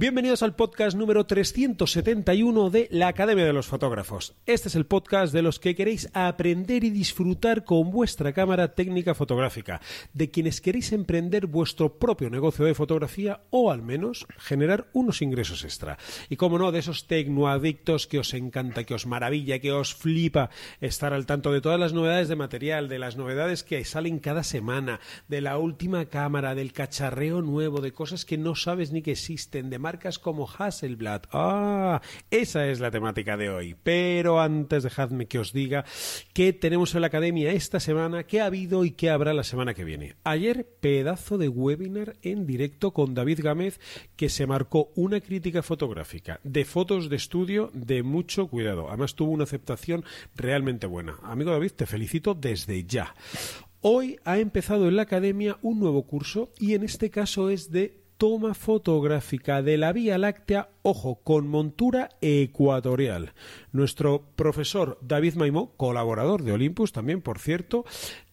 Bienvenidos 0.00 0.44
al 0.44 0.54
podcast 0.54 0.96
número 0.96 1.26
371 1.26 2.70
de 2.70 2.86
la 2.92 3.08
Academia 3.08 3.44
de 3.44 3.52
los 3.52 3.66
Fotógrafos. 3.66 4.36
Este 4.46 4.68
es 4.68 4.76
el 4.76 4.86
podcast 4.86 5.34
de 5.34 5.42
los 5.42 5.58
que 5.58 5.74
queréis 5.74 6.08
aprender 6.12 6.84
y 6.84 6.90
disfrutar 6.90 7.64
con 7.64 7.90
vuestra 7.90 8.32
cámara 8.32 8.76
técnica 8.76 9.16
fotográfica, 9.16 9.80
de 10.12 10.30
quienes 10.30 10.60
queréis 10.60 10.92
emprender 10.92 11.48
vuestro 11.48 11.98
propio 11.98 12.30
negocio 12.30 12.64
de 12.64 12.76
fotografía 12.76 13.40
o 13.50 13.72
al 13.72 13.82
menos 13.82 14.24
generar 14.36 14.86
unos 14.92 15.20
ingresos 15.20 15.64
extra. 15.64 15.98
Y 16.28 16.36
como 16.36 16.60
no, 16.60 16.70
de 16.70 16.78
esos 16.78 17.08
tecnoadictos 17.08 18.06
que 18.06 18.20
os 18.20 18.34
encanta, 18.34 18.84
que 18.84 18.94
os 18.94 19.04
maravilla, 19.04 19.58
que 19.58 19.72
os 19.72 19.96
flipa 19.96 20.50
estar 20.80 21.12
al 21.12 21.26
tanto 21.26 21.50
de 21.50 21.60
todas 21.60 21.80
las 21.80 21.92
novedades 21.92 22.28
de 22.28 22.36
material, 22.36 22.88
de 22.88 23.00
las 23.00 23.16
novedades 23.16 23.64
que 23.64 23.84
salen 23.84 24.20
cada 24.20 24.44
semana, 24.44 25.00
de 25.26 25.40
la 25.40 25.58
última 25.58 26.04
cámara, 26.04 26.54
del 26.54 26.72
cacharreo 26.72 27.42
nuevo, 27.42 27.80
de 27.80 27.90
cosas 27.90 28.24
que 28.24 28.38
no 28.38 28.54
sabes 28.54 28.92
ni 28.92 29.02
que 29.02 29.10
existen, 29.10 29.70
de 29.70 29.87
marcas 29.88 30.18
como 30.18 30.46
Hasselblad. 30.46 31.22
Ah, 31.32 32.02
esa 32.30 32.66
es 32.66 32.78
la 32.78 32.90
temática 32.90 33.38
de 33.38 33.48
hoy. 33.48 33.74
Pero 33.82 34.38
antes 34.38 34.82
dejadme 34.82 35.28
que 35.28 35.38
os 35.38 35.54
diga 35.54 35.86
qué 36.34 36.52
tenemos 36.52 36.94
en 36.94 37.00
la 37.00 37.06
academia 37.06 37.52
esta 37.52 37.80
semana, 37.80 38.24
qué 38.24 38.42
ha 38.42 38.46
habido 38.46 38.84
y 38.84 38.90
qué 38.90 39.08
habrá 39.08 39.32
la 39.32 39.44
semana 39.44 39.72
que 39.72 39.84
viene. 39.84 40.16
Ayer, 40.24 40.66
pedazo 40.80 41.38
de 41.38 41.48
webinar 41.48 42.16
en 42.20 42.46
directo 42.46 42.90
con 42.90 43.14
David 43.14 43.40
Gámez 43.42 43.80
que 44.14 44.28
se 44.28 44.46
marcó 44.46 44.90
una 44.94 45.22
crítica 45.22 45.62
fotográfica 45.62 46.38
de 46.44 46.66
fotos 46.66 47.08
de 47.08 47.16
estudio 47.16 47.70
de 47.72 48.02
mucho 48.02 48.46
cuidado. 48.48 48.88
Además 48.88 49.14
tuvo 49.14 49.32
una 49.32 49.44
aceptación 49.44 50.04
realmente 50.36 50.86
buena. 50.86 51.16
Amigo 51.22 51.50
David, 51.50 51.72
te 51.72 51.86
felicito 51.86 52.34
desde 52.34 52.84
ya. 52.84 53.14
Hoy 53.80 54.18
ha 54.26 54.36
empezado 54.36 54.86
en 54.86 54.96
la 54.96 55.02
academia 55.02 55.56
un 55.62 55.80
nuevo 55.80 56.02
curso 56.02 56.52
y 56.58 56.74
en 56.74 56.82
este 56.82 57.08
caso 57.08 57.48
es 57.48 57.70
de 57.70 58.07
toma 58.18 58.52
fotográfica 58.52 59.62
de 59.62 59.78
la 59.78 59.92
Vía 59.92 60.18
Láctea, 60.18 60.70
ojo, 60.88 61.20
con 61.22 61.46
montura 61.48 62.08
ecuatorial. 62.20 63.34
Nuestro 63.72 64.24
profesor 64.34 64.98
David 65.02 65.34
Maimó, 65.34 65.76
colaborador 65.76 66.42
de 66.42 66.52
Olympus 66.52 66.92
también, 66.92 67.20
por 67.20 67.38
cierto, 67.38 67.84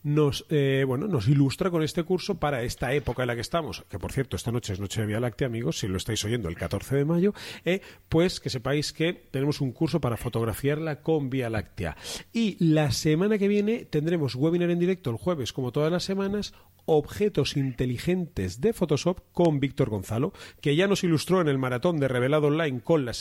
nos, 0.03 0.45
eh, 0.49 0.85
bueno, 0.87 1.07
nos 1.07 1.27
ilustra 1.27 1.71
con 1.71 1.83
este 1.83 2.03
curso 2.03 2.39
para 2.39 2.63
esta 2.63 2.93
época 2.93 3.23
en 3.23 3.27
la 3.27 3.35
que 3.35 3.41
estamos, 3.41 3.83
que 3.89 3.99
por 3.99 4.11
cierto, 4.11 4.35
esta 4.35 4.51
noche 4.51 4.71
es 4.71 4.79
Noche 4.79 5.01
de 5.01 5.07
Vía 5.07 5.19
Láctea, 5.19 5.47
amigos, 5.47 5.79
si 5.79 5.87
lo 5.87 5.97
estáis 5.97 6.23
oyendo 6.23 6.47
el 6.47 6.55
14 6.55 6.95
de 6.95 7.05
mayo, 7.05 7.33
eh, 7.65 7.81
pues 8.07 8.39
que 8.39 8.49
sepáis 8.49 8.93
que 8.93 9.13
tenemos 9.13 9.61
un 9.61 9.71
curso 9.71 9.99
para 9.99 10.15
fotografiarla 10.15 11.01
con 11.01 11.29
Vía 11.29 11.49
Láctea. 11.49 11.97
Y 12.31 12.55
la 12.63 12.91
semana 12.91 13.37
que 13.37 13.47
viene 13.47 13.85
tendremos 13.85 14.35
webinar 14.35 14.69
en 14.69 14.79
directo 14.79 15.09
el 15.09 15.17
jueves, 15.17 15.51
como 15.51 15.71
todas 15.71 15.91
las 15.91 16.03
semanas, 16.03 16.53
objetos 16.85 17.57
inteligentes 17.57 18.61
de 18.61 18.73
Photoshop 18.73 19.19
con 19.31 19.59
Víctor 19.59 19.89
Gonzalo, 19.89 20.33
que 20.61 20.75
ya 20.75 20.87
nos 20.87 21.03
ilustró 21.03 21.41
en 21.41 21.47
el 21.47 21.57
maratón 21.57 21.99
de 21.99 22.07
Revelado 22.07 22.44
Online 22.47 22.81
con 22.81 23.05
la, 23.05 23.11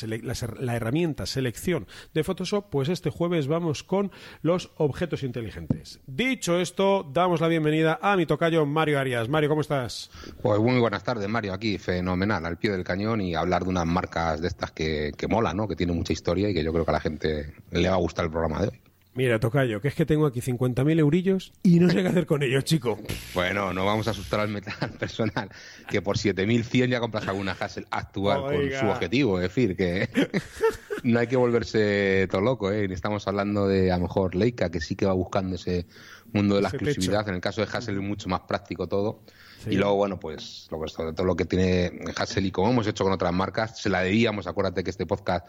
la 0.61 0.77
herramienta 0.77 1.27
selección 1.27 1.86
de 2.12 2.25
Photoshop, 2.25 2.70
pues 2.70 2.89
este 2.89 3.11
jueves 3.11 3.47
vamos 3.47 3.83
con 3.83 4.11
los 4.42 4.70
objetos 4.77 5.22
inteligentes. 5.22 6.00
Dicho 6.06 6.58
esto, 6.58 7.08
damos 7.12 7.41
la 7.41 7.48
bienvenida 7.48 7.98
a 8.00 8.16
mi 8.16 8.27
tocayo 8.27 8.66
Mario 8.66 8.98
Arias. 8.98 9.28
Mario, 9.28 9.48
¿cómo 9.48 9.61
estás? 9.61 10.11
Pues 10.42 10.61
muy 10.61 10.78
buenas 10.78 11.03
tardes, 11.03 11.28
Mario. 11.28 11.53
Aquí 11.53 11.78
fenomenal, 11.78 12.44
al 12.47 12.58
pie 12.58 12.70
del 12.70 12.84
cañón 12.84 13.20
y 13.20 13.34
hablar 13.34 13.64
de 13.64 13.70
unas 13.70 13.86
marcas 13.86 14.41
de 14.41 14.48
estas 14.48 14.72
que, 14.72 15.12
que 15.16 15.28
mola, 15.28 15.55
¿no? 15.55 15.69
Que 15.69 15.77
tienen 15.77 15.97
mucha 15.97 16.12
historia 16.12 16.48
y 16.50 16.55
que 16.55 16.64
yo 16.64 16.72
creo 16.72 16.84
que 16.84 16.91
a 16.91 16.94
la 16.94 17.00
gente 17.00 17.55
le 17.70 17.88
va 17.88 17.94
a 17.94 17.98
gustar 17.98 18.25
el 18.25 18.31
programa 18.31 18.61
de 18.61 18.69
hoy. 18.69 18.83
Mira, 19.16 19.38
Tocayo, 19.38 19.80
que 19.80 19.88
es 19.88 19.94
que 19.94 20.04
tengo 20.04 20.26
aquí 20.26 20.40
50.000 20.40 20.98
eurillos 20.98 21.52
y 21.62 21.78
no 21.78 21.88
sé 21.88 22.02
qué 22.02 22.08
hacer 22.08 22.26
con 22.26 22.42
ellos, 22.42 22.64
chico. 22.64 22.98
Bueno, 23.32 23.72
no 23.72 23.84
vamos 23.84 24.08
a 24.08 24.10
asustar 24.10 24.41
al 24.41 24.48
metal 24.48 24.91
personal, 24.98 25.48
que 25.88 26.02
por 26.02 26.16
7.100 26.16 26.88
ya 26.88 26.98
compras 26.98 27.28
alguna 27.28 27.53
Hassel 27.53 27.86
actual 27.91 28.42
con 28.42 28.70
su 28.72 28.86
objetivo. 28.86 29.38
Es 29.38 29.42
decir, 29.42 29.76
que 29.76 30.08
no 31.04 31.20
hay 31.20 31.28
que 31.28 31.36
volverse 31.36 32.26
todo 32.28 32.41
loco, 32.41 32.72
¿eh? 32.72 32.86
Estamos 32.91 33.28
hablando 33.28 33.69
de, 33.69 33.92
a 33.92 33.97
lo 33.98 34.03
mejor, 34.03 34.34
Leica, 34.34 34.70
que 34.70 34.80
sí 34.80 34.97
que 34.97 35.06
va 35.06 35.12
buscando 35.12 35.54
ese 35.54 35.86
mundo 36.32 36.56
de 36.56 36.62
la 36.62 36.69
exclusividad. 36.70 37.28
En 37.28 37.36
el 37.36 37.41
caso 37.41 37.60
de 37.60 37.69
Hassel 37.72 37.94
es 37.94 38.03
mucho 38.03 38.28
más 38.28 38.41
práctico 38.41 38.88
todo. 38.88 39.22
Y 39.69 39.76
luego, 39.76 39.94
bueno, 39.97 40.19
pues 40.19 40.69
lo 40.70 41.12
todo 41.12 41.26
lo 41.26 41.36
que 41.36 41.44
tiene 41.44 41.92
Hassel 42.16 42.47
y 42.47 42.50
como 42.50 42.70
hemos 42.70 42.86
hecho 42.86 43.04
con 43.04 43.12
otras 43.12 43.32
marcas, 43.32 43.78
se 43.78 43.88
la 43.88 44.00
debíamos, 44.00 44.47
acuérdate 44.47 44.84
que 44.84 44.91
este 44.91 45.06
podcast, 45.06 45.47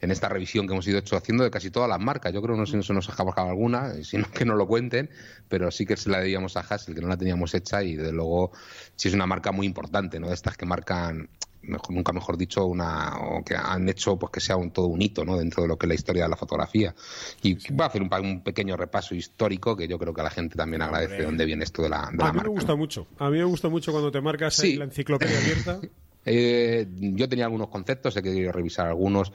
en 0.00 0.10
esta 0.10 0.28
revisión 0.28 0.66
que 0.66 0.72
hemos 0.72 0.86
ido 0.86 0.98
hecho 0.98 1.16
haciendo 1.16 1.44
de 1.44 1.50
casi 1.50 1.70
todas 1.70 1.88
las 1.88 2.00
marcas, 2.00 2.32
yo 2.32 2.40
creo 2.42 2.54
que 2.54 2.60
no 2.60 2.66
sé 2.66 2.76
nos 2.92 3.08
ha 3.08 3.12
escapado 3.12 3.48
alguna, 3.48 3.94
sino 4.02 4.30
que 4.30 4.44
nos 4.44 4.56
lo 4.56 4.66
cuenten, 4.66 5.10
pero 5.48 5.70
sí 5.70 5.86
que 5.86 5.96
se 5.96 6.10
la 6.10 6.20
debíamos 6.20 6.56
a 6.56 6.60
Hassel, 6.60 6.94
que 6.94 7.00
no 7.00 7.08
la 7.08 7.16
teníamos 7.16 7.54
hecha 7.54 7.82
y 7.82 7.96
desde 7.96 8.12
luego 8.12 8.52
sí 8.96 9.08
es 9.08 9.14
una 9.14 9.26
marca 9.26 9.52
muy 9.52 9.66
importante, 9.66 10.18
¿no? 10.20 10.28
De 10.28 10.34
estas 10.34 10.56
que 10.56 10.66
marcan 10.66 11.28
nunca 11.62 12.12
mejor 12.12 12.36
dicho, 12.36 12.64
una, 12.66 13.18
o 13.18 13.44
que 13.44 13.54
han 13.54 13.88
hecho 13.88 14.18
pues 14.18 14.32
que 14.32 14.40
sea 14.40 14.56
un, 14.56 14.70
todo 14.70 14.86
un 14.86 15.00
hito 15.02 15.24
¿no? 15.24 15.36
dentro 15.36 15.62
de 15.62 15.68
lo 15.68 15.76
que 15.76 15.86
es 15.86 15.88
la 15.88 15.94
historia 15.94 16.22
de 16.24 16.28
la 16.28 16.36
fotografía. 16.36 16.94
Y 17.42 17.54
voy 17.72 17.84
a 17.84 17.86
hacer 17.86 18.02
un, 18.02 18.42
pequeño 18.42 18.76
repaso 18.76 19.14
histórico 19.14 19.76
que 19.76 19.88
yo 19.88 19.98
creo 19.98 20.14
que 20.14 20.20
a 20.20 20.24
la 20.24 20.30
gente 20.30 20.56
también 20.56 20.82
agradece 20.82 21.16
de 21.16 21.24
dónde 21.24 21.44
viene 21.44 21.64
esto 21.64 21.82
de 21.82 21.88
la, 21.88 22.10
de 22.12 22.24
a 22.24 22.32
mí 22.32 22.40
me 22.42 22.48
gusta 22.48 22.74
mucho. 22.74 23.06
A 23.18 23.30
mí 23.30 23.38
me 23.38 23.44
gusta 23.44 23.68
mucho 23.68 23.92
cuando 23.92 24.10
te 24.10 24.20
marcas 24.20 24.62
la 24.64 24.84
enciclopedia 24.84 25.38
abierta. 25.38 25.80
Eh, 26.28 26.86
yo 26.90 27.28
tenía 27.28 27.46
algunos 27.46 27.68
conceptos, 27.68 28.16
he 28.16 28.22
querido 28.22 28.52
revisar 28.52 28.86
algunos 28.86 29.32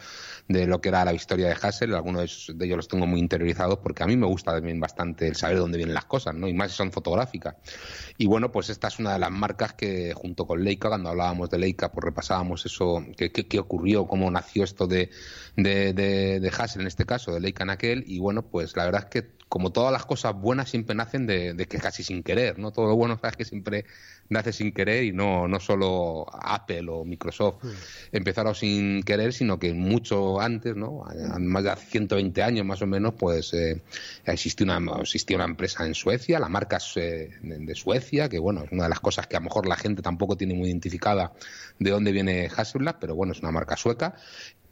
de 0.48 0.68
lo 0.68 0.82
que 0.82 0.90
era 0.90 1.06
la 1.06 1.14
historia 1.14 1.48
de 1.48 1.56
Hassel, 1.60 1.94
algunos 1.96 2.52
de 2.54 2.66
ellos 2.66 2.78
los 2.78 2.88
tengo 2.88 3.08
muy 3.08 3.20
interiorizados 3.20 3.80
porque 3.80 4.04
a 4.04 4.08
mí 4.08 4.18
me 4.18 4.28
gusta 4.28 4.52
también 4.52 4.80
bastante 4.80 5.28
el 5.28 5.36
saber 5.36 5.56
de 5.56 5.62
dónde 5.62 5.78
vienen 5.78 5.94
las 5.94 6.06
cosas, 6.06 6.36
¿no? 6.36 6.48
Y 6.48 6.54
más 6.54 6.72
si 6.72 6.78
son 6.78 6.92
fotográficas. 6.92 7.56
Y 8.18 8.28
bueno, 8.28 8.52
pues 8.52 8.70
esta 8.70 8.88
es 8.88 9.00
una 9.00 9.14
de 9.14 9.20
las 9.20 9.32
marcas 9.32 9.74
que 9.74 10.14
junto 10.14 10.46
con 10.46 10.64
Leica, 10.64 10.90
cuando 10.90 11.10
hablábamos 11.10 11.50
de 11.50 11.60
Leica, 11.60 11.92
pues 11.92 12.04
repasábamos 12.04 12.66
eso, 12.66 13.04
qué, 13.18 13.32
qué, 13.32 13.60
ocurrió, 13.60 14.06
cómo 14.06 14.30
nació 14.30 14.64
esto 14.64 14.88
de, 14.88 15.10
de, 15.56 15.94
de, 15.94 16.52
Hassel 16.56 16.82
en 16.82 16.88
este 16.88 17.06
caso, 17.06 17.34
de 17.34 17.40
Leica 17.40 17.64
en 17.64 17.70
aquel, 17.70 18.04
y 18.08 18.20
bueno, 18.20 18.44
pues 18.44 18.76
la 18.76 18.86
verdad 18.86 19.04
es 19.04 19.10
que 19.10 19.44
como 19.54 19.72
todas 19.72 19.92
las 19.94 20.08
cosas 20.08 20.34
buenas 20.34 20.68
siempre 20.70 20.96
nacen 20.96 21.28
de, 21.28 21.56
que 21.70 21.78
casi 21.78 22.04
sin 22.04 22.24
querer, 22.24 22.58
¿no? 22.58 22.72
Todo 22.72 22.88
lo 22.88 22.96
bueno 22.96 23.20
es 23.22 23.36
que 23.38 23.46
siempre 23.46 23.86
nace 24.28 24.52
sin 24.52 24.74
querer 24.74 25.04
y 25.04 25.12
no, 25.12 25.48
no 25.48 25.60
solo 25.60 26.26
Apple 26.34 26.83
o 26.90 27.06
Microsoft 27.06 27.64
empezaron 28.12 28.56
sin 28.56 29.04
querer, 29.04 29.34
sino 29.34 29.60
que 29.60 29.74
mucho 29.74 30.40
antes, 30.40 30.76
¿no? 30.76 31.04
Más 31.40 31.64
de 31.64 31.76
120 31.76 32.44
años 32.44 32.66
más 32.66 32.82
o 32.82 32.88
menos, 32.88 33.14
pues 33.18 33.54
eh, 33.54 33.82
existía, 34.26 34.78
una, 34.78 35.02
existía 35.02 35.38
una 35.38 35.46
empresa 35.46 35.86
en 35.86 35.96
Suecia, 35.96 36.40
la 36.40 36.50
marca 36.50 36.80
eh, 36.96 37.30
de 37.42 37.76
Suecia, 37.76 38.30
que 38.30 38.40
bueno, 38.40 38.64
es 38.64 38.72
una 38.72 38.84
de 38.84 38.90
las 38.90 39.00
cosas 39.00 39.28
que 39.28 39.36
a 39.36 39.40
lo 39.40 39.46
mejor 39.46 39.68
la 39.68 39.76
gente 39.76 40.02
tampoco 40.02 40.38
tiene 40.38 40.54
muy 40.54 40.68
identificada 40.68 41.34
de 41.80 41.90
dónde 41.90 42.12
viene 42.12 42.50
Hasselblad, 42.56 42.96
pero 43.00 43.16
bueno, 43.16 43.34
es 43.34 43.40
una 43.40 43.52
marca 43.52 43.76
sueca 43.76 44.16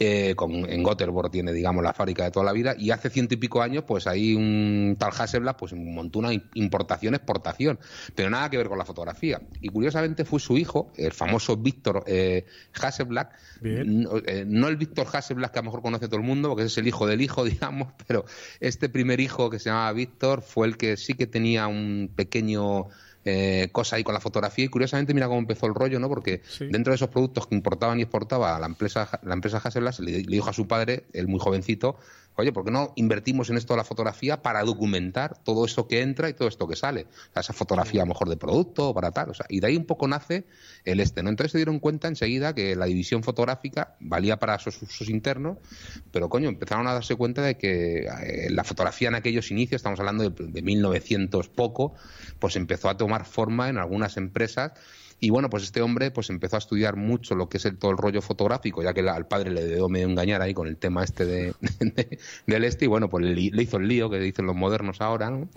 eh, 0.03 0.33
con, 0.35 0.51
en 0.67 0.81
Gothenburg 0.81 1.29
tiene, 1.29 1.53
digamos, 1.53 1.83
la 1.83 1.93
fábrica 1.93 2.23
de 2.23 2.31
toda 2.31 2.43
la 2.43 2.53
vida, 2.53 2.73
y 2.75 2.89
hace 2.89 3.11
ciento 3.11 3.35
y 3.35 3.37
pico 3.37 3.61
años, 3.61 3.83
pues 3.85 4.07
ahí 4.07 4.33
un 4.33 4.95
tal 4.97 5.11
Hasselblad, 5.15 5.55
pues 5.57 5.73
montó 5.73 6.17
una 6.17 6.31
importación, 6.55 7.13
exportación, 7.13 7.77
pero 8.15 8.31
nada 8.31 8.49
que 8.49 8.57
ver 8.57 8.67
con 8.67 8.79
la 8.79 8.85
fotografía. 8.85 9.39
Y 9.61 9.69
curiosamente 9.69 10.25
fue 10.25 10.39
su 10.39 10.57
hijo, 10.57 10.91
el 10.95 11.11
famoso 11.11 11.55
Víctor 11.55 12.03
eh, 12.07 12.45
Hasselblad, 12.81 13.27
no, 13.61 14.17
eh, 14.25 14.43
no, 14.47 14.69
el 14.69 14.77
Víctor 14.77 15.05
Hasselblad 15.13 15.51
que 15.51 15.59
a 15.59 15.61
lo 15.61 15.65
mejor 15.67 15.83
conoce 15.83 16.07
todo 16.07 16.19
el 16.19 16.25
mundo, 16.25 16.49
porque 16.49 16.63
es 16.63 16.77
el 16.79 16.87
hijo 16.87 17.05
del 17.05 17.21
hijo, 17.21 17.43
digamos, 17.45 17.89
pero 18.07 18.25
este 18.59 18.89
primer 18.89 19.19
hijo 19.19 19.51
que 19.51 19.59
se 19.59 19.69
llamaba 19.69 19.93
Víctor 19.93 20.41
fue 20.41 20.65
el 20.65 20.77
que 20.77 20.97
sí 20.97 21.13
que 21.13 21.27
tenía 21.27 21.67
un 21.67 22.11
pequeño 22.15 22.87
eh, 23.25 23.69
cosa 23.71 23.95
ahí 23.95 24.03
con 24.03 24.13
la 24.13 24.19
fotografía 24.19 24.65
y 24.65 24.67
curiosamente 24.67 25.13
mira 25.13 25.27
cómo 25.27 25.39
empezó 25.39 25.67
el 25.67 25.75
rollo, 25.75 25.99
¿no? 25.99 26.09
Porque 26.09 26.41
dentro 26.59 26.91
de 26.91 26.95
esos 26.95 27.09
productos 27.09 27.47
que 27.47 27.55
importaban 27.55 27.99
y 27.99 28.03
exportaba 28.03 28.59
la 28.59 28.65
empresa, 28.65 29.19
la 29.23 29.33
empresa 29.33 29.61
Hasselblad, 29.63 29.97
le, 29.99 30.11
le 30.23 30.35
dijo 30.35 30.49
a 30.49 30.53
su 30.53 30.67
padre, 30.67 31.05
el 31.13 31.27
muy 31.27 31.39
jovencito, 31.39 31.97
oye, 32.41 32.51
¿por 32.51 32.65
qué 32.65 32.71
no 32.71 32.93
invertimos 32.95 33.49
en 33.49 33.57
esto 33.57 33.73
de 33.73 33.77
la 33.77 33.83
fotografía 33.83 34.41
para 34.41 34.63
documentar 34.63 35.37
todo 35.43 35.65
eso 35.65 35.87
que 35.87 36.01
entra 36.01 36.29
y 36.29 36.33
todo 36.33 36.47
esto 36.47 36.67
que 36.67 36.75
sale? 36.75 37.07
O 37.29 37.33
sea, 37.33 37.41
esa 37.41 37.53
fotografía 37.53 38.01
a 38.01 38.05
lo 38.05 38.09
mejor 38.09 38.29
de 38.29 38.37
producto 38.37 38.93
para 38.93 39.11
tal, 39.11 39.29
o 39.29 39.33
sea, 39.33 39.45
y 39.49 39.59
de 39.59 39.67
ahí 39.67 39.77
un 39.77 39.85
poco 39.85 40.07
nace 40.07 40.45
el 40.83 40.99
este, 40.99 41.23
¿no? 41.23 41.29
Entonces 41.29 41.51
se 41.53 41.57
dieron 41.57 41.79
cuenta 41.79 42.07
enseguida 42.07 42.53
que 42.53 42.75
la 42.75 42.85
división 42.85 43.23
fotográfica 43.23 43.95
valía 43.99 44.37
para 44.37 44.59
sus 44.59 44.81
usos 44.81 45.09
internos, 45.09 45.57
pero 46.11 46.29
coño, 46.29 46.49
empezaron 46.49 46.87
a 46.87 46.93
darse 46.93 47.15
cuenta 47.15 47.41
de 47.41 47.57
que 47.57 48.05
eh, 48.05 48.49
la 48.49 48.63
fotografía 48.63 49.07
en 49.07 49.15
aquellos 49.15 49.51
inicios, 49.51 49.79
estamos 49.79 49.99
hablando 49.99 50.29
de, 50.29 50.47
de 50.47 50.61
1900 50.61 51.49
poco, 51.49 51.93
pues 52.39 52.55
empezó 52.55 52.89
a 52.89 52.97
tomar 52.97 53.25
forma 53.25 53.69
en 53.69 53.77
algunas 53.77 54.17
empresas 54.17 54.73
y 55.23 55.29
bueno, 55.29 55.51
pues 55.51 55.61
este 55.61 55.83
hombre 55.83 56.09
pues 56.09 56.31
empezó 56.31 56.55
a 56.55 56.59
estudiar 56.59 56.95
mucho 56.95 57.35
lo 57.35 57.47
que 57.47 57.57
es 57.57 57.65
el, 57.65 57.77
todo 57.77 57.91
el 57.91 57.97
rollo 57.97 58.23
fotográfico, 58.23 58.81
ya 58.81 58.91
que 58.91 59.01
al 59.01 59.27
padre 59.27 59.51
le 59.51 59.67
dio 59.67 59.87
medio 59.87 60.07
engañar 60.07 60.41
ahí 60.41 60.55
con 60.55 60.67
el 60.67 60.77
tema 60.77 61.03
este 61.03 61.25
de, 61.25 61.53
del 62.47 62.63
este, 62.63 62.85
y 62.85 62.87
bueno, 62.87 63.07
pues 63.07 63.23
le, 63.23 63.39
hizo 63.61 63.77
el 63.77 63.87
lío 63.87 64.09
que 64.09 64.17
dicen 64.19 64.47
los 64.47 64.55
modernos 64.55 64.99
ahora, 64.99 65.29
¿no? 65.29 65.47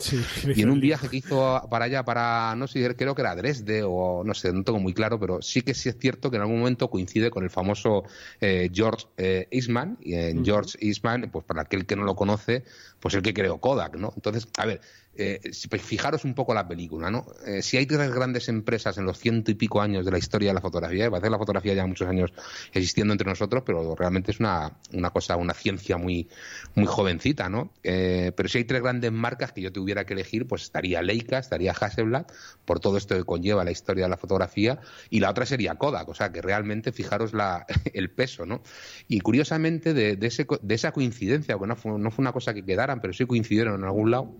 y 0.55 0.61
en 0.61 0.69
un 0.69 0.81
viaje 0.81 1.09
que 1.09 1.17
hizo 1.17 1.67
para 1.71 1.87
allá, 1.87 2.05
para, 2.05 2.55
no 2.57 2.67
sé, 2.67 2.95
creo 2.95 3.15
que 3.15 3.23
era 3.23 3.35
Dresde 3.35 3.83
o 3.83 4.23
no 4.23 4.35
sé, 4.35 4.53
no 4.53 4.65
tengo 4.65 4.79
muy 4.79 4.93
claro, 4.93 5.19
pero 5.19 5.41
sí 5.41 5.63
que 5.63 5.73
sí 5.73 5.89
es 5.89 5.97
cierto 5.99 6.31
que 6.31 6.37
en 6.37 6.43
algún 6.43 6.59
momento 6.59 6.91
coincide 6.91 7.31
con 7.31 7.43
el 7.43 7.49
famoso 7.49 8.05
eh, 8.43 8.69
George 8.71 9.07
eh, 9.17 9.49
Eastman, 9.51 9.97
y 10.03 10.13
en 10.13 10.45
George 10.45 10.77
Eastman, 10.79 11.31
pues 11.33 11.47
para 11.47 11.63
aquel 11.63 11.87
que 11.87 11.97
no 11.97 12.05
lo 12.05 12.15
conoce, 12.15 12.65
pues 13.01 13.15
el 13.15 13.23
que 13.23 13.33
creó 13.33 13.59
Kodak, 13.59 13.97
¿no? 13.97 14.13
Entonces, 14.15 14.47
a 14.59 14.67
ver, 14.67 14.83
eh, 15.17 15.41
pues 15.69 15.83
fijaros 15.83 16.25
un 16.25 16.35
poco 16.35 16.55
la 16.55 16.67
película, 16.67 17.11
¿no? 17.11 17.27
Eh, 17.47 17.63
si 17.63 17.77
hay 17.77 17.87
tres 17.87 18.13
grandes 18.13 18.49
empresas 18.49 18.99
en 18.99 19.05
los 19.05 19.19
ciento 19.19 19.51
y 19.51 19.55
pico 19.55 19.81
años 19.81 20.05
de 20.05 20.11
la 20.11 20.19
historia 20.19 20.51
de 20.51 20.55
la 20.55 20.61
fotografía, 20.61 21.07
a 21.07 21.21
ser 21.21 21.31
la 21.31 21.39
fotografía 21.39 21.75
ya 21.75 21.87
muchos 21.87 22.09
años 22.09 22.33
existiendo 22.73 23.13
entre 23.13 23.29
nosotros, 23.29 23.63
pero 23.65 23.95
realmente 23.95 24.33
es 24.33 24.41
una, 24.41 24.73
una 24.93 25.11
cosa, 25.11 25.37
una 25.37 25.55
ciencia 25.55 25.97
muy, 25.97 26.29
muy 26.75 26.87
jovencita, 26.87 27.49
¿no? 27.49 27.73
Eh, 27.83 28.33
pero 28.37 28.49
si 28.49 28.59
hay 28.59 28.65
tres 28.65 28.83
grandes 28.83 29.13
marcas 29.13 29.53
que 29.53 29.61
yo 29.61 29.73
tuviera 29.73 30.05
que 30.05 30.15
elegir, 30.15 30.47
pues 30.47 30.63
estaría 30.63 31.03
Leica, 31.03 31.39
estaría 31.39 31.73
Hasselblad, 31.73 32.27
por 32.65 32.81
todo 32.81 32.97
esto 32.97 33.17
que 33.17 33.25
conlleva 33.25 33.65
la 33.65 33.71
historia 33.71 34.05
de 34.05 34.11
la 34.11 34.17
fotografía, 34.17 34.81
y 35.11 35.21
la 35.21 35.31
otra 35.31 35.47
sería 35.47 35.75
Kodak, 35.77 36.09
o 36.09 36.15
sea 36.15 36.33
que 36.33 36.43
realmente 36.43 36.93
fijaros 36.93 37.35
la, 37.35 37.67
el 37.93 38.11
peso, 38.11 38.47
¿no? 38.47 38.63
Y 39.09 39.21
curiosamente 39.21 39.95
de, 39.95 40.17
de, 40.17 40.27
ese, 40.27 40.47
de 40.63 40.75
esa 40.75 40.93
coincidencia, 40.93 41.57
bueno, 41.57 41.75
no 41.75 41.77
fue, 41.77 41.99
no 41.99 42.11
fue 42.11 42.23
una 42.23 42.33
cosa 42.33 42.55
que 42.55 42.65
quedaran, 42.65 43.01
pero 43.01 43.13
sí 43.13 43.27
coincidieron 43.27 43.81
en 43.81 43.85
algún 43.85 44.11
lado, 44.11 44.35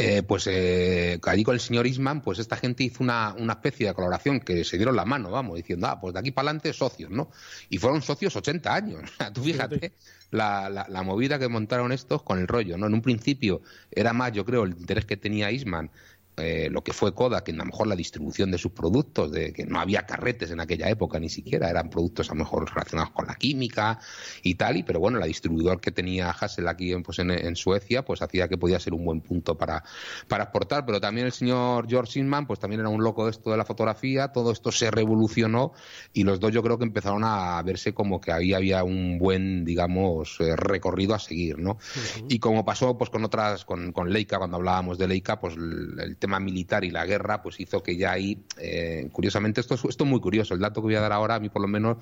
eh, 0.00 0.22
pues 0.22 0.46
eh, 0.46 1.18
allí 1.24 1.42
con 1.42 1.54
el 1.54 1.60
señor 1.60 1.84
Isman, 1.84 2.22
pues 2.22 2.38
esta 2.38 2.56
gente 2.56 2.84
hizo 2.84 3.02
una, 3.02 3.34
una, 3.36 3.54
especie 3.54 3.88
de 3.88 3.94
colaboración 3.94 4.38
que 4.38 4.62
se 4.62 4.76
dieron 4.76 4.94
la 4.94 5.04
mano, 5.04 5.28
vamos, 5.28 5.56
diciendo, 5.56 5.88
ah, 5.88 6.00
pues 6.00 6.14
de 6.14 6.20
aquí 6.20 6.30
para 6.30 6.50
adelante 6.50 6.72
socios, 6.72 7.10
¿no? 7.10 7.32
Y 7.68 7.78
fueron 7.78 8.00
socios 8.00 8.36
80 8.36 8.72
años. 8.72 9.10
Tú 9.34 9.42
fíjate 9.42 9.94
la, 10.30 10.70
la, 10.70 10.86
la, 10.88 11.02
movida 11.02 11.40
que 11.40 11.48
montaron 11.48 11.90
estos 11.90 12.22
con 12.22 12.38
el 12.38 12.46
rollo, 12.46 12.78
¿no? 12.78 12.86
En 12.86 12.94
un 12.94 13.02
principio 13.02 13.60
era 13.90 14.12
más, 14.12 14.30
yo 14.30 14.44
creo, 14.44 14.62
el 14.62 14.78
interés 14.78 15.04
que 15.04 15.16
tenía 15.16 15.50
Isman 15.50 15.90
eh, 16.38 16.68
lo 16.70 16.82
que 16.82 16.92
fue 16.92 17.14
Kodak, 17.14 17.48
en 17.48 17.56
a 17.56 17.58
lo 17.58 17.66
mejor 17.66 17.86
la 17.86 17.96
distribución 17.96 18.50
de 18.50 18.58
sus 18.58 18.72
productos, 18.72 19.32
de 19.32 19.52
que 19.52 19.66
no 19.66 19.80
había 19.80 20.06
carretes 20.06 20.50
en 20.50 20.60
aquella 20.60 20.88
época 20.88 21.18
ni 21.18 21.28
siquiera, 21.28 21.68
eran 21.68 21.90
productos 21.90 22.30
a 22.30 22.34
lo 22.34 22.40
mejor 22.40 22.68
relacionados 22.68 23.10
con 23.10 23.26
la 23.26 23.34
química 23.34 23.98
y 24.42 24.54
tal, 24.54 24.76
y 24.76 24.82
pero 24.82 25.00
bueno, 25.00 25.18
la 25.18 25.26
distribuidor 25.26 25.80
que 25.80 25.90
tenía 25.90 26.30
Hassel 26.30 26.68
aquí 26.68 26.92
en, 26.92 27.02
pues 27.02 27.18
en, 27.18 27.56
Suecia, 27.56 28.04
pues 28.04 28.22
hacía 28.22 28.48
que 28.48 28.56
podía 28.56 28.78
ser 28.78 28.94
un 28.94 29.04
buen 29.04 29.20
punto 29.20 29.56
para, 29.56 29.82
para 30.28 30.44
exportar, 30.44 30.84
pero 30.86 31.00
también 31.00 31.26
el 31.26 31.32
señor 31.32 31.88
George 31.88 32.20
Inman, 32.20 32.46
pues 32.46 32.60
también 32.60 32.80
era 32.80 32.88
un 32.88 33.02
loco 33.02 33.24
de 33.24 33.32
esto 33.32 33.50
de 33.50 33.56
la 33.56 33.64
fotografía, 33.64 34.28
todo 34.28 34.52
esto 34.52 34.70
se 34.70 34.90
revolucionó 34.90 35.72
y 36.12 36.24
los 36.24 36.38
dos 36.38 36.52
yo 36.52 36.62
creo 36.62 36.78
que 36.78 36.84
empezaron 36.84 37.24
a 37.24 37.60
verse 37.62 37.94
como 37.94 38.20
que 38.20 38.32
ahí 38.32 38.54
había 38.54 38.84
un 38.84 39.18
buen, 39.18 39.64
digamos, 39.64 40.36
eh, 40.40 40.54
recorrido 40.56 41.14
a 41.14 41.18
seguir, 41.18 41.58
¿no? 41.58 41.72
Uh 41.72 41.74
-huh. 41.74 42.26
Y 42.28 42.38
como 42.38 42.64
pasó 42.64 42.96
pues 42.96 43.10
con 43.10 43.24
otras, 43.24 43.64
con, 43.64 43.92
con 43.92 44.10
Leica, 44.12 44.38
cuando 44.38 44.58
hablábamos 44.58 44.98
de 44.98 45.08
Leica, 45.08 45.40
pues 45.40 45.54
el, 45.56 45.98
el 45.98 46.16
tema 46.16 46.27
militar 46.38 46.84
y 46.84 46.90
la 46.90 47.06
guerra, 47.06 47.42
pues 47.42 47.58
hizo 47.60 47.82
que 47.82 47.96
ya 47.96 48.12
ahí, 48.12 48.44
eh, 48.58 49.08
curiosamente, 49.12 49.60
esto, 49.60 49.74
esto 49.74 50.04
es 50.04 50.10
muy 50.10 50.20
curioso, 50.20 50.54
el 50.54 50.60
dato 50.60 50.80
que 50.80 50.86
voy 50.86 50.94
a 50.96 51.00
dar 51.00 51.12
ahora, 51.12 51.36
a 51.36 51.40
mí 51.40 51.48
por 51.48 51.62
lo 51.62 51.68
menos 51.68 51.96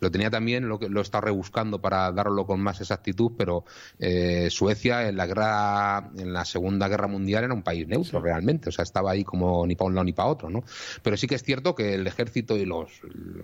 lo 0.00 0.10
tenía 0.10 0.30
también, 0.30 0.68
lo, 0.68 0.78
lo 0.78 1.00
he 1.00 1.02
estado 1.02 1.22
rebuscando 1.22 1.80
para 1.80 2.10
darlo 2.12 2.46
con 2.46 2.60
más 2.60 2.80
exactitud, 2.80 3.32
pero 3.36 3.64
eh, 3.98 4.48
Suecia 4.50 5.08
en 5.08 5.16
la 5.16 5.26
guerra, 5.26 6.10
en 6.16 6.32
la 6.32 6.44
Segunda 6.44 6.88
Guerra 6.88 7.06
Mundial 7.08 7.44
era 7.44 7.54
un 7.54 7.62
país 7.62 7.86
neutro 7.86 8.20
sí. 8.20 8.24
realmente, 8.24 8.68
o 8.68 8.72
sea, 8.72 8.82
estaba 8.82 9.12
ahí 9.12 9.24
como 9.24 9.66
ni 9.66 9.76
para 9.76 9.88
un 9.88 9.94
lado 9.94 10.04
ni 10.04 10.12
para 10.12 10.28
otro, 10.28 10.50
¿no? 10.50 10.64
Pero 11.02 11.16
sí 11.16 11.26
que 11.26 11.34
es 11.34 11.42
cierto 11.42 11.74
que 11.74 11.94
el 11.94 12.06
ejército 12.06 12.56
y 12.56 12.64
los, 12.64 12.90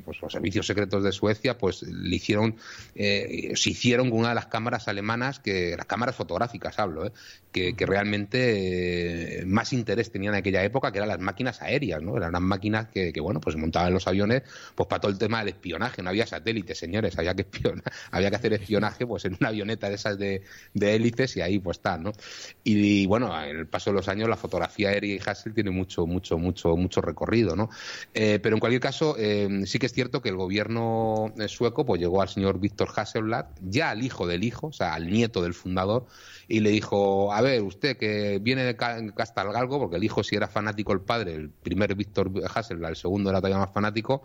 pues, 0.05 0.21
los 0.21 0.33
servicios 0.33 0.67
secretos 0.67 1.03
de 1.05 1.13
Suecia, 1.13 1.59
pues 1.59 1.83
le 1.83 2.17
hicieron, 2.17 2.57
eh, 2.95 3.53
se 3.55 3.71
hicieron 3.71 4.11
con 4.11 4.21
una 4.21 4.31
de 4.31 4.35
las 4.37 4.47
cámaras 4.47 4.89
alemanas, 4.89 5.41
que 5.41 5.75
las 5.77 5.87
cámaras 5.87 6.17
fotográficas 6.17 6.79
hablo, 6.79 7.07
¿eh? 7.07 7.13
que, 7.53 7.75
que 7.75 7.87
realmente 7.87 9.43
más 9.47 9.73
interés 9.73 10.11
tenían 10.11 10.24
en 10.31 10.37
aquella 10.37 10.63
época, 10.63 10.93
que 10.93 10.99
eran 10.99 11.09
las 11.09 11.21
máquinas 11.21 11.63
aéreas, 11.63 12.03
¿no? 12.03 12.17
Eran 12.17 12.31
unas 12.31 12.43
máquinas 12.43 12.89
que, 12.89 13.13
que, 13.13 13.21
bueno, 13.21 13.41
pues 13.41 13.57
montaban 13.57 13.93
los 13.93 14.07
aviones, 14.07 14.43
pues 14.75 14.89
para 14.89 15.01
todo 15.01 15.13
el 15.13 15.19
tema 15.19 15.41
del 15.41 15.49
espionaje, 15.49 16.03
no 16.03 16.11
había 16.11 16.27
satélites, 16.27 16.79
señores, 16.79 17.19
había 17.19 17.35
que 17.35 17.43
espionar, 17.43 17.83
había 18.11 18.31
que 18.31 18.37
hacer 18.37 18.53
espionaje, 18.53 19.07
pues 19.07 19.25
en 19.25 19.37
una 19.41 19.49
avioneta 19.49 19.89
de 19.89 19.95
esas 19.95 20.19
de, 20.19 20.43
de 20.73 20.95
hélices 20.95 21.37
y 21.37 21.41
ahí 21.41 21.59
pues 21.59 21.79
está, 21.79 21.99
¿no? 21.99 22.13
Y, 22.63 23.07
bueno, 23.07 23.39
en 23.43 23.57
el 23.57 23.67
paso 23.67 23.91
de 23.91 23.97
los 23.97 24.09
años 24.09 24.29
la 24.29 24.37
fotografía 24.37 24.91
aérea 24.91 25.15
y 25.15 25.21
Hassel 25.25 25.55
tiene 25.55 25.71
mucho, 25.71 26.07
mucho, 26.07 26.39
mucho, 26.39 26.77
mucho 26.77 27.01
recorrido, 27.01 27.57
¿no? 27.57 27.69
Eh, 28.13 28.39
pero 28.43 28.57
en 28.57 28.61
cualquier 28.61 28.81
caso, 28.81 29.17
eh, 29.19 29.63
sí 29.67 29.79
que 29.79 29.87
es 29.87 29.93
cierto 29.93 30.23
que 30.23 30.29
el 30.29 30.37
gobierno 30.37 31.33
sueco 31.49 31.85
pues 31.85 32.01
llegó 32.01 32.23
al 32.23 32.29
señor 32.29 32.59
Víctor 32.61 32.91
Hasselblad, 32.95 33.47
ya 33.63 33.91
al 33.91 34.03
hijo 34.03 34.27
del 34.27 34.45
hijo, 34.45 34.69
o 34.69 34.73
sea, 34.73 34.95
al 34.95 35.11
nieto 35.11 35.43
del 35.43 35.55
fundador, 35.55 36.07
y 36.49 36.61
le 36.61 36.71
dijo, 36.71 37.33
a 37.33 37.41
ver, 37.41 37.63
usted 37.63 37.97
que 37.97 38.39
viene 38.41 38.65
de 38.65 38.77
Castalgalgo, 38.77 39.79
porque 39.79 39.97
el 39.97 40.05
hijo 40.05 40.14
si 40.23 40.37
era 40.37 40.49
fanático 40.49 40.93
el 40.93 41.01
padre, 41.01 41.35
el 41.35 41.51
primer 41.51 41.95
Víctor 41.95 42.31
Hasselblad, 42.55 42.91
el 42.91 42.97
segundo 42.97 43.31
era 43.31 43.41
todavía 43.41 43.59
más 43.59 43.73
fanático, 43.73 44.23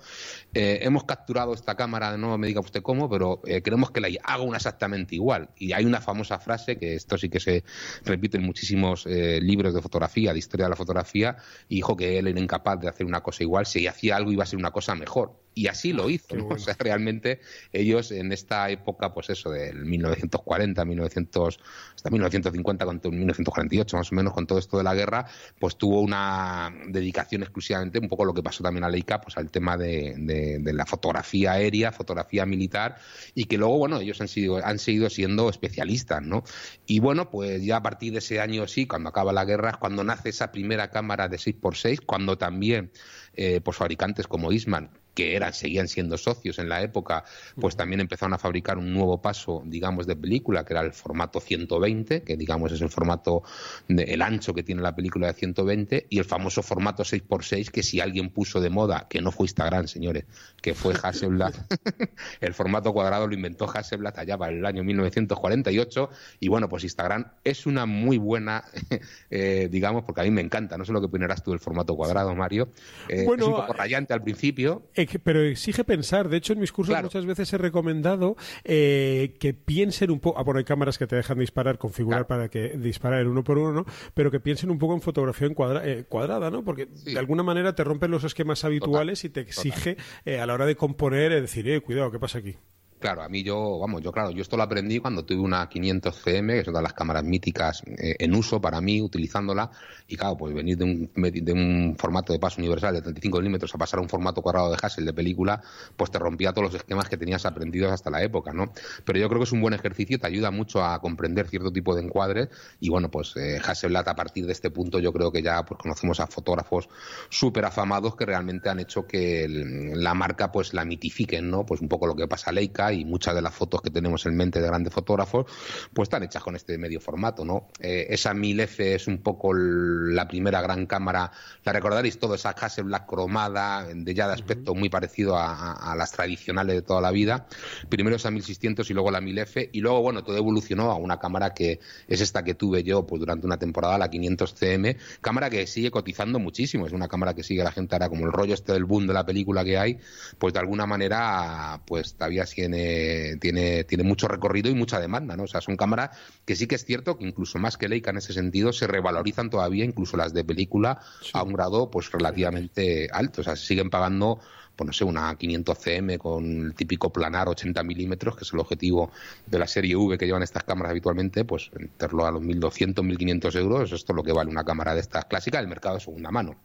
eh, 0.54 0.80
hemos 0.82 1.04
capturado 1.04 1.54
esta 1.54 1.76
cámara, 1.76 2.18
no 2.18 2.38
me 2.38 2.48
diga 2.48 2.62
usted 2.62 2.82
cómo, 2.82 3.10
pero 3.10 3.42
eh, 3.46 3.62
queremos 3.62 3.92
que 3.92 4.02
la 4.02 4.10
haga 4.24 4.44
una 4.44 4.58
exactamente 4.58 5.16
igual. 5.16 5.50
Y 5.58 5.74
hay 5.74 5.86
una 5.86 6.02
famosa 6.02 6.40
frase, 6.40 6.78
que 6.78 6.96
esto 6.96 7.18
sí 7.18 7.30
que 7.30 7.40
se 7.40 7.64
repite 8.04 8.38
en 8.38 8.44
muchísimos 8.44 9.06
eh, 9.06 9.40
libros 9.42 9.74
de 9.74 9.82
fotografía, 9.82 10.34
de 10.34 10.40
historia 10.40 10.66
de 10.66 10.72
la 10.72 10.76
fotografía, 10.76 11.38
y 11.68 11.76
dijo 11.76 11.96
que 11.96 12.20
él 12.20 12.28
era 12.28 12.40
incapaz 12.40 12.80
de 12.80 12.90
hacer 12.90 13.06
una 13.06 13.22
cosa 13.22 13.44
igual, 13.44 13.66
si 13.66 13.88
hacía 13.88 14.16
algo 14.16 14.32
iba 14.32 14.44
a 14.44 14.48
ser 14.48 14.60
una 14.60 14.72
cosa 14.72 14.96
mejor 14.96 15.49
y 15.54 15.68
así 15.68 15.94
lo 15.94 16.10
hizo. 16.10 16.36
¿no? 16.36 16.40
Bueno. 16.50 16.64
O 16.64 16.66
sea, 16.66 16.76
realmente 16.80 17.42
ellos 17.72 18.12
en 18.12 18.32
esta 18.32 18.70
época, 18.70 19.14
pues 19.14 19.30
eso, 19.30 19.52
del 19.52 19.86
1940, 19.86 20.84
1900, 20.84 21.60
hasta 21.96 22.10
1950, 22.10 22.86
con 22.86 23.00
1948 23.04 23.98
más 23.98 24.12
o 24.12 24.16
menos, 24.16 24.34
con 24.34 24.48
todo 24.48 24.58
esto 24.58 24.78
de 24.78 24.84
la 24.84 24.96
guerra, 24.96 25.26
pues 25.60 25.78
tuvo 25.78 26.02
una 26.02 26.74
dedicación 26.88 27.44
exclusivamente, 27.44 28.00
un 28.00 28.08
poco 28.08 28.26
lo 28.26 28.34
que 28.34 28.42
pasó 28.42 28.64
también 28.64 28.84
a 28.84 28.90
Leica, 28.90 29.22
pues 29.22 29.38
al 29.38 29.52
tema 29.52 29.78
de, 29.78 30.16
de, 30.18 30.60
de 30.60 30.74
la 30.74 30.86
fotografía 30.86 31.52
aérea, 31.52 31.92
fotografía 31.92 32.46
militar, 32.46 32.98
y 33.36 33.46
que 33.46 33.58
luego, 33.58 33.78
bueno, 33.78 34.00
ellos 34.00 34.20
han, 34.22 34.28
sido, 34.28 34.58
han 34.66 34.80
seguido 34.80 35.10
siendo 35.10 35.50
especialistas, 35.50 36.22
¿no? 36.22 36.44
Y 36.88 37.00
bueno, 37.00 37.30
pues 37.30 37.64
ya 37.64 37.78
a 37.78 37.84
partir 37.84 38.14
de 38.14 38.20
ese 38.20 38.40
año, 38.40 38.68
sí, 38.68 38.88
cuando 38.88 39.10
acaba 39.10 39.34
la 39.34 39.46
guerra, 39.46 39.72
es 39.72 39.78
cuando 39.78 40.04
nace 40.04 40.30
esa 40.30 40.52
primera 40.52 40.90
cámara 40.90 41.28
de 41.28 41.38
6x6, 41.38 42.02
cuando 42.06 42.38
también, 42.38 42.92
eh, 43.34 43.62
pues 43.62 43.78
fabricantes 43.78 44.28
como 44.28 44.52
Eastman 44.52 44.90
que 45.20 45.36
eran, 45.36 45.54
seguían 45.54 45.90
siendo 45.90 46.18
socios 46.18 46.60
en 46.60 46.70
la 46.70 46.82
época, 46.82 47.26
pues 47.60 47.76
también 47.76 48.00
empezaron 48.00 48.34
a 48.34 48.38
fabricar 48.38 48.78
un 48.78 48.94
nuevo 48.94 49.22
paso, 49.22 49.62
digamos, 49.66 50.08
de 50.08 50.16
película, 50.16 50.64
que 50.64 50.72
era 50.72 50.82
el 50.82 50.94
formato 50.94 51.42
120, 51.42 52.24
que 52.24 52.38
digamos 52.38 52.72
es 52.72 52.80
el 52.80 52.90
formato, 52.90 53.44
de, 53.90 54.04
el 54.04 54.22
ancho 54.22 54.54
que 54.54 54.64
tiene 54.64 54.82
la 54.82 54.96
película 54.96 55.28
de 55.28 55.34
120, 55.34 56.08
y 56.10 56.20
el 56.20 56.24
famoso 56.24 56.64
formato 56.64 57.04
6x6, 57.04 57.70
que 57.70 57.84
si 57.84 58.00
alguien 58.00 58.30
puso 58.30 58.62
de 58.62 58.70
moda, 58.70 59.08
que 59.10 59.20
no 59.22 59.32
fue 59.32 59.48
Instagram, 59.48 59.88
señores, 59.88 60.24
que 60.62 60.74
fue 60.74 60.94
Hasselblad, 60.94 61.54
el 62.40 62.54
formato 62.54 62.94
cuadrado 62.94 63.28
lo 63.28 63.34
inventó 63.34 63.70
Hasselblad 63.70 64.18
allá 64.18 64.38
para 64.38 64.54
el 64.54 64.66
año 64.66 64.86
1948, 64.86 66.10
y 66.40 66.48
bueno, 66.48 66.70
pues 66.70 66.86
Instagram 66.86 67.26
es 67.44 67.66
una 67.66 67.86
muy 67.86 68.18
buena, 68.18 68.64
eh, 69.30 69.68
digamos, 69.70 70.06
porque 70.06 70.22
a 70.22 70.24
mí 70.24 70.32
me 70.32 70.42
encanta, 70.42 70.78
no 70.78 70.86
sé 70.86 70.94
lo 70.94 71.02
que 71.02 71.08
opinas 71.08 71.44
tú 71.44 71.52
del 71.52 71.60
formato 71.60 71.94
cuadrado, 71.98 72.34
Mario, 72.36 72.70
eh, 73.10 73.26
bueno, 73.26 73.44
es 73.44 73.50
un 73.50 73.56
poco 73.58 73.74
rayante 73.74 74.14
al 74.14 74.24
principio 74.24 74.84
pero 75.18 75.42
exige 75.42 75.84
pensar. 75.84 76.30
De 76.30 76.38
hecho, 76.38 76.54
en 76.54 76.60
mis 76.60 76.72
cursos 76.72 76.94
claro. 76.94 77.06
muchas 77.06 77.26
veces 77.26 77.52
he 77.54 77.58
recomendado 77.58 78.36
eh, 78.64 79.36
que 79.40 79.56
piensen 79.56 80.12
un 80.12 80.20
poco. 80.20 80.38
Ah, 80.38 80.44
bueno, 80.44 80.60
hay 80.60 80.66
cámaras 80.66 81.00
que 81.00 81.08
te 81.08 81.16
dejan 81.16 81.40
disparar, 81.40 81.80
configurar 81.80 82.28
claro. 82.28 82.28
para 82.28 82.50
que 82.50 82.78
disparar 82.78 83.22
el 83.22 83.28
uno 83.28 83.44
por 83.44 83.58
uno, 83.58 83.72
¿no? 83.72 83.86
pero 84.14 84.30
que 84.30 84.40
piensen 84.40 84.70
un 84.70 84.78
poco 84.78 84.94
en 84.94 85.02
fotografía 85.02 85.48
en 85.48 85.54
cuadra, 85.54 85.88
eh, 85.88 86.06
cuadrada, 86.08 86.52
¿no? 86.52 86.64
Porque 86.64 86.90
sí. 86.94 87.14
de 87.14 87.20
alguna 87.20 87.44
manera 87.44 87.74
te 87.74 87.84
rompen 87.84 88.12
los 88.12 88.24
esquemas 88.24 88.64
habituales 88.66 89.22
Total. 89.22 89.30
y 89.30 89.34
te 89.34 89.40
exige 89.42 89.98
eh, 90.26 90.40
a 90.40 90.46
la 90.46 90.54
hora 90.54 90.66
de 90.66 90.76
componer 90.76 91.40
decir, 91.42 91.70
eh, 91.70 91.82
cuidado, 91.82 92.12
¿qué 92.12 92.20
pasa 92.20 92.40
aquí? 92.40 92.58
Claro, 93.00 93.22
a 93.22 93.30
mí 93.30 93.44
yo, 93.44 93.80
vamos, 93.80 94.02
yo 94.02 94.12
claro, 94.12 94.32
yo 94.32 94.42
esto 94.42 94.58
lo 94.58 94.64
aprendí 94.64 95.00
cuando 95.00 95.24
tuve 95.24 95.40
una 95.40 95.70
500 95.70 96.22
CM, 96.22 96.54
que 96.56 96.66
son 96.66 96.84
las 96.84 96.92
cámaras 96.92 97.24
míticas 97.24 97.82
eh, 97.86 98.18
en 98.20 98.36
uso 98.36 98.60
para 98.60 98.82
mí, 98.82 99.02
utilizándola, 99.02 99.72
y 100.06 100.18
claro, 100.18 100.36
pues 100.36 100.54
venir 100.54 100.78
de 100.78 100.84
un, 100.84 101.12
de 101.16 101.54
un 101.54 101.96
formato 101.98 102.34
de 102.34 102.40
paso 102.40 102.60
universal 102.60 102.94
de 102.94 103.02
35 103.02 103.38
milímetros 103.38 103.74
a 103.74 103.78
pasar 103.78 104.00
a 104.00 104.02
un 104.02 104.10
formato 104.10 104.42
cuadrado 104.42 104.70
de 104.72 104.78
Hassel 104.82 105.06
de 105.06 105.14
película, 105.14 105.62
pues 105.96 106.12
te 106.12 106.20
rompía 106.20 106.52
todos 106.52 106.74
los 106.74 106.76
esquemas 106.76 107.08
que 107.08 107.16
tenías 107.16 107.46
aprendidos 107.46 107.90
hasta 107.94 108.10
la 108.10 108.22
época, 108.22 108.52
¿no? 108.52 108.74
Pero 109.06 109.18
yo 109.18 109.30
creo 109.30 109.40
que 109.40 109.46
es 109.46 109.54
un 109.54 109.62
buen 109.62 109.74
ejercicio, 109.74 110.20
te 110.20 110.28
ayuda 110.28 110.52
mucho 110.52 110.84
a 110.84 111.00
comprender 111.00 111.48
cierto 111.48 111.72
tipo 111.72 111.96
de 111.96 112.02
encuadres, 112.02 112.50
y 112.82 112.90
bueno, 112.90 113.10
pues 113.10 113.34
eh, 113.38 113.62
Hasselblad 113.66 114.10
a 114.10 114.16
partir 114.16 114.46
de 114.46 114.52
este 114.52 114.72
punto 114.72 115.00
yo 115.00 115.14
creo 115.14 115.32
que 115.32 115.42
ya 115.42 115.64
pues 115.64 115.80
conocemos 115.80 116.20
a 116.20 116.28
fotógrafos 116.28 116.90
súper 117.30 117.64
afamados 117.64 118.18
que 118.18 118.26
realmente 118.26 118.68
han 118.68 118.82
hecho 118.82 119.08
que 119.08 119.46
el, 119.46 120.04
la 120.04 120.14
marca 120.14 120.52
pues 120.52 120.74
la 120.74 120.84
mitifiquen, 120.84 121.50
¿no? 121.50 121.66
Pues 121.66 121.80
un 121.80 121.88
poco 121.88 122.06
lo 122.06 122.16
que 122.16 122.28
pasa 122.28 122.50
a 122.50 122.54
Leica 122.54 122.89
y 122.92 123.06
muchas 123.06 123.36
de 123.36 123.42
las 123.42 123.54
fotos 123.54 123.82
que 123.82 123.90
tenemos 123.90 124.26
en 124.26 124.36
mente 124.36 124.62
de 124.62 124.68
grandes 124.68 124.94
fotógrafos, 124.94 125.46
pues 125.94 126.08
están 126.08 126.24
hechas 126.24 126.44
con 126.44 126.56
este 126.56 126.78
medio 126.78 127.00
formato, 127.00 127.46
¿no? 127.46 127.68
Eh, 127.80 128.08
esa 128.10 128.34
1000F 128.34 128.80
es 128.96 129.08
un 129.08 129.20
poco 129.20 129.54
la 129.54 130.28
primera 130.28 130.62
gran 130.62 130.86
cámara, 130.86 131.32
la 131.64 131.74
recordaréis 131.74 132.20
todo, 132.20 132.36
esa 132.36 132.50
Hasselblad 132.50 133.06
cromada, 133.06 133.86
de 133.94 134.14
ya 134.14 134.28
de 134.28 134.34
aspecto 134.34 134.72
uh 134.72 134.76
-huh. 134.76 134.80
muy 134.80 134.90
parecido 134.90 135.38
a, 135.38 135.54
a, 135.54 135.92
a, 135.92 135.96
las 135.96 136.12
tradicionales 136.12 136.76
de 136.76 136.82
toda 136.82 137.02
la 137.02 137.12
vida. 137.12 137.48
Primero 137.90 138.16
esa 138.16 138.32
1600 138.32 138.90
y 138.90 138.94
luego 138.94 139.12
la 139.12 139.22
1000F, 139.22 139.70
y 139.72 139.82
luego, 139.82 140.02
bueno, 140.02 140.24
todo 140.24 140.38
evolucionó 140.38 140.92
a 140.92 140.96
una 140.96 141.20
cámara 141.20 141.54
que 141.54 141.80
es 142.08 142.22
esta 142.22 142.44
que 142.44 142.56
tuve 142.56 142.84
yo 142.84 143.06
pues 143.06 143.20
durante 143.20 143.46
una 143.46 143.58
temporada, 143.58 143.98
la 143.98 144.10
500 144.10 144.54
CM, 144.54 144.98
cámara 145.22 145.50
que 145.50 145.66
sigue 145.68 145.92
cotizando 145.92 146.40
muchísimo, 146.40 146.88
es 146.88 146.94
una 146.94 147.08
cámara 147.08 147.34
que 147.34 147.44
sigue 147.44 147.64
la 147.64 147.72
gente 147.72 147.96
ahora 147.96 148.10
como 148.10 148.26
el 148.26 148.32
rollo 148.32 148.54
este 148.54 148.74
del 148.74 148.86
boom 148.86 149.08
de 149.08 149.14
la 149.14 149.26
película 149.26 149.64
que 149.64 149.78
hay, 149.78 150.00
pues 150.38 150.54
de 150.54 150.60
alguna 150.60 150.86
manera, 150.86 151.82
pues 151.86 152.14
todavía 152.16 152.46
siguen 152.46 152.74
tiene, 152.80 153.38
tiene, 153.38 153.84
tiene 153.84 154.04
mucho 154.04 154.28
recorrido 154.28 154.70
y 154.70 154.76
mucha 154.76 155.00
demanda, 155.00 155.36
¿no? 155.36 155.44
O 155.44 155.48
sea, 155.48 155.62
son 155.62 155.78
cámaras 155.78 156.18
que 156.46 156.56
sí 156.56 156.68
que 156.68 156.76
es 156.76 156.86
cierto 156.86 157.18
que 157.18 157.26
incluso 157.26 157.60
más 157.60 157.78
que 157.78 157.90
Leica 157.90 158.12
en 158.12 158.18
ese 158.18 158.34
sentido 158.34 158.74
se 158.74 158.88
revalorizan 158.88 159.50
todavía, 159.50 159.86
incluso 159.86 160.18
las 160.18 160.34
de 160.34 160.44
película, 160.44 161.00
a 161.34 161.44
un 161.44 161.54
grado 161.54 161.90
pues 161.92 162.12
relativamente 162.12 163.10
alto. 163.12 163.42
O 163.42 163.44
sea, 163.44 163.56
se 163.56 163.66
siguen 163.66 163.90
pagando 163.90 164.40
pues 164.76 164.88
no 164.88 164.94
sé, 164.94 165.04
una 165.04 165.36
500 165.36 165.78
cm 165.78 166.18
con 166.18 166.68
el 166.68 166.74
típico 166.74 167.12
planar 167.12 167.50
80 167.50 167.84
milímetros, 167.84 168.38
que 168.38 168.46
es 168.46 168.54
el 168.54 168.60
objetivo 168.60 169.12
de 169.46 169.60
la 169.60 169.68
serie 169.68 169.98
V 169.98 170.18
que 170.18 170.26
llevan 170.26 170.42
estas 170.42 170.64
cámaras 170.64 170.92
habitualmente, 170.92 171.44
pues 171.44 171.70
meterlo 171.78 172.26
a 172.26 172.32
los 172.32 172.42
1.200, 172.42 172.94
1.500 172.94 173.56
euros, 173.60 173.92
esto 173.92 174.14
es 174.14 174.16
lo 174.16 174.24
que 174.24 174.32
vale 174.32 174.50
una 174.50 174.64
cámara 174.64 174.94
de 174.94 175.02
estas 175.02 175.26
clásicas, 175.26 175.62
el 175.62 175.68
mercado 175.68 175.96
de 175.96 176.02
segunda 176.02 176.32
mano. 176.32 176.56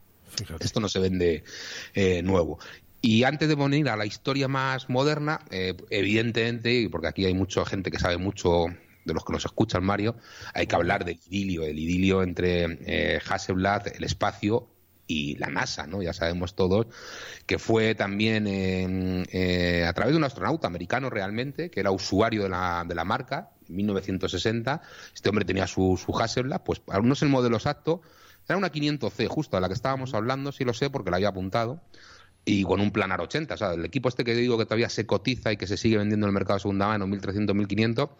Esto 0.60 0.80
no 0.80 0.88
se 0.88 1.00
vende 1.00 1.44
eh, 1.94 2.22
nuevo. 2.22 2.58
Y 3.06 3.24
antes 3.24 3.50
de 3.50 3.54
poner 3.54 3.86
a 3.90 3.96
la 3.96 4.06
historia 4.06 4.48
más 4.48 4.88
moderna, 4.88 5.42
eh, 5.50 5.76
evidentemente, 5.90 6.88
porque 6.90 7.08
aquí 7.08 7.26
hay 7.26 7.34
mucha 7.34 7.62
gente 7.66 7.90
que 7.90 7.98
sabe 7.98 8.16
mucho 8.16 8.64
de 9.04 9.12
los 9.12 9.22
que 9.26 9.34
nos 9.34 9.44
escuchan, 9.44 9.84
Mario, 9.84 10.16
hay 10.54 10.66
que 10.66 10.74
hablar 10.74 11.04
del 11.04 11.20
idilio, 11.28 11.64
el 11.64 11.78
idilio 11.78 12.22
entre 12.22 12.78
eh, 12.86 13.20
Hasselblad, 13.28 13.88
el 13.88 14.04
espacio 14.04 14.70
y 15.06 15.36
la 15.36 15.48
NASA, 15.48 15.86
¿no? 15.86 16.02
Ya 16.02 16.14
sabemos 16.14 16.54
todos 16.56 16.86
que 17.44 17.58
fue 17.58 17.94
también 17.94 18.46
eh, 18.46 19.84
a 19.86 19.92
través 19.92 20.14
de 20.14 20.16
un 20.16 20.24
astronauta 20.24 20.66
americano 20.66 21.10
realmente, 21.10 21.70
que 21.70 21.80
era 21.80 21.90
usuario 21.90 22.44
de 22.44 22.48
la, 22.48 22.86
de 22.88 22.94
la 22.94 23.04
marca, 23.04 23.50
en 23.68 23.76
1960. 23.76 24.80
Este 25.14 25.28
hombre 25.28 25.44
tenía 25.44 25.66
su, 25.66 26.02
su 26.02 26.18
Hasselblad, 26.18 26.62
pues 26.62 26.80
no 27.02 27.12
es 27.12 27.20
el 27.20 27.28
modelo 27.28 27.58
exacto, 27.58 28.00
era 28.48 28.56
una 28.56 28.72
500C, 28.72 29.28
justo 29.28 29.58
a 29.58 29.60
la 29.60 29.68
que 29.68 29.74
estábamos 29.74 30.14
hablando, 30.14 30.52
sí 30.52 30.64
lo 30.64 30.72
sé 30.72 30.88
porque 30.88 31.10
la 31.10 31.18
había 31.18 31.28
apuntado 31.28 31.82
y 32.44 32.62
con 32.64 32.80
un 32.80 32.90
planar 32.90 33.20
80. 33.20 33.54
O 33.54 33.56
sea, 33.56 33.72
el 33.72 33.84
equipo 33.84 34.08
este 34.08 34.24
que 34.24 34.34
digo 34.34 34.58
que 34.58 34.64
todavía 34.64 34.88
se 34.88 35.06
cotiza 35.06 35.52
y 35.52 35.56
que 35.56 35.66
se 35.66 35.76
sigue 35.76 35.96
vendiendo 35.96 36.26
en 36.26 36.28
el 36.28 36.34
mercado 36.34 36.56
de 36.56 36.62
segunda 36.62 36.86
mano, 36.86 37.06
1.300, 37.06 37.54
1.500, 37.54 38.10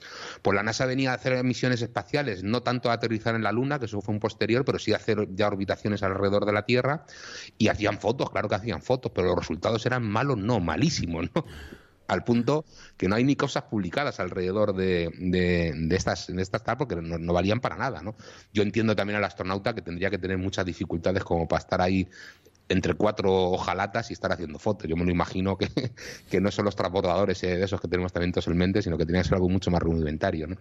pues 0.42 0.54
la 0.54 0.62
NASA 0.62 0.86
venía 0.86 1.12
a 1.12 1.14
hacer 1.14 1.42
misiones 1.44 1.82
espaciales, 1.82 2.42
no 2.42 2.62
tanto 2.62 2.90
a 2.90 2.94
aterrizar 2.94 3.34
en 3.34 3.42
la 3.42 3.52
Luna, 3.52 3.78
que 3.78 3.86
eso 3.86 4.00
fue 4.00 4.14
un 4.14 4.20
posterior, 4.20 4.64
pero 4.64 4.78
sí 4.78 4.92
a 4.92 4.96
hacer 4.96 5.28
ya 5.34 5.46
orbitaciones 5.46 6.02
alrededor 6.02 6.46
de 6.46 6.52
la 6.52 6.64
Tierra 6.64 7.04
y 7.58 7.68
hacían 7.68 7.98
fotos, 7.98 8.30
claro 8.30 8.48
que 8.48 8.54
hacían 8.54 8.82
fotos, 8.82 9.12
pero 9.14 9.28
los 9.28 9.36
resultados 9.36 9.84
eran 9.86 10.02
malos, 10.02 10.38
no, 10.38 10.60
malísimos, 10.60 11.28
¿no? 11.34 11.44
al 12.06 12.24
punto 12.24 12.64
que 12.96 13.08
no 13.08 13.16
hay 13.16 13.24
ni 13.24 13.36
cosas 13.36 13.64
publicadas 13.64 14.20
alrededor 14.20 14.74
de, 14.74 15.10
de, 15.16 15.96
estas 15.96 16.26
de 16.26 16.42
estas 16.42 16.62
tal 16.62 16.76
porque 16.76 16.96
no, 16.96 17.32
valían 17.32 17.60
para 17.60 17.76
nada 17.76 18.02
no 18.02 18.14
yo 18.52 18.62
entiendo 18.62 18.94
también 18.94 19.16
al 19.16 19.24
astronauta 19.24 19.74
que 19.74 19.82
tendría 19.82 20.10
que 20.10 20.18
tener 20.18 20.36
muchas 20.38 20.66
dificultades 20.66 21.24
como 21.24 21.48
para 21.48 21.60
estar 21.60 21.80
ahí 21.80 22.06
entre 22.68 22.94
cuatro 22.94 23.32
hojalatas 23.50 24.10
y 24.10 24.14
estar 24.14 24.32
haciendo 24.32 24.58
fotos. 24.58 24.88
Yo 24.88 24.96
me 24.96 25.04
lo 25.04 25.10
imagino 25.10 25.56
que, 25.56 25.68
que 26.30 26.40
no 26.40 26.50
son 26.50 26.64
los 26.64 26.76
transbordadores 26.76 27.42
eh, 27.44 27.56
de 27.56 27.64
esos 27.64 27.80
que 27.80 27.88
tenemos 27.88 28.12
también 28.12 28.32
todos 28.32 28.46
en 28.48 28.56
mente, 28.56 28.82
sino 28.82 28.96
que 28.96 29.06
tenía 29.06 29.22
que 29.22 29.28
ser 29.28 29.34
algo 29.34 29.48
mucho 29.48 29.70
más 29.70 29.80
rudimentario. 29.80 30.46
¿no? 30.46 30.56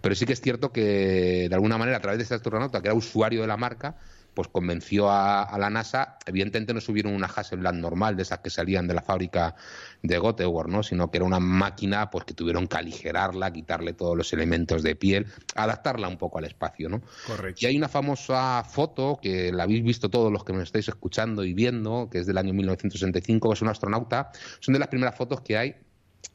Pero 0.00 0.14
sí 0.14 0.24
que 0.26 0.32
es 0.32 0.40
cierto 0.40 0.72
que, 0.72 1.48
de 1.48 1.54
alguna 1.54 1.78
manera, 1.78 1.98
a 1.98 2.00
través 2.00 2.18
de 2.18 2.22
este 2.24 2.34
astronauta, 2.34 2.80
que 2.80 2.88
era 2.88 2.94
usuario 2.94 3.42
de 3.42 3.46
la 3.46 3.56
marca, 3.56 3.96
pues 4.34 4.48
convenció 4.48 5.10
a, 5.10 5.42
a, 5.42 5.58
la 5.58 5.70
NASA. 5.70 6.18
Evidentemente 6.26 6.74
no 6.74 6.80
subieron 6.80 7.14
una 7.14 7.26
Hasselblad 7.26 7.74
normal, 7.74 8.16
de 8.16 8.22
esas 8.22 8.40
que 8.40 8.50
salían 8.50 8.86
de 8.86 8.94
la 8.94 9.02
fábrica 9.02 9.54
de 10.02 10.18
Göteborg, 10.18 10.68
¿no? 10.68 10.82
sino 10.82 11.10
que 11.10 11.18
era 11.18 11.26
una 11.26 11.40
máquina 11.40 12.10
pues 12.10 12.24
que 12.24 12.34
tuvieron 12.34 12.66
que 12.66 12.76
aligerarla, 12.76 13.52
quitarle 13.52 13.92
todos 13.92 14.16
los 14.16 14.32
elementos 14.32 14.82
de 14.82 14.96
piel, 14.96 15.26
adaptarla 15.54 16.08
un 16.08 16.18
poco 16.18 16.38
al 16.38 16.44
espacio. 16.44 16.88
¿no? 16.88 17.02
Correcto. 17.26 17.60
Y 17.62 17.66
hay 17.66 17.76
una 17.76 17.88
famosa 17.88 18.64
foto 18.64 19.18
que 19.20 19.52
la 19.52 19.64
habéis 19.64 19.84
visto 19.84 20.08
todos 20.08 20.32
los 20.32 20.44
que 20.44 20.52
me 20.52 20.62
estáis 20.62 20.88
escuchando 20.88 21.44
y 21.44 21.54
viendo, 21.54 22.08
que 22.10 22.18
es 22.18 22.26
del 22.26 22.38
año 22.38 22.52
1965, 22.54 23.48
que 23.48 23.54
es 23.54 23.62
un 23.62 23.68
astronauta. 23.68 24.30
Son 24.60 24.72
de 24.72 24.78
las 24.78 24.88
primeras 24.88 25.16
fotos 25.16 25.40
que 25.42 25.56
hay 25.56 25.76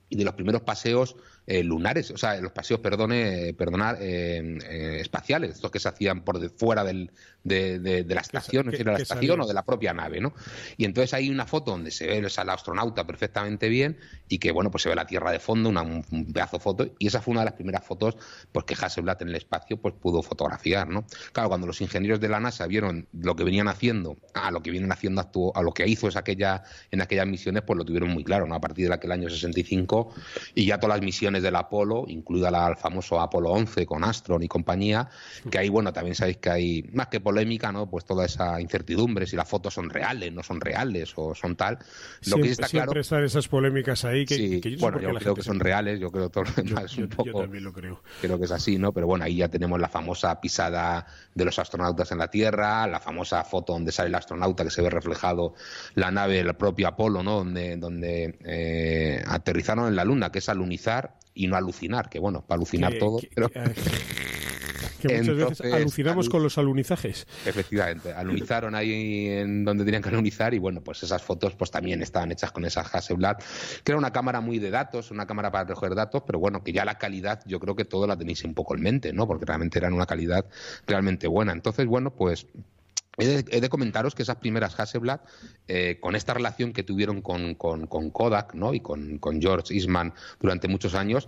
y 0.10 0.16
de 0.16 0.24
los 0.24 0.34
primeros 0.36 0.62
paseos 0.62 1.16
eh, 1.46 1.64
lunares, 1.64 2.12
o 2.12 2.18
sea, 2.18 2.40
los 2.42 2.52
paseos, 2.52 2.80
perdone, 2.80 3.54
perdonar, 3.54 3.98
eh, 4.02 4.58
eh, 4.70 4.98
espaciales, 5.00 5.52
estos 5.52 5.72
que 5.72 5.80
se 5.80 5.90
hacían 5.90 6.24
por 6.24 6.40
de, 6.40 6.50
fuera 6.50 6.84
del, 6.84 7.12
de, 7.48 7.80
de, 7.80 8.04
de, 8.04 8.16
la 8.16 8.22
estación, 8.22 8.70
que, 8.72 8.84
la 8.84 8.98
estación 8.98 9.42
o 9.42 9.48
de 9.48 9.54
la 9.54 9.64
propia 9.64 9.94
nave, 9.94 10.20
¿no? 10.20 10.34
Y 10.78 10.86
entonces 10.86 11.14
hay 11.14 11.30
una 11.30 11.46
foto 11.46 11.72
donde 11.72 11.92
se 11.92 12.08
ve 12.08 12.28
al 12.38 12.50
astronauta 12.50 13.06
perfectamente 13.06 13.70
bien 13.70 13.98
y 14.28 14.40
que, 14.40 14.52
bueno, 14.52 14.72
pues 14.72 14.84
se 14.84 14.90
ve 14.90 14.96
la 14.96 15.08
Tierra 15.08 15.32
de 15.32 15.40
fondo, 15.40 15.70
una, 15.70 15.82
un 15.82 16.04
pedazo 16.34 16.58
de 16.58 16.64
foto, 16.64 16.90
y 17.00 17.08
esa 17.08 17.22
fue 17.22 17.32
una 17.32 17.42
de 17.42 17.46
las 17.46 17.54
primeras 17.54 17.84
fotos 17.84 18.18
pues 18.52 18.66
que 18.66 18.76
Hasselblad 18.76 19.22
en 19.22 19.30
el 19.30 19.36
espacio 19.36 19.78
pues 19.78 19.94
pudo 19.96 20.22
fotografiar, 20.22 20.88
¿no? 20.90 21.06
Claro, 21.32 21.50
cuando 21.50 21.68
los 21.68 21.82
ingenieros 21.82 22.20
de 22.20 22.30
la 22.30 22.40
NASA 22.40 22.68
vieron 22.68 23.08
lo 23.14 23.36
que 23.36 23.44
venían 23.44 23.68
haciendo, 23.68 24.18
a 24.34 24.52
lo 24.52 24.62
que 24.62 24.72
vienen 24.72 24.92
haciendo, 24.92 25.22
actuó, 25.22 25.56
a 25.56 25.62
lo 25.62 25.74
que 25.74 25.88
hizo 25.88 26.08
es 26.08 26.16
aquella, 26.16 26.64
en 26.92 27.02
aquellas 27.02 27.28
misiones, 27.28 27.64
pues 27.64 27.78
lo 27.78 27.86
tuvieron 27.86 28.10
muy 28.10 28.24
claro, 28.24 28.46
¿no? 28.46 28.56
A 28.56 28.62
partir 28.62 28.88
de 28.88 28.94
aquel 28.94 29.12
año 29.12 29.30
65 29.30 30.14
y 30.56 30.66
ya 30.66 30.80
todas 30.80 30.98
las 30.98 31.06
misiones 31.06 31.44
del 31.44 31.56
Apolo, 31.56 32.06
incluida 32.08 32.52
la, 32.52 32.68
el 32.68 32.78
famoso 32.78 33.20
Apolo 33.20 33.52
11 33.52 33.86
con 33.86 34.04
Astron 34.04 34.44
y 34.44 34.48
compañía, 34.48 35.10
que 35.50 35.58
ahí, 35.58 35.70
bueno, 35.70 35.94
también 35.94 36.16
sabéis 36.16 36.38
que 36.38 36.50
hay, 36.50 36.84
más 36.94 37.08
que 37.08 37.20
polémica, 37.38 37.72
¿no? 37.72 37.88
Pues 37.88 38.04
toda 38.04 38.26
esa 38.26 38.60
incertidumbre, 38.60 39.28
si 39.28 39.36
las 39.36 39.48
fotos 39.48 39.76
son 39.76 39.92
reales, 39.92 40.34
no 40.34 40.42
son 40.42 40.60
reales 40.60 41.14
o 41.16 41.36
son 41.36 41.56
tal. 41.56 41.76
Lo 41.76 41.86
siempre, 42.24 42.48
que 42.48 42.52
está 42.52 42.68
claro. 42.68 42.86
Siempre 42.86 43.02
están 43.02 43.24
esas 43.24 43.48
polémicas 43.48 44.06
ahí 44.06 44.26
que, 44.26 44.36
sí, 44.36 44.62
que 44.62 44.72
yo 44.72 44.80
bueno, 44.80 45.00
yo 45.00 45.14
creo 45.14 45.36
que 45.36 45.44
son 45.44 45.60
reales, 45.60 46.00
yo 46.00 46.10
creo 46.10 46.30
todo 46.30 46.46
lo 46.46 46.52
demás 46.64 46.92
yo, 46.94 47.04
un 47.04 47.10
poco. 47.10 47.30
Yo 47.30 47.42
también 47.42 47.64
lo 47.64 47.72
creo. 47.72 48.02
Creo 48.22 48.40
que 48.40 48.46
es 48.46 48.52
así, 48.52 48.80
¿no? 48.80 48.92
Pero 48.92 49.06
bueno, 49.06 49.26
ahí 49.26 49.38
ya 49.38 49.50
tenemos 49.50 49.80
la 49.80 49.88
famosa 49.88 50.42
pisada 50.42 51.06
de 51.36 51.46
los 51.46 51.60
astronautas 51.60 52.12
en 52.12 52.18
la 52.18 52.30
Tierra, 52.30 52.88
la 52.88 53.00
famosa 53.00 53.44
foto 53.44 53.74
donde 53.74 53.92
sale 53.92 54.10
el 54.10 54.16
astronauta 54.16 54.64
que 54.64 54.72
se 54.72 54.82
ve 54.82 54.90
reflejado 54.90 55.54
la 55.94 56.10
nave, 56.10 56.40
el 56.40 56.56
propio 56.56 56.88
Apolo, 56.88 57.22
¿no? 57.22 57.38
Donde, 57.38 57.78
donde 57.78 58.40
eh, 58.46 59.24
aterrizaron 59.28 59.88
en 59.88 59.96
la 59.96 60.06
Luna, 60.06 60.32
que 60.32 60.40
es 60.40 60.50
alunizar 60.50 61.18
y 61.36 61.46
no 61.46 61.56
alucinar, 61.56 62.10
que 62.10 62.18
bueno, 62.18 62.42
para 62.42 62.58
alucinar 62.58 62.94
que, 62.94 63.00
todo. 63.00 63.20
Que, 63.20 63.30
pero... 63.36 63.52
que, 64.98 65.08
muchas 65.08 65.28
Entonces, 65.28 65.60
veces 65.60 65.74
alucinamos 65.74 66.26
alu 66.26 66.32
con 66.32 66.44
los 66.44 66.58
alunizajes. 66.58 67.28
Efectivamente, 67.46 68.14
alunizaron 68.14 68.76
ahí 68.76 69.28
en 69.28 69.64
donde 69.66 69.86
tenían 69.86 70.02
que 70.02 70.10
alunizar 70.10 70.54
y 70.54 70.60
bueno, 70.60 70.82
pues 70.82 71.04
esas 71.04 71.22
fotos 71.22 71.56
pues 71.56 71.72
también 71.72 72.02
estaban 72.02 72.32
hechas 72.32 72.52
con 72.52 72.66
esa 72.66 72.82
Hasselblad, 72.82 73.38
que 73.84 73.92
era 73.92 73.98
una 73.98 74.12
cámara 74.12 74.42
muy 74.42 74.60
de 74.60 74.72
datos, 74.72 75.12
una 75.12 75.26
cámara 75.26 75.52
para 75.52 75.66
recoger 75.66 75.96
datos, 75.96 76.24
pero 76.26 76.40
bueno, 76.40 76.64
que 76.64 76.74
ya 76.74 76.86
la 76.86 76.98
calidad 76.98 77.42
yo 77.46 77.60
creo 77.60 77.76
que 77.76 77.86
todo 77.86 78.08
la 78.08 78.18
tenéis 78.18 78.44
un 78.44 78.54
poco 78.54 78.76
en 78.76 78.82
mente, 78.82 79.14
¿no? 79.14 79.28
Porque 79.28 79.46
realmente 79.46 79.80
eran 79.80 79.94
una 79.94 80.06
calidad 80.06 80.46
realmente 80.86 81.28
buena. 81.28 81.54
Entonces, 81.54 81.86
bueno, 81.86 82.12
pues 82.12 82.48
He 83.20 83.26
de, 83.26 83.46
he 83.50 83.62
de, 83.62 83.70
comentaros 83.70 84.14
que 84.14 84.22
esas 84.22 84.36
primeras 84.36 84.80
Hasselblad, 84.80 85.22
eh, 85.68 85.98
con 86.00 86.16
esta 86.16 86.36
relación 86.36 86.72
que 86.72 86.84
tuvieron 86.84 87.24
con, 87.24 87.56
con, 87.56 87.88
con 87.88 88.12
Kodak 88.12 88.54
¿no? 88.54 88.76
y 88.76 88.80
con, 88.80 89.18
con, 89.18 89.42
George 89.42 89.74
Eastman 89.74 90.14
durante 90.40 90.68
muchos 90.68 90.94
años, 90.94 91.28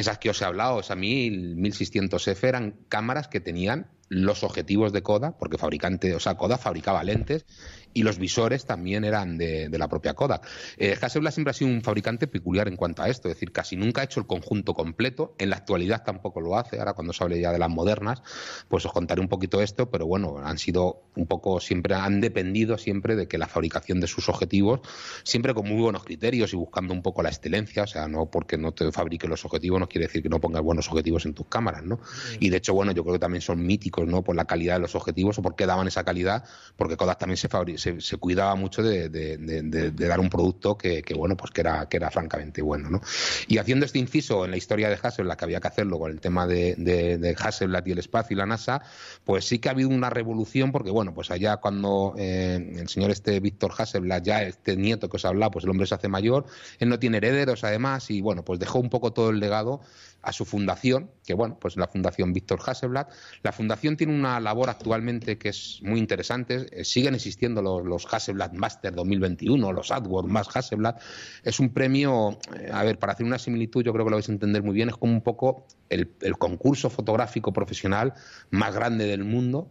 esas 0.00 0.18
que 0.18 0.30
os 0.30 0.40
he 0.40 0.44
hablado, 0.44 0.80
esa 0.80 0.96
1000, 0.96 1.56
1600F, 1.56 2.44
eran 2.44 2.72
cámaras 2.88 3.28
que 3.28 3.40
tenían 3.40 3.90
los 4.10 4.44
objetivos 4.44 4.92
de 4.92 5.02
Kodak, 5.02 5.38
porque 5.38 5.56
fabricante, 5.56 6.14
o 6.14 6.20
sea, 6.20 6.36
Kodak 6.36 6.60
fabricaba 6.60 7.02
lentes 7.02 7.46
y 7.92 8.02
los 8.02 8.18
visores 8.18 8.66
también 8.66 9.04
eran 9.04 9.38
de, 9.38 9.68
de 9.68 9.78
la 9.78 9.88
propia 9.88 10.14
Kodak. 10.14 10.46
Eh, 10.76 10.96
Hasselblad 11.00 11.32
siempre 11.32 11.50
ha 11.50 11.54
sido 11.54 11.70
un 11.70 11.82
fabricante 11.82 12.26
peculiar 12.26 12.68
en 12.68 12.76
cuanto 12.76 13.02
a 13.02 13.08
esto, 13.08 13.28
es 13.28 13.34
decir, 13.34 13.52
casi 13.52 13.76
nunca 13.76 14.00
ha 14.00 14.04
hecho 14.04 14.20
el 14.20 14.26
conjunto 14.26 14.74
completo, 14.74 15.34
en 15.38 15.50
la 15.50 15.56
actualidad 15.56 16.02
tampoco 16.04 16.40
lo 16.40 16.58
hace, 16.58 16.78
ahora 16.78 16.92
cuando 16.94 17.12
se 17.12 17.22
hable 17.24 17.40
ya 17.40 17.52
de 17.52 17.58
las 17.58 17.70
modernas, 17.70 18.22
pues 18.68 18.84
os 18.84 18.92
contaré 18.92 19.20
un 19.20 19.28
poquito 19.28 19.60
esto, 19.62 19.90
pero 19.90 20.06
bueno, 20.06 20.38
han 20.38 20.58
sido 20.58 21.04
un 21.16 21.26
poco, 21.26 21.60
siempre 21.60 21.94
han 21.94 22.20
dependido 22.20 22.78
siempre 22.78 23.16
de 23.16 23.28
que 23.28 23.38
la 23.38 23.46
fabricación 23.46 24.00
de 24.00 24.06
sus 24.06 24.28
objetivos, 24.28 24.80
siempre 25.22 25.54
con 25.54 25.68
muy 25.68 25.80
buenos 25.80 26.04
criterios 26.04 26.52
y 26.52 26.56
buscando 26.56 26.92
un 26.92 27.02
poco 27.02 27.22
la 27.22 27.28
excelencia, 27.28 27.84
o 27.84 27.86
sea, 27.86 28.08
no 28.08 28.26
porque 28.26 28.56
no 28.56 28.72
te 28.72 28.90
fabrique 28.92 29.28
los 29.28 29.44
objetivos 29.44 29.80
no 29.80 29.88
quiere 29.88 30.06
decir 30.06 30.22
que 30.22 30.28
no 30.28 30.40
pongas 30.40 30.62
buenos 30.62 30.88
objetivos 30.88 31.26
en 31.26 31.34
tus 31.34 31.46
cámaras, 31.46 31.84
¿no? 31.84 32.00
Y 32.38 32.48
de 32.50 32.56
hecho, 32.56 32.74
bueno, 32.74 32.92
yo 32.92 33.02
creo 33.02 33.14
que 33.14 33.20
también 33.20 33.42
son 33.42 33.64
míticos, 33.64 33.99
¿no? 34.08 34.22
Por 34.22 34.36
la 34.36 34.44
calidad 34.44 34.74
de 34.74 34.80
los 34.80 34.94
objetivos 34.94 35.38
o 35.38 35.42
por 35.42 35.56
qué 35.56 35.66
daban 35.66 35.86
esa 35.88 36.04
calidad, 36.04 36.44
porque 36.76 36.96
Kodak 36.96 37.18
también 37.18 37.36
se, 37.36 37.48
se, 37.78 38.00
se 38.00 38.16
cuidaba 38.16 38.54
mucho 38.54 38.82
de, 38.82 39.08
de, 39.08 39.90
dar 39.92 40.20
un 40.20 40.30
producto 40.30 40.76
que, 40.76 41.02
que, 41.02 41.14
bueno, 41.14 41.36
pues 41.36 41.50
que 41.50 41.60
era, 41.60 41.88
que 41.88 41.96
era 41.96 42.10
francamente 42.10 42.62
bueno, 42.62 42.90
¿no? 42.90 43.00
Y 43.48 43.58
haciendo 43.58 43.86
este 43.86 43.98
inciso 43.98 44.44
en 44.44 44.50
la 44.50 44.56
historia 44.56 44.88
de 44.88 44.98
Hasselblad, 45.00 45.36
que 45.36 45.44
había 45.44 45.60
que 45.60 45.68
hacerlo 45.68 45.98
con 45.98 46.10
el 46.10 46.20
tema 46.20 46.46
de, 46.46 46.74
de, 46.76 47.36
Hasselblad 47.38 47.86
y 47.86 47.92
el 47.92 47.98
espacio 47.98 48.34
y 48.34 48.38
la 48.38 48.46
NASA, 48.46 48.82
pues 49.24 49.44
sí 49.46 49.58
que 49.58 49.68
ha 49.68 49.72
habido 49.72 49.88
una 49.88 50.10
revolución, 50.10 50.72
porque 50.72 50.90
bueno, 50.90 51.14
pues 51.14 51.30
allá 51.30 51.58
cuando 51.58 52.14
eh, 52.18 52.76
el 52.78 52.88
señor 52.88 53.10
este 53.10 53.40
Víctor 53.40 53.72
Hasselblad, 53.76 54.22
ya 54.22 54.42
este 54.42 54.76
nieto 54.76 55.08
que 55.08 55.16
os 55.16 55.24
habla, 55.24 55.50
pues 55.50 55.64
el 55.64 55.70
hombre 55.70 55.86
se 55.86 55.94
hace 55.94 56.08
mayor, 56.08 56.46
él 56.78 56.88
no 56.88 56.98
tiene 56.98 57.18
herederos 57.18 57.64
además, 57.64 58.10
y 58.10 58.20
bueno, 58.20 58.44
pues 58.44 58.58
dejó 58.58 58.78
un 58.78 58.90
poco 58.90 59.12
todo 59.12 59.30
el 59.30 59.40
legado 59.40 59.80
a 60.22 60.32
su 60.32 60.44
fundación, 60.44 61.10
que 61.24 61.34
bueno, 61.34 61.58
pues 61.58 61.76
la 61.76 61.86
Fundación 61.86 62.32
Víctor 62.32 62.60
Hasselblad. 62.64 63.08
La 63.42 63.52
fundación 63.52 63.96
tiene 63.96 64.14
una 64.14 64.38
labor 64.40 64.68
actualmente 64.68 65.38
que 65.38 65.48
es 65.48 65.80
muy 65.82 65.98
interesante. 65.98 66.66
Eh, 66.72 66.84
siguen 66.84 67.14
existiendo 67.14 67.62
los, 67.62 67.84
los 67.84 68.06
Hasselblad 68.12 68.52
Master 68.52 68.94
2021, 68.94 69.72
los 69.72 69.90
AdWords 69.90 70.28
más 70.28 70.54
Hasselblad. 70.54 70.96
Es 71.42 71.60
un 71.60 71.70
premio, 71.70 72.38
eh, 72.58 72.70
a 72.72 72.84
ver, 72.84 72.98
para 72.98 73.14
hacer 73.14 73.26
una 73.26 73.38
similitud, 73.38 73.82
yo 73.82 73.92
creo 73.92 74.04
que 74.04 74.10
lo 74.10 74.16
vais 74.16 74.28
a 74.28 74.32
entender 74.32 74.62
muy 74.62 74.74
bien, 74.74 74.88
es 74.88 74.96
como 74.96 75.12
un 75.12 75.22
poco 75.22 75.66
el, 75.88 76.12
el 76.20 76.36
concurso 76.36 76.90
fotográfico 76.90 77.52
profesional 77.52 78.12
más 78.50 78.74
grande 78.74 79.06
del 79.06 79.24
mundo 79.24 79.70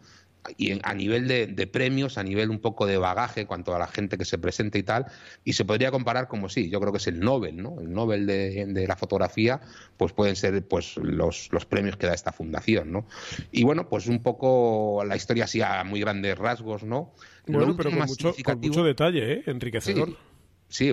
y 0.58 0.80
a 0.84 0.94
nivel 0.94 1.28
de, 1.28 1.68
premios, 1.68 2.18
a 2.18 2.24
nivel 2.24 2.50
un 2.50 2.60
poco 2.60 2.86
de 2.86 2.98
bagaje 2.98 3.42
en 3.42 3.48
cuanto 3.48 3.76
a 3.76 3.80
la 3.80 3.88
gente 3.88 4.18
que 4.18 4.26
se 4.26 4.38
presenta 4.38 4.78
y 4.78 4.84
tal, 4.84 5.06
y 5.44 5.54
se 5.54 5.66
podría 5.66 5.92
comparar 5.92 6.28
como 6.28 6.50
sí, 6.50 6.70
yo 6.70 6.80
creo 6.80 6.92
que 6.92 6.98
es 6.98 7.08
el 7.08 7.20
Nobel, 7.20 7.58
¿no? 7.58 7.80
El 7.80 7.92
Nobel 7.92 8.26
de, 8.26 8.86
la 8.88 8.96
fotografía, 8.96 9.62
pues 9.98 10.14
pueden 10.14 10.36
ser 10.36 10.66
pues 10.68 10.98
los, 10.98 11.50
los, 11.52 11.66
premios 11.66 11.98
que 11.98 12.08
da 12.08 12.14
esta 12.14 12.32
fundación, 12.32 12.92
¿no? 12.92 13.06
Y 13.52 13.64
bueno, 13.64 13.90
pues 13.90 14.08
un 14.08 14.22
poco 14.22 15.04
la 15.06 15.16
historia 15.16 15.44
así 15.44 15.62
a 15.62 15.84
muy 15.84 16.00
grandes 16.00 16.38
rasgos, 16.38 16.84
¿no? 16.84 17.14
Bueno, 17.46 17.76
pero 17.76 17.90
con 17.90 18.00
mucho, 18.08 18.34
con 18.44 18.60
mucho, 18.60 18.84
detalle, 18.84 19.34
¿eh? 19.34 19.44
Enriquecedor. 19.48 20.10
Sí, 20.10 20.18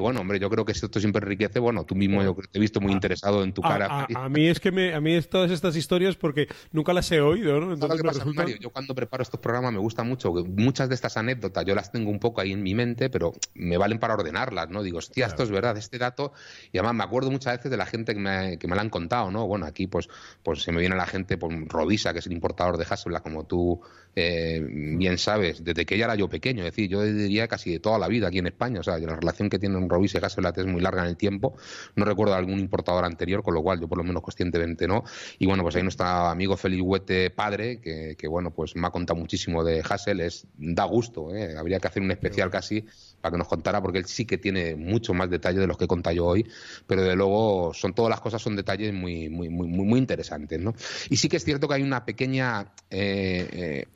bueno, 0.00 0.20
hombre, 0.20 0.38
yo 0.38 0.48
creo 0.48 0.64
que 0.64 0.72
esto 0.72 0.88
siempre 1.00 1.22
enriquece. 1.22 1.58
Bueno, 1.58 1.84
tú 1.84 1.94
mismo 1.94 2.22
yo 2.22 2.34
te 2.34 2.58
he 2.58 2.60
visto 2.60 2.80
muy 2.80 2.92
interesado 2.92 3.42
en 3.42 3.52
tu 3.52 3.62
cara. 3.62 4.06
A, 4.14 4.28
mí 4.28 4.48
es 4.48 4.58
que 4.60 4.72
me, 4.72 4.94
a 4.94 5.00
mí 5.00 5.20
todas 5.22 5.50
estas 5.50 5.76
historias 5.76 6.16
porque 6.16 6.48
nunca 6.72 6.92
las 6.92 7.10
he 7.12 7.20
oído, 7.20 7.60
¿no? 7.60 7.74
Entonces 7.74 8.02
pasa, 8.02 8.24
Mario? 8.24 8.56
Yo 8.60 8.70
cuando 8.70 8.94
preparo 8.94 9.22
estos 9.22 9.40
programas 9.40 9.72
me 9.72 9.78
gusta 9.78 10.02
mucho. 10.02 10.32
Muchas 10.32 10.88
de 10.88 10.94
estas 10.94 11.16
anécdotas 11.16 11.64
yo 11.64 11.74
las 11.74 11.92
tengo 11.92 12.10
un 12.10 12.18
poco 12.18 12.40
ahí 12.40 12.52
en 12.52 12.62
mi 12.62 12.74
mente, 12.74 13.10
pero 13.10 13.32
me 13.54 13.76
valen 13.76 13.98
para 13.98 14.14
ordenarlas, 14.14 14.70
¿no? 14.70 14.82
Digo, 14.82 14.98
hostia, 14.98 15.26
esto 15.26 15.42
es 15.42 15.50
verdad, 15.50 15.76
este 15.76 15.98
dato. 15.98 16.32
Y 16.72 16.78
además 16.78 16.94
me 16.94 17.04
acuerdo 17.04 17.30
muchas 17.30 17.58
veces 17.58 17.70
de 17.70 17.76
la 17.76 17.86
gente 17.86 18.14
que 18.14 18.20
me, 18.20 18.58
que 18.58 18.68
me 18.68 18.76
la 18.76 18.82
han 18.82 18.90
contado, 18.90 19.30
¿no? 19.30 19.46
Bueno, 19.46 19.66
aquí 19.66 19.86
pues, 19.86 20.08
pues 20.42 20.62
se 20.62 20.72
me 20.72 20.80
viene 20.80 20.96
la 20.96 21.06
gente, 21.06 21.36
por 21.36 21.50
pues, 21.50 21.68
Rodisa, 21.68 22.12
que 22.12 22.20
es 22.20 22.26
el 22.26 22.32
importador 22.32 22.76
de 22.76 22.86
Hasselblad, 22.88 23.22
como 23.22 23.44
tú 23.44 23.80
eh, 24.18 24.64
bien 24.66 25.18
sabes, 25.18 25.62
desde 25.62 25.84
que 25.84 25.94
ella 25.94 26.06
era 26.06 26.14
yo 26.14 26.26
pequeño, 26.28 26.64
es 26.64 26.70
decir, 26.70 26.88
yo 26.88 27.02
diría 27.02 27.48
casi 27.48 27.72
de 27.72 27.80
toda 27.80 27.98
la 27.98 28.08
vida 28.08 28.28
aquí 28.28 28.38
en 28.38 28.46
España, 28.46 28.80
o 28.80 28.82
sea, 28.82 28.98
la 28.98 29.14
relación 29.14 29.50
que 29.50 29.58
tienen 29.68 29.88
Robis 29.88 30.14
y 30.14 30.18
Hasselblad 30.18 30.58
es 30.58 30.66
muy 30.66 30.80
larga 30.80 31.02
en 31.02 31.08
el 31.08 31.16
tiempo, 31.16 31.56
no 31.94 32.04
recuerdo 32.04 32.34
algún 32.34 32.58
importador 32.58 33.04
anterior, 33.04 33.42
con 33.42 33.54
lo 33.54 33.62
cual 33.62 33.80
yo 33.80 33.88
por 33.88 33.98
lo 33.98 34.04
menos 34.04 34.22
conscientemente 34.22 34.86
no, 34.86 35.04
y 35.38 35.46
bueno, 35.46 35.62
pues 35.62 35.76
ahí 35.76 35.82
nuestro 35.82 36.06
amigo 36.06 36.56
Félix 36.56 36.82
Huete 36.82 37.30
padre, 37.30 37.80
que, 37.80 38.16
que 38.16 38.28
bueno, 38.28 38.50
pues 38.50 38.76
me 38.76 38.86
ha 38.86 38.90
contado 38.90 39.18
muchísimo 39.18 39.64
de 39.64 39.82
Hassel, 39.88 40.20
es, 40.20 40.46
da 40.56 40.84
gusto, 40.84 41.34
¿eh? 41.34 41.56
habría 41.56 41.80
que 41.80 41.88
hacer 41.88 42.02
un 42.02 42.10
especial 42.10 42.50
casi 42.50 42.84
para 43.20 43.32
que 43.32 43.38
nos 43.38 43.48
contara, 43.48 43.80
porque 43.82 43.98
él 43.98 44.06
sí 44.06 44.24
que 44.24 44.38
tiene 44.38 44.76
mucho 44.76 45.14
más 45.14 45.28
detalle 45.30 45.58
de 45.58 45.66
los 45.66 45.76
que 45.76 45.84
he 45.84 45.88
contado 45.88 46.14
yo 46.14 46.26
hoy, 46.26 46.46
pero 46.86 47.02
de 47.02 47.16
luego 47.16 47.72
son 47.74 47.94
todas 47.94 48.10
las 48.10 48.20
cosas 48.20 48.40
son 48.40 48.56
detalles 48.56 48.92
muy, 48.92 49.28
muy, 49.28 49.48
muy, 49.48 49.66
muy 49.68 49.98
interesantes, 49.98 50.60
¿no? 50.60 50.74
Y 51.10 51.16
sí 51.16 51.28
que 51.28 51.36
es 51.36 51.44
cierto 51.44 51.66
que 51.68 51.74
hay 51.74 51.82
una 51.82 52.04
pequeña 52.04 52.72
eh, 52.90 53.48
eh, 53.52 53.86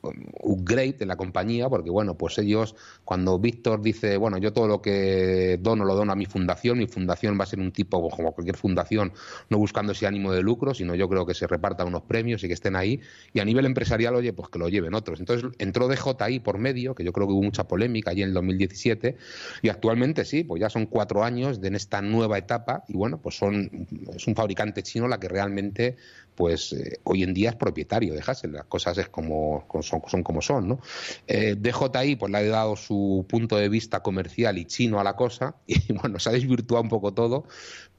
upgrade 0.43 0.95
de 0.95 1.07
la 1.07 1.17
compañía, 1.17 1.69
porque 1.69 1.91
bueno, 1.91 2.17
pues 2.17 2.39
ellos, 2.39 2.75
cuando 3.05 3.39
Víctor 3.39 3.83
dice, 3.83 4.17
bueno, 4.17 4.39
yo 4.39 4.53
todo 4.53 4.67
lo 4.67 4.83
que 4.83 5.59
dono 5.63 5.85
lo 5.85 5.95
dono 5.95 6.13
a 6.13 6.17
mi 6.17 6.27
fundación, 6.27 6.79
mi 6.79 6.87
fundación 6.87 7.39
va 7.39 7.45
a 7.45 7.47
ser 7.47 7.61
un 7.61 7.73
tipo 7.73 8.09
como 8.11 8.33
cualquier 8.33 8.57
fundación, 8.57 9.13
no 9.49 9.59
buscando 9.59 9.93
ese 9.93 10.07
ánimo 10.07 10.33
de 10.33 10.43
lucro, 10.43 10.75
sino 10.75 10.95
yo 10.95 11.09
creo 11.09 11.25
que 11.25 11.35
se 11.35 11.47
repartan 11.47 11.89
unos 11.89 12.03
premios 12.03 12.45
y 12.45 12.49
que 12.49 12.55
estén 12.55 12.77
ahí, 12.77 13.01
y 13.33 13.41
a 13.41 13.45
nivel 13.45 13.65
empresarial, 13.67 14.15
oye, 14.15 14.33
pues 14.33 14.49
que 14.51 14.59
lo 14.59 14.69
lleven 14.69 14.95
otros. 14.95 15.21
Entonces 15.21 15.51
entró 15.59 15.89
DJI 15.89 16.41
por 16.41 16.59
medio, 16.59 16.95
que 16.95 17.05
yo 17.05 17.13
creo 17.13 17.27
que 17.27 17.33
hubo 17.33 17.43
mucha 17.43 17.65
polémica 17.65 18.11
allí 18.11 18.23
en 18.23 18.29
el 18.29 18.35
2017, 18.35 19.17
y 19.63 19.69
actualmente 19.69 20.25
sí, 20.25 20.45
pues 20.45 20.61
ya 20.61 20.69
son 20.69 20.87
cuatro 20.87 21.25
años 21.25 21.61
de 21.61 21.71
en 21.71 21.77
esta 21.77 22.03
nueva 22.03 22.37
etapa, 22.37 22.83
y 22.89 22.95
bueno, 22.95 23.23
pues 23.23 23.37
son, 23.37 23.87
es 24.15 24.27
un 24.27 24.35
fabricante 24.35 24.83
chino 24.83 25.07
la 25.07 25.21
que 25.21 25.29
realmente 25.29 25.97
pues 26.41 26.73
eh, 26.73 27.01
hoy 27.05 27.23
en 27.23 27.35
día 27.35 27.51
es 27.51 27.57
propietario 27.57 28.15
de 28.15 28.23
Hassel, 28.27 28.53
las 28.53 28.65
cosas 28.65 28.97
es 28.97 29.11
como, 29.11 29.67
son, 29.83 30.01
son, 30.07 30.23
como 30.23 30.41
son, 30.41 30.69
¿no? 30.69 30.81
Eh, 31.27 31.55
DJI 31.55 32.17
pues 32.17 32.33
le 32.33 32.39
ha 32.39 32.45
dado 32.45 32.77
su 32.77 33.27
punto 33.29 33.59
de 33.59 33.69
vista 33.69 34.01
comercial 34.01 34.57
y 34.57 34.65
chino 34.65 34.99
a 34.99 35.05
la 35.05 35.17
cosa 35.17 35.57
y 35.67 35.93
bueno, 35.93 36.19
se 36.19 36.31
ha 36.31 36.33
desvirtuado 36.33 36.83
un 36.83 36.89
poco 36.89 37.13
todo, 37.13 37.45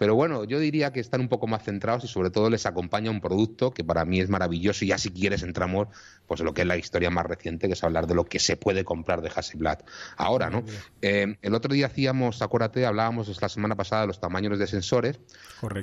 pero 0.02 0.16
bueno, 0.16 0.46
yo 0.46 0.58
diría 0.58 0.92
que 0.92 1.00
están 1.00 1.22
un 1.22 1.28
poco 1.28 1.46
más 1.46 1.62
centrados 1.62 2.04
y 2.06 2.08
sobre 2.08 2.32
todo 2.32 2.50
les 2.50 2.66
acompaña 2.66 3.12
un 3.12 3.22
producto 3.22 3.72
que 3.72 3.84
para 3.84 4.04
mí 4.04 4.20
es 4.20 4.30
maravilloso. 4.30 4.84
Y 4.84 4.88
ya 4.88 4.98
si 4.98 5.12
quieres 5.12 5.44
entramos 5.44 5.90
pues 6.26 6.40
en 6.40 6.48
lo 6.48 6.56
que 6.56 6.62
es 6.62 6.68
la 6.68 6.76
historia 6.76 7.12
más 7.12 7.28
reciente, 7.28 7.68
que 7.68 7.74
es 7.74 7.84
hablar 7.84 8.08
de 8.08 8.16
lo 8.16 8.26
que 8.26 8.40
se 8.40 8.58
puede 8.58 8.84
comprar 8.84 9.22
de 9.22 9.30
Hasselblad 9.30 9.78
ahora, 10.18 10.50
¿no? 10.50 10.64
Eh, 11.04 11.36
el 11.44 11.54
otro 11.54 11.72
día 11.72 11.86
hacíamos, 11.86 12.42
acuérdate, 12.42 12.84
hablábamos 12.88 13.40
la 13.40 13.50
semana 13.50 13.76
pasada 13.76 14.02
de 14.02 14.08
los 14.08 14.20
tamaños 14.20 14.58
de 14.58 14.66
sensores 14.66 15.20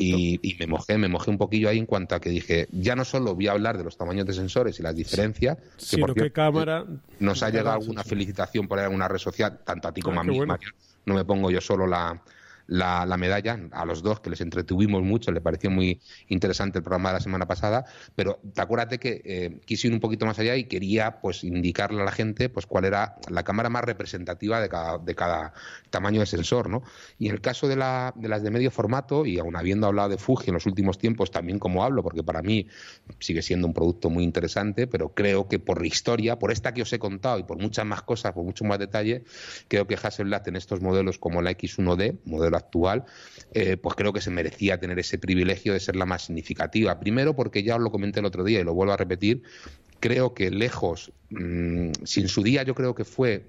y, 0.01 0.41
y 0.43 0.57
me 0.59 0.67
mojé, 0.67 0.99
me 0.99 1.07
mojé 1.07 1.31
un 1.31 1.39
poquillo 1.39 1.69
ahí 1.69 1.79
en 1.79 1.87
cuanto 1.87 2.17
a 2.17 2.21
que 2.21 2.31
dije 2.31 2.48
ya 2.73 2.97
no 2.97 3.05
solo 3.05 3.35
voy 3.35 3.49
a 3.49 3.53
hablar 3.53 3.77
de 3.77 3.85
los 3.85 3.97
tamaños 3.97 4.27
de 4.27 4.33
sensores 4.33 4.79
y 4.81 4.83
las 4.83 4.95
diferencias, 4.95 5.59
sino 5.77 6.15
que, 6.15 6.31
cámara 6.33 6.85
nos 7.21 7.43
ha 7.43 7.51
llegado 7.51 7.73
alguna 7.73 8.05
felicitación 8.05 8.67
por 8.67 8.79
ahí 8.79 8.87
en 8.87 8.95
una 8.95 9.09
red 9.09 9.19
social, 9.19 9.61
tanto 9.65 9.89
a 9.89 9.93
ti 9.93 10.01
como 10.01 10.19
ah, 10.19 10.23
a 10.23 10.25
mí, 10.25 10.41
no 11.05 11.15
me 11.15 11.25
pongo 11.25 11.51
yo 11.51 11.61
solo 11.61 11.87
la, 11.87 12.21
la, 12.69 13.07
la, 13.07 13.17
medalla 13.17 13.59
a 13.73 13.85
los 13.85 14.03
dos, 14.03 14.21
que 14.21 14.31
les 14.31 14.41
entretuvimos 14.41 15.03
mucho, 15.03 15.33
le 15.33 15.41
pareció 15.41 15.71
muy 15.71 16.01
interesante 16.29 16.79
el 16.79 16.85
programa 16.85 17.09
de 17.09 17.15
la 17.15 17.21
semana 17.21 17.47
pasada, 17.47 17.85
pero 18.15 18.39
te 18.55 18.61
acuérdate 18.61 18.99
que 18.99 19.23
eh, 19.25 19.61
quise 19.65 19.89
ir 19.89 19.95
un 19.95 20.01
poquito 20.01 20.27
más 20.27 20.39
allá 20.39 20.55
y 20.55 20.65
quería 20.65 21.21
pues 21.21 21.45
indicarle 21.45 22.03
a 22.03 22.05
la 22.05 22.13
gente 22.13 22.51
pues 22.51 22.67
cuál 22.67 22.85
era 22.85 23.17
la 23.31 23.43
cámara 23.43 23.71
más 23.71 23.85
representativa 23.85 24.61
de 24.61 24.69
cada, 24.69 24.99
de 24.99 25.15
cada 25.15 25.55
tamaño 25.91 26.21
de 26.21 26.27
sensor, 26.27 26.69
¿no? 26.69 26.83
Y 27.19 27.29
en 27.29 27.35
el 27.35 27.41
caso 27.41 27.69
de, 27.69 27.77
la, 27.77 28.13
de 28.15 28.29
las 28.29 28.43
de 28.43 28.51
medio 28.51 28.71
formato, 28.71 29.25
y 29.25 29.39
aún 29.39 29.57
habiendo 29.57 29.87
hablado 29.87 30.11
de 30.11 30.19
Fuji 30.19 30.49
en 30.49 30.55
los 30.55 30.67
últimos 30.67 30.99
tiempos, 30.99 31.31
también 31.31 31.59
como 31.59 31.85
hablo, 31.85 32.03
porque 32.03 32.23
para 32.23 32.43
mí 32.43 32.67
sigue 33.19 33.41
siendo 33.41 33.67
un 33.67 33.73
producto 33.73 34.11
muy 34.11 34.25
interesante, 34.25 34.87
pero 34.87 35.15
creo 35.15 35.49
que 35.49 35.59
por 35.59 35.85
historia, 35.85 36.39
por 36.39 36.53
esta 36.53 36.75
que 36.75 36.83
os 36.83 36.93
he 36.93 36.99
contado 36.99 37.39
y 37.39 37.45
por 37.45 37.59
muchas 37.59 37.87
más 37.87 38.03
cosas, 38.03 38.33
por 38.33 38.45
mucho 38.45 38.65
más 38.65 38.79
detalle, 38.79 39.25
creo 39.69 39.87
que 39.87 39.97
Hasselblad 39.97 40.47
en 40.49 40.57
estos 40.57 40.83
modelos 40.83 41.19
como 41.19 41.41
la 41.41 41.51
X1D, 41.53 42.19
modelo 42.27 42.58
actual, 42.59 43.05
eh, 43.53 43.77
pues 43.77 43.95
creo 43.97 44.13
que 44.13 44.21
se 44.21 44.31
merecía 44.31 44.79
tener 44.79 44.99
ese 44.99 45.19
privilegio 45.19 45.73
de 45.73 45.81
ser 45.81 45.97
la 45.97 46.07
más 46.07 46.27
significativa. 46.27 47.01
Primero 47.01 47.35
porque 47.35 47.63
ya 47.63 47.77
os 47.77 47.83
lo 47.83 47.91
comenté 47.91 48.21
el 48.21 48.27
otro 48.27 48.45
día 48.45 48.61
y 48.61 48.65
lo 48.65 48.75
vuelvo 48.75 48.93
a 48.93 48.97
repetir, 48.97 49.43
creo 50.01 50.35
que 50.35 50.51
lejos, 50.51 51.13
mm, 51.31 51.93
sin 52.05 52.29
su 52.29 52.43
día 52.43 52.63
yo 52.63 52.75
creo 52.75 52.95
que 52.95 53.05
fue 53.05 53.47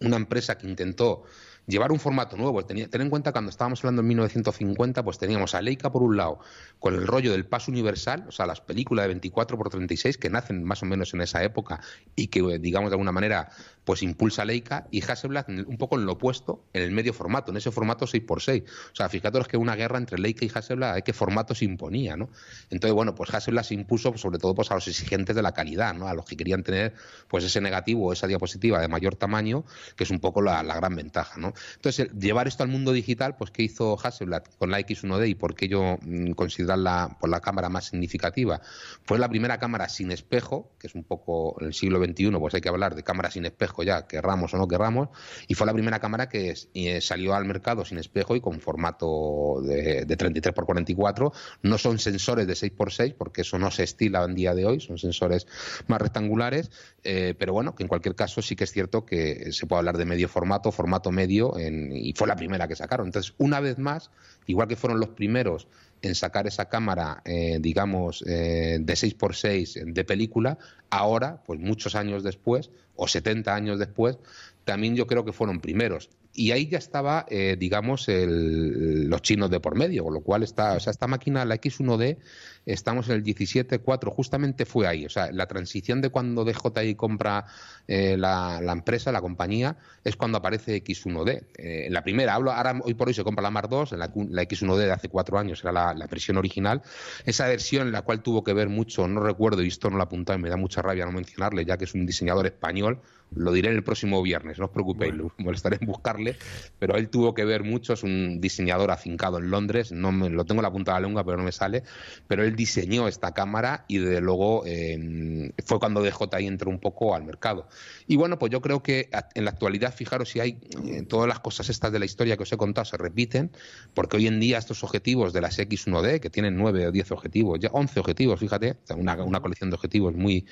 una 0.00 0.16
empresa 0.16 0.58
que 0.58 0.66
intentó 0.66 1.24
llevar 1.66 1.92
un 1.92 1.98
formato 1.98 2.36
nuevo. 2.36 2.64
Ten 2.64 2.88
en 2.92 3.10
cuenta 3.10 3.32
cuando 3.32 3.50
estábamos 3.50 3.80
hablando 3.80 4.02
en 4.02 4.08
1950, 4.08 5.02
pues 5.02 5.18
teníamos 5.18 5.54
a 5.54 5.62
Leica 5.62 5.90
por 5.90 6.02
un 6.02 6.16
lado, 6.16 6.38
con 6.78 6.94
el 6.94 7.06
rollo 7.06 7.32
del 7.32 7.46
paso 7.46 7.70
universal, 7.70 8.24
o 8.28 8.32
sea, 8.32 8.46
las 8.46 8.60
películas 8.60 9.04
de 9.04 9.08
24 9.08 9.56
por 9.58 9.68
36 9.68 10.16
que 10.18 10.30
nacen 10.30 10.62
más 10.64 10.82
o 10.82 10.86
menos 10.86 11.12
en 11.14 11.20
esa 11.22 11.42
época 11.42 11.80
y 12.14 12.28
que, 12.28 12.58
digamos, 12.58 12.90
de 12.90 12.94
alguna 12.94 13.12
manera, 13.12 13.50
pues 13.86 14.02
impulsa 14.02 14.44
Leica 14.44 14.88
y 14.90 15.00
Hasselblad 15.00 15.48
un 15.48 15.78
poco 15.78 15.96
en 15.96 16.06
lo 16.06 16.14
opuesto, 16.14 16.64
en 16.72 16.82
el 16.82 16.90
medio 16.90 17.14
formato, 17.14 17.52
en 17.52 17.56
ese 17.56 17.70
formato 17.70 18.04
6x6. 18.04 18.64
O 18.64 18.96
sea, 18.96 19.08
fijaros 19.08 19.46
que 19.46 19.56
una 19.56 19.76
guerra 19.76 19.96
entre 19.96 20.18
Leica 20.18 20.44
y 20.44 20.50
Hasselblad, 20.52 20.96
¿a 20.96 21.00
qué 21.02 21.12
formato 21.12 21.54
se 21.54 21.64
imponía, 21.64 22.16
no? 22.16 22.28
Entonces, 22.68 22.92
bueno, 22.92 23.14
pues 23.14 23.32
Hasselblad 23.32 23.62
se 23.62 23.74
impuso 23.74 24.18
sobre 24.18 24.40
todo 24.40 24.56
pues 24.56 24.72
a 24.72 24.74
los 24.74 24.88
exigentes 24.88 25.36
de 25.36 25.40
la 25.40 25.52
calidad, 25.52 25.94
¿no? 25.94 26.08
A 26.08 26.14
los 26.14 26.24
que 26.24 26.36
querían 26.36 26.64
tener 26.64 26.94
pues 27.28 27.44
ese 27.44 27.60
negativo 27.60 28.08
o 28.08 28.12
esa 28.12 28.26
diapositiva 28.26 28.80
de 28.80 28.88
mayor 28.88 29.14
tamaño, 29.14 29.64
que 29.94 30.02
es 30.02 30.10
un 30.10 30.18
poco 30.18 30.42
la, 30.42 30.64
la 30.64 30.74
gran 30.74 30.96
ventaja, 30.96 31.38
¿no? 31.38 31.54
Entonces, 31.76 32.10
llevar 32.18 32.48
esto 32.48 32.64
al 32.64 32.68
mundo 32.68 32.90
digital, 32.90 33.36
pues 33.36 33.52
¿qué 33.52 33.62
hizo 33.62 33.96
Hasselblad 34.02 34.42
con 34.58 34.72
la 34.72 34.80
X1D 34.80 35.28
y 35.28 35.36
por 35.36 35.54
qué 35.54 35.68
yo 35.68 35.98
mm, 36.02 36.32
considerarla 36.32 37.06
por 37.10 37.18
pues, 37.20 37.30
la 37.30 37.40
cámara 37.40 37.68
más 37.68 37.84
significativa? 37.84 38.60
Fue 39.04 39.20
la 39.20 39.28
primera 39.28 39.58
cámara 39.58 39.88
sin 39.88 40.10
espejo, 40.10 40.72
que 40.80 40.88
es 40.88 40.96
un 40.96 41.04
poco 41.04 41.56
en 41.60 41.68
el 41.68 41.74
siglo 41.74 42.04
XXI, 42.04 42.32
pues 42.32 42.54
hay 42.54 42.60
que 42.60 42.68
hablar 42.68 42.96
de 42.96 43.04
cámara 43.04 43.30
sin 43.30 43.44
espejo 43.44 43.75
ya, 43.82 44.06
querramos 44.06 44.52
o 44.54 44.58
no 44.58 44.68
querramos, 44.68 45.08
y 45.48 45.54
fue 45.54 45.66
la 45.66 45.72
primera 45.72 45.98
cámara 45.98 46.28
que 46.28 46.54
eh, 46.74 47.00
salió 47.00 47.34
al 47.34 47.44
mercado 47.44 47.84
sin 47.84 47.98
espejo 47.98 48.36
y 48.36 48.40
con 48.40 48.60
formato 48.60 49.60
de, 49.62 50.04
33 50.06 50.52
x 50.52 50.64
44. 50.64 51.32
No 51.62 51.78
son 51.78 51.98
sensores 51.98 52.46
de 52.46 52.54
6 52.54 52.72
x 52.78 52.94
6 52.94 53.14
porque 53.16 53.42
eso 53.42 53.58
no 53.58 53.70
se 53.70 53.84
estila 53.84 54.24
en 54.24 54.34
día 54.34 54.54
de 54.54 54.66
hoy, 54.66 54.80
son 54.80 54.98
sensores 54.98 55.46
más 55.86 56.00
rectangulares, 56.00 56.70
eh, 57.04 57.34
pero 57.38 57.52
bueno, 57.52 57.74
que 57.74 57.82
en 57.82 57.88
cualquier 57.88 58.14
caso 58.14 58.42
sí 58.42 58.56
que 58.56 58.64
es 58.64 58.72
cierto 58.72 59.04
que 59.04 59.52
se 59.52 59.66
puede 59.66 59.78
hablar 59.78 59.96
de 59.96 60.04
medio 60.04 60.28
formato, 60.28 60.72
formato 60.72 61.10
medio, 61.10 61.54
y 61.58 62.12
fue 62.14 62.26
la 62.26 62.36
primera 62.36 62.68
que 62.68 62.76
sacaron. 62.76 63.06
Entonces, 63.06 63.34
una 63.38 63.60
vez 63.60 63.78
más, 63.78 64.10
igual 64.46 64.68
que 64.68 64.76
fueron 64.76 65.00
los 65.00 65.10
primeros 65.10 65.68
en 66.02 66.14
sacar 66.14 66.46
esa 66.46 66.68
cámara, 66.68 67.22
eh, 67.24 67.58
digamos, 67.60 68.22
eh, 68.26 68.78
de 68.80 68.96
6x6 68.96 69.92
de 69.92 70.04
película, 70.04 70.58
ahora, 70.90 71.42
pues 71.46 71.60
muchos 71.60 71.94
años 71.94 72.22
después, 72.22 72.70
o 72.94 73.08
70 73.08 73.54
años 73.54 73.78
después, 73.78 74.18
también 74.64 74.96
yo 74.96 75.06
creo 75.06 75.24
que 75.24 75.32
fueron 75.32 75.60
primeros. 75.60 76.10
Y 76.32 76.50
ahí 76.50 76.68
ya 76.68 76.78
estaba, 76.78 77.24
eh, 77.30 77.56
digamos, 77.58 78.06
los 78.08 79.22
chinos 79.22 79.50
de 79.50 79.60
por 79.60 79.74
medio, 79.74 80.04
con 80.04 80.14
lo 80.14 80.20
cual 80.20 80.42
está, 80.42 80.74
o 80.74 80.80
sea, 80.80 80.90
esta 80.90 81.06
máquina, 81.06 81.44
la 81.44 81.54
X1D, 81.54 82.18
estamos 82.66 83.08
en 83.08 83.14
el 83.14 83.24
17.4, 83.24 84.10
justamente 84.10 84.66
fue 84.66 84.86
ahí. 84.86 85.06
O 85.06 85.08
sea, 85.08 85.30
la 85.32 85.46
transición 85.46 86.00
de 86.00 86.10
cuando 86.10 86.44
DJI 86.44 86.96
compra 86.96 87.46
eh, 87.86 88.16
la, 88.18 88.60
empresa, 88.70 89.12
la 89.12 89.20
compañía, 89.20 89.76
es 90.04 90.16
cuando 90.16 90.38
aparece 90.38 90.82
X1D. 90.82 91.46
Eh, 91.56 91.88
la 91.90 92.02
primera, 92.02 92.34
hablo, 92.34 92.52
ahora 92.52 92.78
hoy 92.82 92.94
por 92.94 93.08
hoy 93.08 93.14
se 93.14 93.24
compra 93.24 93.42
la 93.42 93.50
Mark 93.50 93.68
II, 93.70 93.96
la, 93.96 94.10
la 94.14 94.42
X1D 94.42 94.76
de 94.78 94.92
hace 94.92 95.08
cuatro 95.08 95.38
años 95.38 95.60
era 95.62 95.72
la, 95.72 95.94
la, 95.94 96.06
versión 96.06 96.36
original. 96.36 96.82
Esa 97.24 97.46
versión 97.46 97.92
la 97.92 98.02
cual 98.02 98.22
tuvo 98.22 98.42
que 98.42 98.52
ver 98.52 98.68
mucho, 98.68 99.06
no 99.06 99.20
recuerdo, 99.20 99.62
y 99.62 99.68
esto 99.68 99.88
no 99.88 99.96
lo 99.96 100.02
apuntado 100.02 100.38
y 100.38 100.42
me 100.42 100.50
da 100.50 100.56
mucha 100.56 100.82
rabia 100.82 101.06
no 101.06 101.12
mencionarle, 101.12 101.64
ya 101.64 101.78
que 101.78 101.84
es 101.84 101.94
un 101.94 102.04
diseñador 102.04 102.46
español, 102.46 103.00
lo 103.34 103.52
diré 103.52 103.70
el 103.70 103.82
próximo 103.82 104.22
viernes, 104.22 104.58
no 104.58 104.66
os 104.66 104.70
preocupéis, 104.70 105.14
lo 105.14 105.32
molestaré 105.38 105.78
en 105.80 105.86
buscarle 105.86 106.36
pero 106.78 106.96
él 106.96 107.08
tuvo 107.08 107.34
que 107.34 107.44
ver 107.44 107.64
mucho, 107.64 107.92
es 107.92 108.02
un 108.02 108.40
diseñador 108.40 108.90
afincado 108.90 109.38
en 109.38 109.50
Londres, 109.50 109.92
no 109.92 110.12
me, 110.12 110.30
lo 110.30 110.44
tengo 110.44 110.60
en 110.60 110.64
la 110.64 110.72
punta 110.72 110.92
de 110.92 111.00
la 111.00 111.06
lengua, 111.06 111.24
pero 111.24 111.36
no 111.36 111.44
me 111.44 111.52
sale, 111.52 111.82
pero 112.26 112.44
él 112.44 112.55
diseñó 112.56 113.06
esta 113.08 113.32
cámara 113.32 113.84
y 113.88 113.98
desde 113.98 114.20
luego 114.20 114.64
eh, 114.66 115.52
fue 115.64 115.78
cuando 115.78 116.02
DJI 116.02 116.46
entró 116.46 116.70
un 116.70 116.78
poco 116.78 117.14
al 117.14 117.24
mercado. 117.24 117.68
Y 118.06 118.16
bueno, 118.16 118.38
pues 118.38 118.50
yo 118.50 118.60
creo 118.60 118.82
que 118.82 119.08
en 119.34 119.44
la 119.44 119.50
actualidad, 119.50 119.94
fijaros 119.94 120.30
si 120.30 120.40
hay 120.40 120.58
eh, 120.84 121.02
todas 121.02 121.28
las 121.28 121.40
cosas 121.40 121.68
estas 121.68 121.92
de 121.92 121.98
la 121.98 122.04
historia 122.04 122.36
que 122.36 122.42
os 122.42 122.52
he 122.52 122.56
contado 122.56 122.84
se 122.84 122.96
repiten, 122.96 123.52
porque 123.94 124.16
hoy 124.16 124.26
en 124.26 124.40
día 124.40 124.58
estos 124.58 124.82
objetivos 124.82 125.32
de 125.32 125.40
las 125.40 125.58
X1D, 125.58 126.20
que 126.20 126.30
tienen 126.30 126.56
9 126.56 126.88
o 126.88 126.92
10 126.92 127.12
objetivos, 127.12 127.60
ya 127.60 127.68
11 127.72 128.00
objetivos, 128.00 128.40
fíjate, 128.40 128.76
una, 128.96 129.40
colección 129.40 129.70
de 129.70 129.74
objetivos 129.74 130.14
muy, 130.14 130.46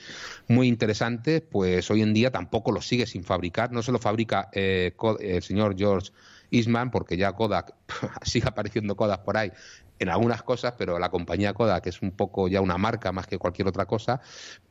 muy 0.48 0.68
interesante, 0.68 1.40
pues 1.40 1.90
hoy 1.90 2.02
en 2.02 2.14
día 2.14 2.30
tampoco 2.30 2.72
los 2.72 2.86
sigue 2.86 3.06
sin 3.06 3.24
fabricar. 3.24 3.72
No 3.72 3.82
se 3.82 3.92
lo 3.92 3.98
fabrica 3.98 4.48
eh, 4.52 4.92
el 5.20 5.42
señor 5.42 5.74
George 5.76 6.10
Eastman, 6.50 6.90
porque 6.90 7.16
ya 7.16 7.32
Kodak 7.32 7.74
sigue 8.22 8.48
apareciendo 8.48 8.96
Kodak 8.96 9.24
por 9.24 9.36
ahí 9.36 9.50
en 9.98 10.09
algunas 10.09 10.42
cosas, 10.42 10.74
pero 10.76 10.98
la 10.98 11.09
compañía 11.09 11.54
Kodak 11.54 11.87
es 11.87 12.02
un 12.02 12.12
poco 12.12 12.48
ya 12.48 12.61
una 12.61 12.78
marca 12.78 13.12
más 13.12 13.26
que 13.26 13.38
cualquier 13.38 13.68
otra 13.68 13.87
cosa 13.87 14.20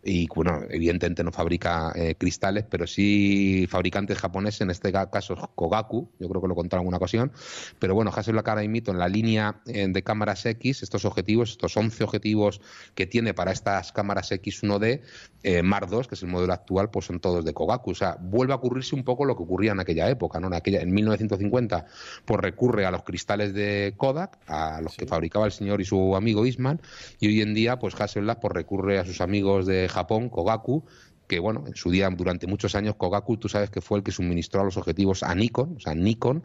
y 0.04 0.28
bueno, 0.28 0.62
evidentemente 0.70 1.24
no 1.24 1.32
fabrica 1.32 1.94
eh, 1.96 2.16
cristales, 2.16 2.66
pero 2.70 2.86
sí 2.86 3.66
fabricantes 3.70 4.18
japoneses, 4.18 4.62
en 4.62 4.70
este 4.70 4.92
caso 4.92 5.36
Kogaku, 5.56 6.10
yo 6.20 6.28
creo 6.28 6.42
que 6.42 6.48
lo 6.48 6.56
contaron 6.56 6.82
en 6.82 6.86
alguna 6.86 6.98
ocasión, 6.98 7.32
pero 7.80 7.96
bueno, 7.96 8.12
Hasselblad 8.14 8.48
ahora 8.50 8.64
imito 8.64 8.92
en 8.92 9.00
la 9.00 9.08
línea 9.08 9.62
eh, 9.66 9.88
de 9.88 10.04
cámaras 10.04 10.46
X, 10.46 10.84
estos 10.84 11.06
objetivos, 11.06 11.52
estos 11.52 11.76
11 11.78 12.04
objetivos 12.04 12.62
que 12.94 13.06
tiene 13.06 13.34
para 13.34 13.52
estas 13.52 13.92
cámaras 13.94 14.32
X1D, 14.32 15.02
eh, 15.44 15.64
Mar 15.64 15.90
2, 15.90 16.08
que 16.08 16.16
es 16.16 16.24
el 16.24 16.30
modelo 16.30 16.54
actual, 16.54 16.90
pues 16.90 17.06
son 17.06 17.20
todos 17.20 17.46
de 17.46 17.54
Kogaku, 17.54 17.92
o 17.92 17.96
sea, 17.96 18.18
vuelve 18.20 18.54
a 18.54 18.58
ocurrirse 18.58 18.96
un 18.96 19.04
poco 19.04 19.24
lo 19.26 19.38
que 19.38 19.44
ocurría 19.44 19.72
en 19.72 19.80
aquella 19.80 20.10
época, 20.10 20.40
¿no? 20.40 20.48
En 20.48 20.54
aquella 20.54 20.82
en 20.82 20.94
1950 20.94 21.86
pues 22.26 22.40
recurre 22.40 22.86
a 22.86 22.92
los 22.92 23.04
cristales 23.04 23.54
de 23.54 23.94
Kodak, 23.98 24.38
a 24.48 24.82
los 24.82 24.96
que 24.96 25.06
fabricaba 25.14 25.46
el 25.46 25.52
señor 25.52 25.80
y 25.80 25.86
su 25.86 26.16
amigo 26.16 26.46
Isman, 26.46 26.82
y 27.20 27.28
hoy 27.28 27.42
en 27.42 27.54
día 27.54 27.78
pues 27.78 27.94
Hasselblad 28.00 28.40
pues 28.40 28.54
recurre 28.54 28.98
a 28.98 29.06
sus 29.06 29.22
amigos 29.22 29.68
de 29.68 29.88
Japón, 29.88 30.30
Kogaku, 30.30 30.84
que 31.28 31.40
bueno, 31.40 31.64
en 31.68 31.76
su 31.76 31.92
día, 31.92 32.10
durante 32.10 32.48
muchos 32.48 32.76
años, 32.76 32.96
Kogaku, 32.96 33.38
tú 33.38 33.48
sabes 33.48 33.70
que 33.70 33.82
fue 33.82 34.00
el 34.00 34.04
que 34.04 34.12
suministró 34.12 34.64
los 34.64 34.78
objetivos 34.78 35.24
a 35.24 35.34
Nikon, 35.36 35.76
o 35.78 35.80
sea, 35.80 35.94
Nikon, 35.94 36.44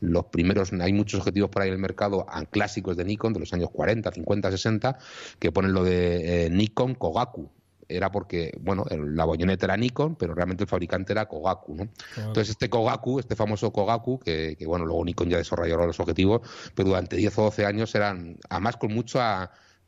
los 0.00 0.26
primeros, 0.26 0.72
hay 0.72 0.92
muchos 0.92 1.20
objetivos 1.20 1.50
por 1.50 1.62
ahí 1.62 1.68
en 1.68 1.74
el 1.74 1.80
mercado 1.80 2.26
clásicos 2.50 2.96
de 2.96 3.04
Nikon, 3.04 3.32
de 3.32 3.40
los 3.40 3.52
años 3.52 3.70
40, 3.70 4.12
50, 4.12 4.50
60, 4.50 4.98
que 5.38 5.52
ponen 5.52 5.72
lo 5.72 5.82
de 5.82 6.46
eh, 6.46 6.50
Nikon 6.50 6.94
Kogaku, 6.94 7.50
era 7.90 8.10
porque, 8.10 8.52
bueno, 8.60 8.84
la 8.90 9.24
bayoneta 9.24 9.66
era 9.66 9.76
Nikon, 9.76 10.16
pero 10.16 10.34
realmente 10.34 10.64
el 10.64 10.68
fabricante 10.68 11.12
era 11.12 11.26
Kogaku, 11.26 11.74
¿no? 11.74 11.88
Entonces 12.16 12.50
este 12.50 12.70
Kogaku, 12.70 13.18
este 13.18 13.36
famoso 13.36 13.72
Kogaku, 13.72 14.18
que, 14.18 14.56
que, 14.58 14.66
bueno, 14.66 14.86
luego 14.86 15.04
Nikon 15.04 15.28
ya 15.28 15.38
desarrolló 15.38 15.76
los 15.86 16.00
objetivos, 16.00 16.40
pero 16.74 16.90
durante 16.90 17.16
10 17.16 17.38
o 17.38 17.42
12 17.44 17.66
años 17.66 17.94
eran, 17.94 18.36
además 18.48 18.76
con 18.76 18.92
mucho 18.94 19.20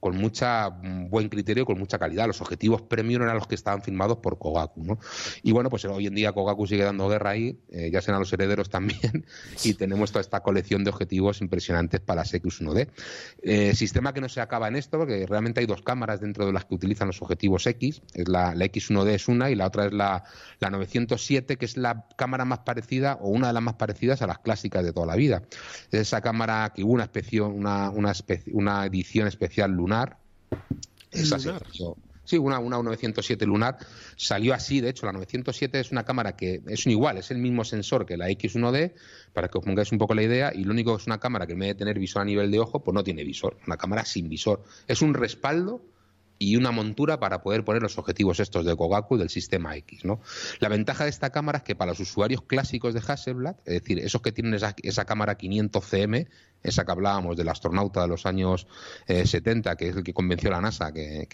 con 0.02 0.16
mucha 0.16 0.68
mm, 0.68 1.10
buen 1.10 1.28
criterio, 1.28 1.64
con 1.64 1.78
mucha 1.78 1.96
calidad. 1.96 2.26
Los 2.26 2.40
objetivos 2.40 2.82
premium 2.82 3.22
eran 3.22 3.36
los 3.36 3.46
que 3.46 3.54
estaban 3.54 3.82
firmados 3.82 4.18
por 4.18 4.36
Kogaku, 4.36 4.82
¿no? 4.82 4.98
Y 5.44 5.52
bueno, 5.52 5.70
pues 5.70 5.84
hoy 5.84 6.08
en 6.08 6.14
día 6.16 6.32
Kogaku 6.32 6.66
sigue 6.66 6.82
dando 6.82 7.08
guerra 7.08 7.30
ahí, 7.30 7.60
eh, 7.70 7.88
ya 7.92 8.02
sean 8.02 8.16
a 8.16 8.18
los 8.18 8.32
herederos 8.32 8.68
también, 8.68 9.24
y 9.64 9.74
tenemos 9.74 10.10
toda 10.10 10.22
esta 10.22 10.40
colección 10.40 10.82
de 10.82 10.90
objetivos 10.90 11.40
impresionantes 11.40 12.00
para 12.00 12.22
las 12.22 12.34
X1D. 12.34 12.88
Eh, 13.42 13.76
sistema 13.76 14.12
que 14.12 14.20
no 14.20 14.28
se 14.28 14.40
acaba 14.40 14.66
en 14.66 14.74
esto, 14.74 14.98
porque 14.98 15.24
realmente 15.24 15.60
hay 15.60 15.66
dos 15.66 15.82
cámaras 15.82 16.20
dentro 16.20 16.46
de 16.46 16.52
las 16.52 16.64
que 16.64 16.74
utilizan 16.74 17.06
los 17.06 17.22
objetivos 17.22 17.64
X. 17.68 18.02
Es 18.12 18.26
la, 18.26 18.56
X1D 18.56 19.08
es 19.10 19.28
una 19.28 19.52
y 19.52 19.54
la 19.54 19.68
otra 19.68 19.86
es 19.86 19.92
la, 19.92 20.24
la 20.58 20.70
907, 20.70 21.56
que 21.58 21.64
es 21.64 21.76
la 21.76 22.08
cámara 22.16 22.44
más 22.44 22.58
parecida 22.58 23.18
o 23.20 23.28
una 23.28 23.46
de 23.46 23.52
las 23.52 23.62
más 23.62 23.74
parecidas 23.74 24.20
a 24.20 24.26
las 24.26 24.40
clásicas 24.40 24.84
de 24.84 24.92
toda 24.92 25.06
la 25.06 25.14
vida. 25.14 25.42
Es 25.92 26.00
esa 26.00 26.20
cámara 26.20 26.72
que 26.74 26.82
hubo 26.82 26.94
una, 26.94 27.04
especie, 27.04 27.40
una, 27.40 27.90
una, 27.90 28.12
una 28.52 28.86
edición 28.86 29.28
especial 29.28 29.70
lunar 29.70 29.91
esa 31.10 31.38
Sí, 32.24 32.38
una, 32.38 32.60
una 32.60 32.80
907 32.80 33.44
lunar 33.46 33.78
salió 34.16 34.54
así. 34.54 34.80
De 34.80 34.90
hecho, 34.90 35.06
la 35.06 35.12
907 35.12 35.80
es 35.80 35.90
una 35.90 36.04
cámara 36.04 36.36
que 36.36 36.62
es 36.66 36.86
un 36.86 36.92
igual, 36.92 37.18
es 37.18 37.30
el 37.32 37.38
mismo 37.38 37.64
sensor 37.64 38.06
que 38.06 38.16
la 38.16 38.30
X1D, 38.30 38.92
para 39.32 39.48
que 39.48 39.58
os 39.58 39.64
pongáis 39.64 39.90
un 39.90 39.98
poco 39.98 40.14
la 40.14 40.22
idea. 40.22 40.52
Y 40.54 40.64
lo 40.64 40.72
único 40.72 40.94
que 40.96 41.02
es 41.02 41.06
una 41.06 41.18
cámara 41.18 41.46
que 41.46 41.54
en 41.54 41.58
vez 41.58 41.68
de 41.70 41.74
tener 41.74 41.98
visor 41.98 42.22
a 42.22 42.24
nivel 42.24 42.50
de 42.50 42.60
ojo, 42.60 42.84
pues 42.84 42.94
no 42.94 43.02
tiene 43.02 43.24
visor. 43.24 43.58
Una 43.66 43.76
cámara 43.76 44.04
sin 44.04 44.28
visor. 44.28 44.62
Es 44.86 45.02
un 45.02 45.14
respaldo 45.14 45.82
y 46.42 46.56
una 46.56 46.72
montura 46.72 47.20
para 47.20 47.40
poder 47.40 47.64
poner 47.64 47.82
los 47.82 47.98
objetivos 47.98 48.40
estos 48.40 48.64
de 48.64 48.74
Kogaku 48.74 49.16
del 49.16 49.30
sistema 49.30 49.76
X. 49.76 50.04
¿no? 50.04 50.20
La 50.58 50.68
ventaja 50.68 51.04
de 51.04 51.10
esta 51.10 51.30
cámara 51.30 51.58
es 51.58 51.64
que 51.64 51.76
para 51.76 51.92
los 51.92 52.00
usuarios 52.00 52.42
clásicos 52.42 52.94
de 52.94 53.02
Hasselblad, 53.06 53.56
es 53.64 53.80
decir, 53.80 54.00
esos 54.00 54.22
que 54.22 54.32
tienen 54.32 54.54
esa, 54.54 55.04
cámara 55.04 55.36
500 55.36 55.84
cm, 55.84 56.26
esa 56.64 56.84
que 56.84 56.90
hablábamos 56.90 57.36
del 57.36 57.48
astronauta 57.48 58.02
de 58.02 58.08
los 58.08 58.26
años 58.26 58.66
70, 59.06 59.70
eh, 59.72 59.76
que 59.76 59.88
es 59.88 59.96
el 59.96 60.02
que 60.02 60.12
convenció 60.12 60.48
a 60.50 60.52
la 60.52 60.60
NASA 60.60 60.92
que, 60.92 61.28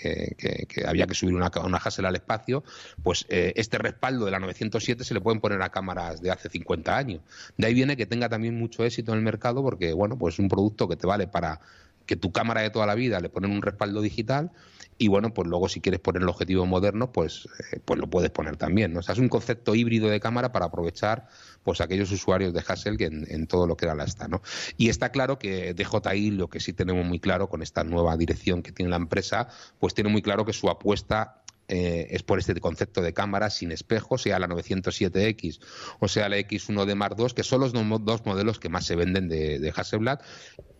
había 0.87 1.07
que 1.07 1.14
subir 1.14 1.35
una, 1.35 1.51
una 1.64 1.79
Hasselblad 1.79 2.11
al 2.11 2.16
espacio, 2.16 2.62
pues 3.03 3.25
eh, 3.31 3.55
este 3.57 3.79
respaldo 3.79 4.27
de 4.27 4.31
la 4.31 4.40
907 4.40 5.05
se 5.05 5.14
le 5.14 5.23
pueden 5.23 5.40
poner 5.40 5.62
a 5.62 5.71
cámaras 5.71 6.21
de 6.21 6.31
hace 6.31 6.51
50 6.51 6.97
años. 6.97 7.23
De 7.57 7.66
ahí 7.66 7.73
viene 7.73 7.97
que 7.97 8.05
tenga 8.05 8.29
también 8.29 8.59
mucho 8.59 8.85
éxito 8.85 9.12
en 9.12 9.18
el 9.18 9.25
mercado 9.25 9.62
porque, 9.62 9.94
bueno, 9.94 10.18
pues 10.18 10.35
es 10.35 10.38
un 10.38 10.49
producto 10.49 10.87
que 10.87 10.97
te 10.97 11.07
vale 11.07 11.29
para 11.29 11.61
que 12.09 12.16
tu 12.16 12.33
cámara 12.33 12.62
de 12.62 12.71
toda 12.71 12.87
la 12.87 12.94
vida 12.97 13.21
le 13.21 13.29
ponen 13.29 13.53
un 13.53 13.62
respaldo 13.62 14.01
digital 14.01 14.51
y 14.97 15.07
bueno, 15.07 15.33
pues 15.33 15.47
luego 15.47 15.68
si 15.68 15.81
quieres 15.81 16.01
poner 16.01 16.23
el 16.23 16.29
objetivo 16.29 16.66
moderno, 16.66 17.12
pues, 17.12 17.47
eh, 17.73 17.81
pues 17.85 18.01
lo 18.01 18.09
puedes 18.09 18.31
poner 18.31 18.57
también. 18.57 18.92
¿no? 18.92 19.01
O 19.01 19.03
sea, 19.03 19.12
es 19.12 19.21
un 19.21 19.29
concepto 19.29 19.77
híbrido 19.77 20.09
de 20.09 20.18
cámara 20.18 20.51
para 20.51 20.66
aprovechar 20.66 21.29
pues 21.62 21.81
aquellos 21.81 22.11
usuarios 22.11 22.53
de 22.53 22.64
Hassel 22.66 23.01
en, 23.03 23.25
en 23.29 23.47
todo 23.47 23.66
lo 23.68 23.77
que 23.77 23.85
era 23.85 23.94
la 23.94 24.05
esta, 24.05 24.27
¿no? 24.27 24.40
Y 24.79 24.88
está 24.88 25.11
claro 25.11 25.38
que 25.38 25.75
DJI 25.75 26.31
lo 26.31 26.49
que 26.49 26.61
sí 26.61 26.73
tenemos 26.73 27.05
muy 27.05 27.21
claro 27.21 27.49
con 27.49 27.62
esta 27.62 27.85
nueva 27.85 28.16
dirección 28.16 28.62
que 28.62 28.73
tiene 28.73 28.90
la 28.90 28.97
empresa, 28.97 29.49
pues 29.79 29.92
tiene 29.92 30.11
muy 30.11 30.23
claro 30.23 30.47
que 30.47 30.55
su 30.55 30.71
apuesta 30.71 31.38
eh, 31.68 32.09
es 32.11 32.22
por 32.22 32.38
este 32.38 32.59
concepto 32.61 33.02
de 33.02 33.12
cámara 33.12 33.50
sin 33.50 33.72
espejo, 33.72 34.16
sea 34.16 34.38
la 34.38 34.48
907X 34.48 35.61
o 36.00 36.09
sea 36.09 36.28
la 36.31 36.38
X1 36.38 36.87
de 36.87 36.94
Mark 36.94 37.16
II, 37.18 37.26
que 37.37 37.42
son 37.42 37.61
los 37.61 37.72
dos 37.72 38.24
modelos 38.24 38.59
que 38.59 38.70
más 38.70 38.87
se 38.87 38.96
venden 38.96 39.28
de, 39.28 39.72
Hasselblad. 39.76 40.20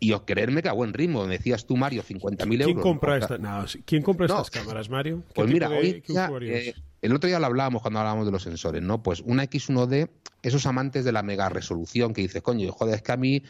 Y 0.01 0.13
os 0.13 0.23
creerme 0.23 0.63
que 0.63 0.69
a 0.69 0.73
buen 0.73 0.95
ritmo, 0.95 1.27
decías 1.27 1.67
tú, 1.67 1.77
Mario, 1.77 2.03
50.000 2.03 2.63
euros. 2.63 2.83
Compra 2.83 3.19
¿Quién 3.85 4.03
compra 4.03 4.27
estas 4.27 4.51
cámaras, 4.51 4.89
Mario? 4.89 5.25
Pues 5.35 5.51
mira, 5.51 5.69
hoy 5.69 6.03
eh, 6.43 6.75
el 7.03 7.15
otro 7.15 7.29
día 7.29 7.39
lo 7.39 7.47
hablábamos 7.47 7.83
cuando 7.83 8.01
hablábamos 8.01 8.27
de 8.27 8.33
los 8.33 8.43
sensores, 8.43 8.83
¿no? 8.83 9.03
Pues 9.03 9.21
una 9.21 9.45
X1D, 9.45 10.09
esos 10.43 10.67
amantes 10.67 11.05
de 11.05 11.13
la 11.13 11.23
mega 11.23 11.49
resolución 11.49 12.13
que 12.13 12.23
dices, 12.23 12.43
coño, 12.43 12.73
joder, 12.73 12.97
es 12.97 13.03
que 13.03 13.13
a 13.13 13.17
mí 13.17 13.43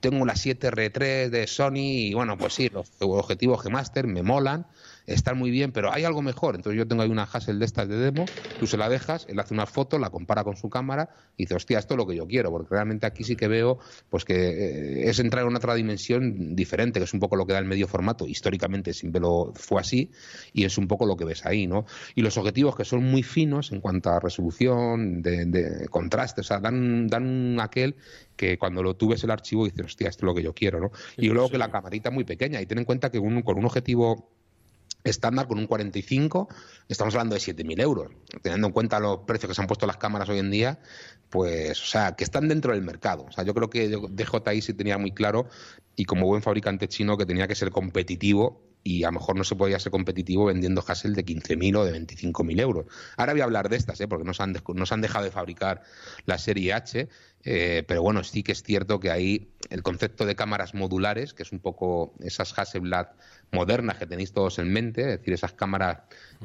tengo 0.00 0.24
la 0.24 0.34
7R3 0.34 1.28
de 1.28 1.46
Sony 1.46 2.08
y 2.08 2.14
bueno, 2.14 2.38
pues 2.38 2.54
sí, 2.54 2.70
los 2.70 2.90
objetivos 3.00 3.64
G-Master 3.64 4.06
me 4.06 4.22
molan, 4.22 4.66
están 5.06 5.38
muy 5.38 5.50
bien, 5.50 5.72
pero 5.72 5.92
hay 5.92 6.04
algo 6.04 6.22
mejor. 6.22 6.54
Entonces 6.54 6.78
yo 6.78 6.86
tengo 6.86 7.02
ahí 7.02 7.10
una 7.10 7.24
Hassel 7.24 7.58
de 7.58 7.64
estas 7.64 7.88
de 7.88 7.96
demo, 7.96 8.24
tú 8.58 8.66
se 8.66 8.76
la 8.76 8.88
dejas, 8.88 9.26
él 9.28 9.38
hace 9.38 9.54
una 9.54 9.66
foto, 9.66 9.98
la 9.98 10.10
compara 10.10 10.44
con 10.44 10.56
su 10.56 10.70
cámara 10.70 11.10
y 11.36 11.44
dice, 11.44 11.54
hostia, 11.54 11.78
esto 11.78 11.94
es 11.94 11.98
lo 11.98 12.06
que 12.06 12.16
yo 12.16 12.26
quiero, 12.26 12.50
porque 12.50 12.68
realmente 12.70 13.06
aquí 13.06 13.24
sí 13.24 13.36
que 13.36 13.48
veo 13.48 13.78
pues 14.08 14.24
que 14.24 14.34
eh, 14.34 15.10
es 15.10 15.18
entrar 15.18 15.46
en 15.46 15.54
otra 15.54 15.74
dimensión 15.74 16.54
diferente, 16.56 17.00
que 17.00 17.04
es 17.04 17.14
un 17.14 17.20
poco 17.20 17.36
lo 17.36 17.46
que 17.46 17.52
da 17.52 17.58
el 17.58 17.64
medio 17.66 17.86
formato. 17.86 18.26
Históricamente 18.26 18.92
siempre 18.94 19.20
lo 19.20 19.52
fue 19.54 19.80
así 19.80 20.10
y 20.52 20.64
es 20.64 20.78
un 20.78 20.88
poco 20.88 21.06
lo 21.06 21.16
que 21.16 21.24
ves 21.24 21.44
ahí, 21.44 21.66
¿no? 21.66 21.86
Y 22.14 22.22
los 22.22 22.36
objetivos 22.38 22.76
que 22.76 22.84
son 22.84 23.04
muy 23.04 23.22
finos 23.22 23.72
en 23.72 23.80
cuanto 23.80 24.10
a 24.10 24.20
resolución, 24.20 25.22
de, 25.22 25.86
contraste, 25.90 26.40
o 26.40 26.44
sea, 26.44 26.60
dan, 26.60 27.08
dan 27.08 27.58
aquel 27.60 27.96
que 28.36 28.58
cuando 28.58 28.82
lo 28.82 28.94
tuves 28.94 29.22
el 29.24 29.30
archivo 29.30 29.64
dices, 29.64 29.86
hostia, 29.86 30.08
esto 30.08 30.24
es 30.24 30.26
lo 30.26 30.34
que 30.34 30.42
yo 30.42 30.54
quiero, 30.54 30.80
¿no? 30.80 30.90
Y 31.16 31.28
luego 31.28 31.50
que 31.50 31.58
la 31.58 31.70
camarita 31.70 32.08
es 32.08 32.14
muy 32.14 32.24
pequeña 32.24 32.60
y 32.60 32.66
ten 32.66 32.78
en 32.78 32.84
cuenta 32.84 33.10
que 33.10 33.18
con 33.18 33.58
un 33.58 33.64
objetivo 33.64 34.30
estándar 35.04 35.46
con 35.46 35.58
un 35.58 35.66
45, 35.66 36.48
estamos 36.88 37.14
hablando 37.14 37.34
de 37.34 37.40
7.000 37.40 37.80
euros. 37.80 38.10
Teniendo 38.42 38.68
en 38.68 38.72
cuenta 38.72 38.98
los 38.98 39.18
precios 39.18 39.48
que 39.48 39.54
se 39.54 39.60
han 39.60 39.68
puesto 39.68 39.86
las 39.86 39.98
cámaras 39.98 40.28
hoy 40.30 40.38
en 40.38 40.50
día, 40.50 40.80
pues, 41.30 41.80
o 41.80 41.86
sea, 41.86 42.16
que 42.16 42.24
están 42.24 42.48
dentro 42.48 42.72
del 42.72 42.82
mercado. 42.82 43.26
O 43.28 43.32
sea, 43.32 43.44
yo 43.44 43.54
creo 43.54 43.68
que 43.68 43.88
DJI 43.88 44.62
sí 44.62 44.74
tenía 44.74 44.98
muy 44.98 45.12
claro, 45.12 45.48
y 45.94 46.06
como 46.06 46.26
buen 46.26 46.42
fabricante 46.42 46.88
chino, 46.88 47.16
que 47.16 47.26
tenía 47.26 47.46
que 47.46 47.54
ser 47.54 47.70
competitivo 47.70 48.62
y 48.84 49.02
a 49.04 49.08
lo 49.08 49.12
mejor 49.12 49.34
no 49.34 49.44
se 49.44 49.56
podía 49.56 49.78
ser 49.78 49.90
competitivo 49.90 50.44
vendiendo 50.44 50.84
Hassel 50.86 51.14
de 51.14 51.24
15.000 51.24 51.76
o 51.78 51.84
de 51.84 51.98
25.000 51.98 52.60
euros. 52.60 52.86
Ahora 53.16 53.32
voy 53.32 53.40
a 53.40 53.44
hablar 53.44 53.70
de 53.70 53.76
estas, 53.76 53.98
¿eh? 54.02 54.06
porque 54.06 54.24
nos 54.24 54.40
han, 54.40 54.54
nos 54.74 54.92
han 54.92 55.00
dejado 55.00 55.24
de 55.24 55.30
fabricar 55.30 55.82
la 56.26 56.36
serie 56.36 56.74
H, 56.74 57.08
eh, 57.44 57.84
pero 57.88 58.02
bueno, 58.02 58.22
sí 58.22 58.42
que 58.42 58.52
es 58.52 58.62
cierto 58.62 59.00
que 59.00 59.10
ahí 59.10 59.54
el 59.70 59.82
concepto 59.82 60.26
de 60.26 60.36
cámaras 60.36 60.74
modulares, 60.74 61.32
que 61.32 61.42
es 61.42 61.52
un 61.52 61.60
poco 61.60 62.14
esas 62.20 62.56
Hasselblad 62.58 63.08
modernas 63.52 63.96
que 63.96 64.06
tenéis 64.06 64.32
todos 64.32 64.58
en 64.58 64.70
mente, 64.70 65.00
es 65.00 65.18
decir, 65.18 65.32
esas 65.32 65.54
cámaras, 65.54 66.00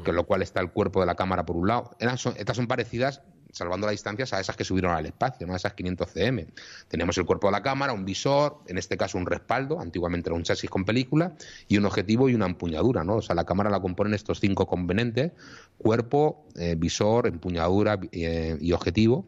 con 0.06 0.16
lo 0.16 0.26
cual 0.26 0.42
está 0.42 0.62
el 0.62 0.72
cuerpo 0.72 1.02
de 1.02 1.08
la 1.08 1.16
cámara 1.16 1.46
por 1.46 1.58
un 1.58 1.68
lado, 1.68 1.92
estas 2.00 2.56
son 2.56 2.68
parecidas 2.68 3.22
salvando 3.52 3.88
las 3.88 3.94
distancias 3.94 4.34
a 4.34 4.40
esas 4.40 4.56
que 4.56 4.64
subieron 4.64 4.94
al 4.94 5.06
espacio, 5.06 5.48
¿no? 5.48 5.54
a 5.54 5.58
esas 5.58 5.74
500 5.74 6.10
cm. 6.12 6.48
Tenemos 6.88 7.18
el 7.18 7.26
cuerpo 7.26 7.48
de 7.48 7.52
la 7.52 7.62
cámara, 7.62 7.94
un 7.94 8.06
visor, 8.06 8.60
en 8.68 8.78
este 8.78 8.98
caso 8.98 9.18
un 9.18 9.26
respaldo, 9.26 9.80
antiguamente 9.80 10.30
era 10.30 10.36
un 10.36 10.44
chasis 10.44 10.70
con 10.70 10.86
película, 10.86 11.34
y 11.68 11.78
un 11.78 11.86
objetivo 11.86 12.30
y 12.30 12.36
una 12.36 12.46
empuñadura. 12.46 13.04
¿no? 13.04 13.18
O 13.18 13.22
sea, 13.22 13.36
la 13.36 13.46
cámara 13.46 13.70
la 13.70 13.80
componen 13.80 14.14
estos 14.14 14.40
cinco 14.40 14.68
componentes, 14.68 15.32
cuerpo, 15.78 16.46
eh, 16.56 16.76
visor, 16.78 17.28
empuñadura 17.28 18.00
eh, 18.12 18.58
y 18.60 18.72
objetivo 18.74 19.28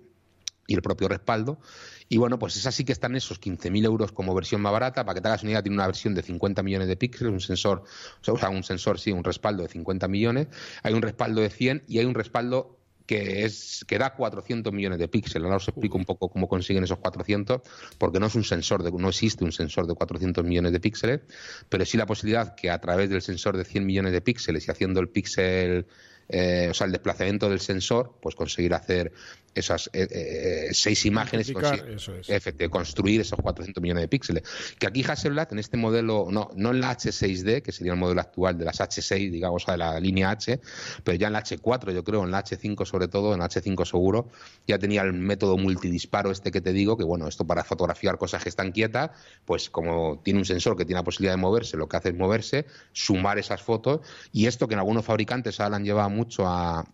y 0.67 0.75
el 0.75 0.81
propio 0.81 1.07
respaldo. 1.07 1.59
Y 2.07 2.17
bueno, 2.17 2.39
pues 2.39 2.55
es 2.57 2.65
así 2.65 2.83
que 2.83 2.91
están 2.91 3.15
esos 3.15 3.39
15.000 3.39 3.85
euros 3.85 4.11
como 4.11 4.33
versión 4.35 4.61
más 4.61 4.71
barata. 4.71 5.05
Para 5.05 5.15
que 5.15 5.21
te 5.21 5.27
hagas 5.27 5.43
una 5.43 5.61
tiene 5.61 5.75
una 5.75 5.87
versión 5.87 6.13
de 6.13 6.21
50 6.21 6.63
millones 6.63 6.87
de 6.87 6.97
píxeles, 6.97 7.31
un 7.31 7.39
sensor, 7.39 7.83
o 8.27 8.37
sea, 8.37 8.49
un 8.49 8.63
sensor, 8.63 8.99
sí, 8.99 9.11
un 9.11 9.23
respaldo 9.23 9.63
de 9.63 9.69
50 9.69 10.07
millones. 10.07 10.47
Hay 10.83 10.93
un 10.93 11.01
respaldo 11.01 11.41
de 11.41 11.49
100 11.49 11.83
y 11.87 11.99
hay 11.99 12.05
un 12.05 12.13
respaldo 12.13 12.80
que 13.11 13.43
es 13.43 13.83
que 13.85 13.97
da 13.97 14.13
400 14.15 14.71
millones 14.71 14.97
de 14.97 15.09
píxeles. 15.09 15.43
Ahora 15.43 15.57
os 15.57 15.67
explico 15.67 15.97
un 15.97 16.05
poco 16.05 16.29
cómo 16.29 16.47
consiguen 16.47 16.85
esos 16.85 16.99
400, 16.99 17.59
porque 17.97 18.21
no 18.21 18.27
es 18.27 18.35
un 18.35 18.45
sensor, 18.45 18.79
no 18.89 19.09
existe 19.09 19.43
un 19.43 19.51
sensor 19.51 19.85
de 19.85 19.95
400 19.95 20.45
millones 20.45 20.71
de 20.71 20.79
píxeles, 20.79 21.19
pero 21.67 21.83
sí 21.83 21.97
la 21.97 22.05
posibilidad 22.05 22.55
que 22.55 22.69
a 22.69 22.79
través 22.79 23.09
del 23.09 23.21
sensor 23.21 23.57
de 23.57 23.65
100 23.65 23.85
millones 23.85 24.13
de 24.13 24.21
píxeles 24.21 24.65
y 24.65 24.71
haciendo 24.71 25.01
el 25.01 25.09
píxel 25.09 25.87
eh, 26.29 26.69
o 26.71 26.73
sea, 26.73 26.85
el 26.85 26.93
desplazamiento 26.93 27.49
del 27.49 27.59
sensor, 27.59 28.17
pues 28.21 28.35
conseguir 28.35 28.73
hacer 28.73 29.11
esas 29.55 29.89
eh, 29.93 30.07
eh, 30.09 30.69
seis 30.73 31.05
imágenes 31.05 31.49
y 31.49 31.53
construir 32.69 33.21
esos 33.21 33.39
400 33.39 33.81
millones 33.81 34.03
de 34.03 34.07
píxeles. 34.07 34.43
Que 34.79 34.87
aquí 34.87 35.03
Hasselblad, 35.03 35.51
en 35.51 35.59
este 35.59 35.77
modelo, 35.77 36.27
no, 36.29 36.49
no 36.55 36.71
en 36.71 36.81
la 36.81 36.95
H6D, 36.97 37.61
que 37.61 37.71
sería 37.71 37.93
el 37.93 37.99
modelo 37.99 38.21
actual 38.21 38.57
de 38.57 38.65
las 38.65 38.79
H6, 38.79 39.31
digamos, 39.31 39.65
de 39.65 39.77
la 39.77 39.99
línea 39.99 40.31
H, 40.31 40.59
pero 41.03 41.17
ya 41.17 41.27
en 41.27 41.33
la 41.33 41.43
H4, 41.43 41.93
yo 41.93 42.03
creo, 42.03 42.23
en 42.23 42.31
la 42.31 42.43
H5 42.43 42.85
sobre 42.85 43.07
todo, 43.07 43.33
en 43.33 43.39
la 43.39 43.49
H5 43.49 43.85
seguro, 43.85 44.29
ya 44.67 44.79
tenía 44.79 45.01
el 45.01 45.13
método 45.13 45.57
multidisparo 45.57 46.31
este 46.31 46.51
que 46.51 46.61
te 46.61 46.73
digo, 46.73 46.97
que 46.97 47.03
bueno, 47.03 47.27
esto 47.27 47.45
para 47.45 47.63
fotografiar 47.63 48.17
cosas 48.17 48.43
que 48.43 48.49
están 48.49 48.71
quietas, 48.71 49.11
pues 49.45 49.69
como 49.69 50.21
tiene 50.23 50.39
un 50.39 50.45
sensor 50.45 50.77
que 50.77 50.85
tiene 50.85 50.99
la 50.99 51.03
posibilidad 51.03 51.33
de 51.33 51.41
moverse, 51.41 51.77
lo 51.77 51.87
que 51.87 51.97
hace 51.97 52.09
es 52.09 52.15
moverse, 52.15 52.65
sumar 52.91 53.39
esas 53.39 53.61
fotos, 53.61 54.01
y 54.31 54.45
esto 54.45 54.67
que 54.67 54.73
en 54.73 54.79
algunos 54.79 55.05
fabricantes 55.05 55.59
ahora 55.59 55.77
han 55.77 55.83
llevado 55.83 56.09
mucho 56.09 56.47
a, 56.47 56.85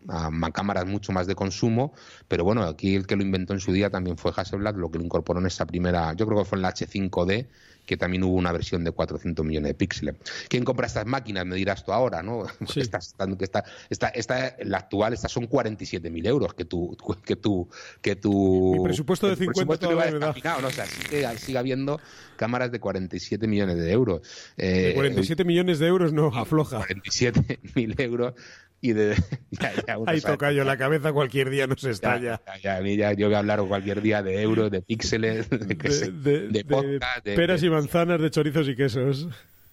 cámaras 0.54 0.86
mucho 0.86 1.12
más 1.12 1.28
de 1.28 1.36
consumo, 1.36 1.94
pero 2.28 2.44
bueno, 2.48 2.64
aquí 2.64 2.96
el 2.96 3.06
que 3.06 3.18
lo 3.18 3.24
inventó 3.24 3.52
en 3.52 3.60
su 3.60 3.74
día 3.74 3.90
también 3.90 4.18
fue 4.18 4.32
Hasselblad, 4.34 4.76
lo 4.76 4.90
que 4.90 5.00
lo 5.00 5.04
incorporó 5.04 5.42
en 5.42 5.48
esta 5.48 5.66
primera, 5.66 6.14
yo 6.14 6.26
creo 6.26 6.40
que 6.40 6.46
fue 6.46 6.58
en 6.58 6.62
la 6.62 6.74
H5D, 6.74 7.46
que 7.86 7.98
también 7.98 8.24
hubo 8.24 8.36
una 8.36 8.54
versión 8.54 8.86
de 8.86 8.92
400 8.92 9.46
millones 9.46 9.72
de 9.72 9.74
píxeles. 9.74 10.16
¿Quién 10.48 10.64
compra 10.64 10.88
estas 10.88 11.06
máquinas? 11.06 11.46
Me 11.46 11.58
dirás 11.58 11.84
tú 11.84 11.92
ahora, 11.92 12.24
¿no? 12.24 12.46
Sí. 12.68 12.80
Esta, 12.80 13.00
esta, 14.14 14.56
la 14.64 14.78
actual, 14.78 15.12
estas 15.12 15.30
son 15.30 15.50
47.000 15.50 16.26
euros 16.26 16.54
que 16.54 16.64
tú, 16.64 16.96
que 17.26 17.36
tú, 17.36 17.68
que 18.02 18.16
tú. 18.16 18.76
Mi 18.78 18.84
presupuesto 18.86 19.28
de 19.28 19.36
50 19.36 19.88
¿no? 19.88 20.68
O 20.68 20.72
sea, 20.72 20.86
sigue, 20.86 21.38
sigue 21.38 21.58
habiendo 21.58 22.00
cámaras 22.38 22.72
de 22.72 22.80
47 22.80 23.46
millones 23.46 23.76
de 23.76 23.92
euros. 23.92 24.22
Eh, 24.56 24.94
47 24.96 25.44
millones 25.44 25.80
de 25.80 25.88
euros 25.88 26.14
no 26.14 26.28
afloja. 26.28 26.80
47.000 26.80 28.00
euros 28.02 28.36
y 28.82 28.94
de 28.94 29.16
ya, 29.52 29.74
ya 29.88 29.98
ahí 30.06 30.22
toca 30.22 30.52
yo 30.52 30.64
la 30.64 30.78
cabeza 30.78 31.14
cualquier 31.14 31.50
día 31.50 31.68
nos 31.68 31.84
estalla. 31.84 32.42
ya, 32.62 32.82
ya, 32.82 33.14
yo 33.14 33.28
voy 33.28 33.36
a 33.36 33.40
hablar 33.40 33.62
cualquier 33.64 34.02
día 34.02 34.22
de 34.24 34.42
euros 34.42 34.72
de 34.72 34.82
píxeles 34.82 35.50
de, 35.50 35.58
de, 35.58 36.48
de, 36.50 37.00
de 37.24 37.36
peras 37.36 37.64
y 37.64 37.70
manzanas 37.70 38.22
de 38.22 38.30
chorizos 38.30 38.68
y 38.68 38.76
quesos. 38.76 39.28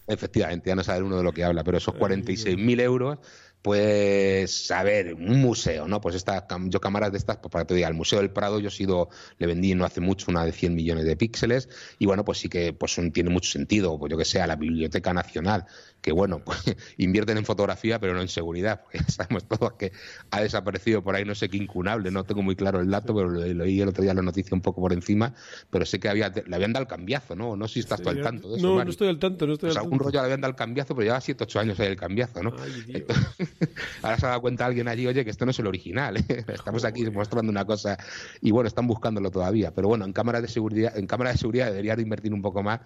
Efectivamente 0.07 0.69
ya 0.69 0.77
no 0.77 0.85
sabe 0.85 1.03
uno 1.03 1.17
de 1.17 1.23
lo 1.23 1.33
que 1.33 1.45
habla 1.45 1.65
pero 1.65 1.79
esos 1.79 1.95
46.000 1.95 2.81
euros 2.81 3.19
pues, 3.65 4.71
a 4.73 4.83
ver, 4.83 5.15
un 5.15 5.41
museo, 5.41 5.89
¿no? 5.89 5.99
Pues 5.99 6.15
esta, 6.17 6.47
yo 6.67 6.81
cámaras 6.83 7.13
de 7.13 7.17
estas, 7.17 7.39
pues 7.39 7.51
para 7.51 7.65
que 7.65 7.69
te 7.69 7.75
diga, 7.77 7.89
el 7.89 7.95
Museo 7.95 8.19
del 8.19 8.31
Prado 8.31 8.61
yo 8.61 8.69
he 8.69 8.71
sido, 8.71 9.09
le 9.39 9.47
vendí 9.47 9.75
no 9.75 9.87
hace 9.87 10.03
mucho 10.03 10.31
una 10.31 10.45
de 10.45 10.53
100 10.53 10.75
millones 10.75 11.07
de 11.07 11.17
píxeles 11.17 11.71
y 11.99 12.05
bueno, 12.05 12.27
pues 12.27 12.37
sí 12.37 12.51
que 12.51 12.75
pues 12.75 13.01
tiene 13.15 13.31
mucho 13.31 13.51
sentido, 13.51 13.99
pues 13.99 14.11
yo 14.11 14.19
que 14.19 14.27
sé, 14.27 14.43
a 14.43 14.47
la 14.47 14.57
Biblioteca 14.57 15.15
Nacional, 15.15 15.65
que 16.05 16.13
bueno, 16.13 16.41
pues, 16.45 16.63
invierten 16.99 17.39
en 17.39 17.47
fotografía 17.47 17.99
pero 17.99 18.13
no 18.13 18.21
en 18.21 18.29
seguridad, 18.29 18.83
porque 18.83 18.99
sabemos 19.11 19.49
todos 19.49 19.73
que 19.73 19.91
ha 20.31 20.43
desaparecido 20.43 21.03
por 21.03 21.15
ahí 21.15 21.25
no 21.25 21.35
sé 21.35 21.49
qué 21.49 21.57
incunable, 21.57 22.11
no 22.11 22.25
tengo 22.25 22.43
muy 22.43 22.57
claro 22.57 22.81
el 22.81 22.91
dato, 22.91 23.15
pero 23.15 23.31
lo, 23.31 23.41
leí 23.41 23.81
el 23.81 23.89
otro 23.89 24.03
día 24.03 24.13
la 24.13 24.21
noticia 24.21 24.55
un 24.55 24.61
poco 24.61 24.83
por 24.83 24.93
encima, 24.93 25.33
pero 25.71 25.87
sé 25.87 25.99
que 25.99 26.11
había, 26.11 26.29
le 26.29 26.55
habían 26.55 26.75
dado 26.75 26.83
el 26.83 26.89
cambiazo, 26.89 27.35
¿no? 27.35 27.57
No 27.57 27.67
sé 27.69 27.75
si 27.75 27.81
estás 27.81 28.03
tú 28.03 28.11
al 28.11 28.21
tanto 28.21 28.51
de 28.51 28.59
eso. 28.59 28.67
No, 28.67 28.85
no 28.85 28.91
estoy 28.91 29.09
al 29.09 29.19
tanto, 29.19 29.47
no 29.47 29.55
estoy 29.55 29.69
pues 29.69 29.79
al 29.79 29.85
algún 29.85 29.99
rollo 29.99 30.21
le 30.21 30.27
habían 30.27 30.43
dado 30.43 30.51
el 30.51 30.57
cambiazo, 30.57 30.95
pero 30.95 31.07
lleva 31.07 31.23
7, 31.23 31.43
8 31.43 31.61
años 31.61 31.81
ahí 31.81 31.87
el 31.87 31.97
cambiazo, 31.97 32.43
¿no? 32.43 32.55
Ay, 32.59 33.07
Ahora 34.03 34.19
se 34.19 34.27
ha 34.27 34.29
dado 34.29 34.43
cuenta 34.43 34.67
alguien 34.67 34.89
allí, 34.89 35.07
oye, 35.07 35.25
que 35.25 35.31
esto 35.31 35.47
no 35.47 35.53
es 35.53 35.59
el 35.59 35.67
original, 35.67 36.19
¿eh? 36.19 36.25
estamos 36.49 36.85
aquí 36.85 37.09
mostrando 37.11 37.51
una 37.51 37.65
cosa 37.65 37.97
y 38.43 38.51
bueno, 38.51 38.69
están 38.69 38.87
buscándolo 38.87 39.31
todavía, 39.31 39.73
pero 39.75 39.89
bueno, 39.89 40.05
en 40.05 40.13
cámaras 40.13 40.43
de 40.43 40.49
seguridad, 40.49 40.99
en 40.99 41.07
cámaras 41.07 41.35
de 41.35 41.39
seguridad 41.39 41.69
deberían 41.69 41.99
invertir 41.99 42.35
un 42.35 42.43
poco 42.43 42.63
más 42.63 42.81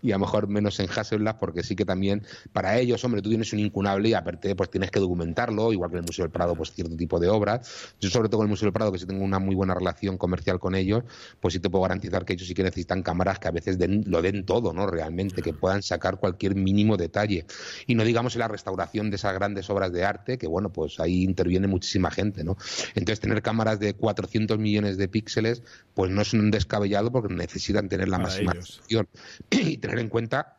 y 0.00 0.10
a 0.12 0.16
lo 0.16 0.20
mejor 0.20 0.48
menos 0.48 0.80
en 0.80 0.88
Hasselblad 0.88 1.36
porque 1.38 1.62
sí 1.62 1.76
que 1.76 1.84
también 1.84 2.24
para 2.52 2.61
ellos, 2.70 3.04
hombre, 3.04 3.22
tú 3.22 3.28
tienes 3.28 3.52
un 3.52 3.58
incunable 3.58 4.08
y 4.08 4.14
aparte 4.14 4.54
pues 4.54 4.70
tienes 4.70 4.90
que 4.90 5.00
documentarlo, 5.00 5.72
igual 5.72 5.90
que 5.90 5.96
en 5.96 6.04
el 6.04 6.06
Museo 6.06 6.24
del 6.24 6.32
Prado, 6.32 6.54
pues 6.54 6.72
cierto 6.72 6.96
tipo 6.96 7.18
de 7.18 7.28
obras. 7.28 7.94
Yo 8.00 8.10
sobre 8.10 8.28
todo 8.28 8.42
en 8.42 8.46
el 8.46 8.50
Museo 8.50 8.66
del 8.66 8.72
Prado, 8.72 8.92
que 8.92 8.98
sí 8.98 9.06
tengo 9.06 9.24
una 9.24 9.38
muy 9.38 9.54
buena 9.54 9.74
relación 9.74 10.16
comercial 10.18 10.58
con 10.58 10.74
ellos, 10.74 11.04
pues 11.40 11.54
sí 11.54 11.60
te 11.60 11.70
puedo 11.70 11.82
garantizar 11.82 12.24
que 12.24 12.34
ellos 12.34 12.46
sí 12.46 12.54
que 12.54 12.62
necesitan 12.62 13.02
cámaras 13.02 13.38
que 13.38 13.48
a 13.48 13.50
veces 13.50 13.78
lo 14.06 14.22
den 14.22 14.44
todo, 14.44 14.72
¿no? 14.72 14.86
Realmente, 14.86 15.42
que 15.42 15.52
puedan 15.52 15.82
sacar 15.82 16.18
cualquier 16.18 16.54
mínimo 16.54 16.96
detalle. 16.96 17.46
Y 17.86 17.94
no 17.94 18.04
digamos 18.04 18.34
en 18.34 18.40
la 18.40 18.48
restauración 18.48 19.10
de 19.10 19.16
esas 19.16 19.34
grandes 19.34 19.68
obras 19.70 19.92
de 19.92 20.04
arte, 20.04 20.38
que 20.38 20.46
bueno, 20.46 20.72
pues 20.72 21.00
ahí 21.00 21.22
interviene 21.22 21.66
muchísima 21.66 22.10
gente, 22.10 22.44
¿no? 22.44 22.56
Entonces 22.94 23.20
tener 23.20 23.42
cámaras 23.42 23.80
de 23.80 23.94
400 23.94 24.58
millones 24.58 24.96
de 24.96 25.08
píxeles, 25.08 25.62
pues 25.94 26.10
no 26.10 26.22
es 26.22 26.32
un 26.32 26.50
descabellado 26.50 27.10
porque 27.10 27.32
necesitan 27.34 27.88
tener 27.88 28.08
la 28.08 28.18
máxima 28.18 28.54
y 29.50 29.76
tener 29.78 29.98
en 29.98 30.08
cuenta 30.08 30.58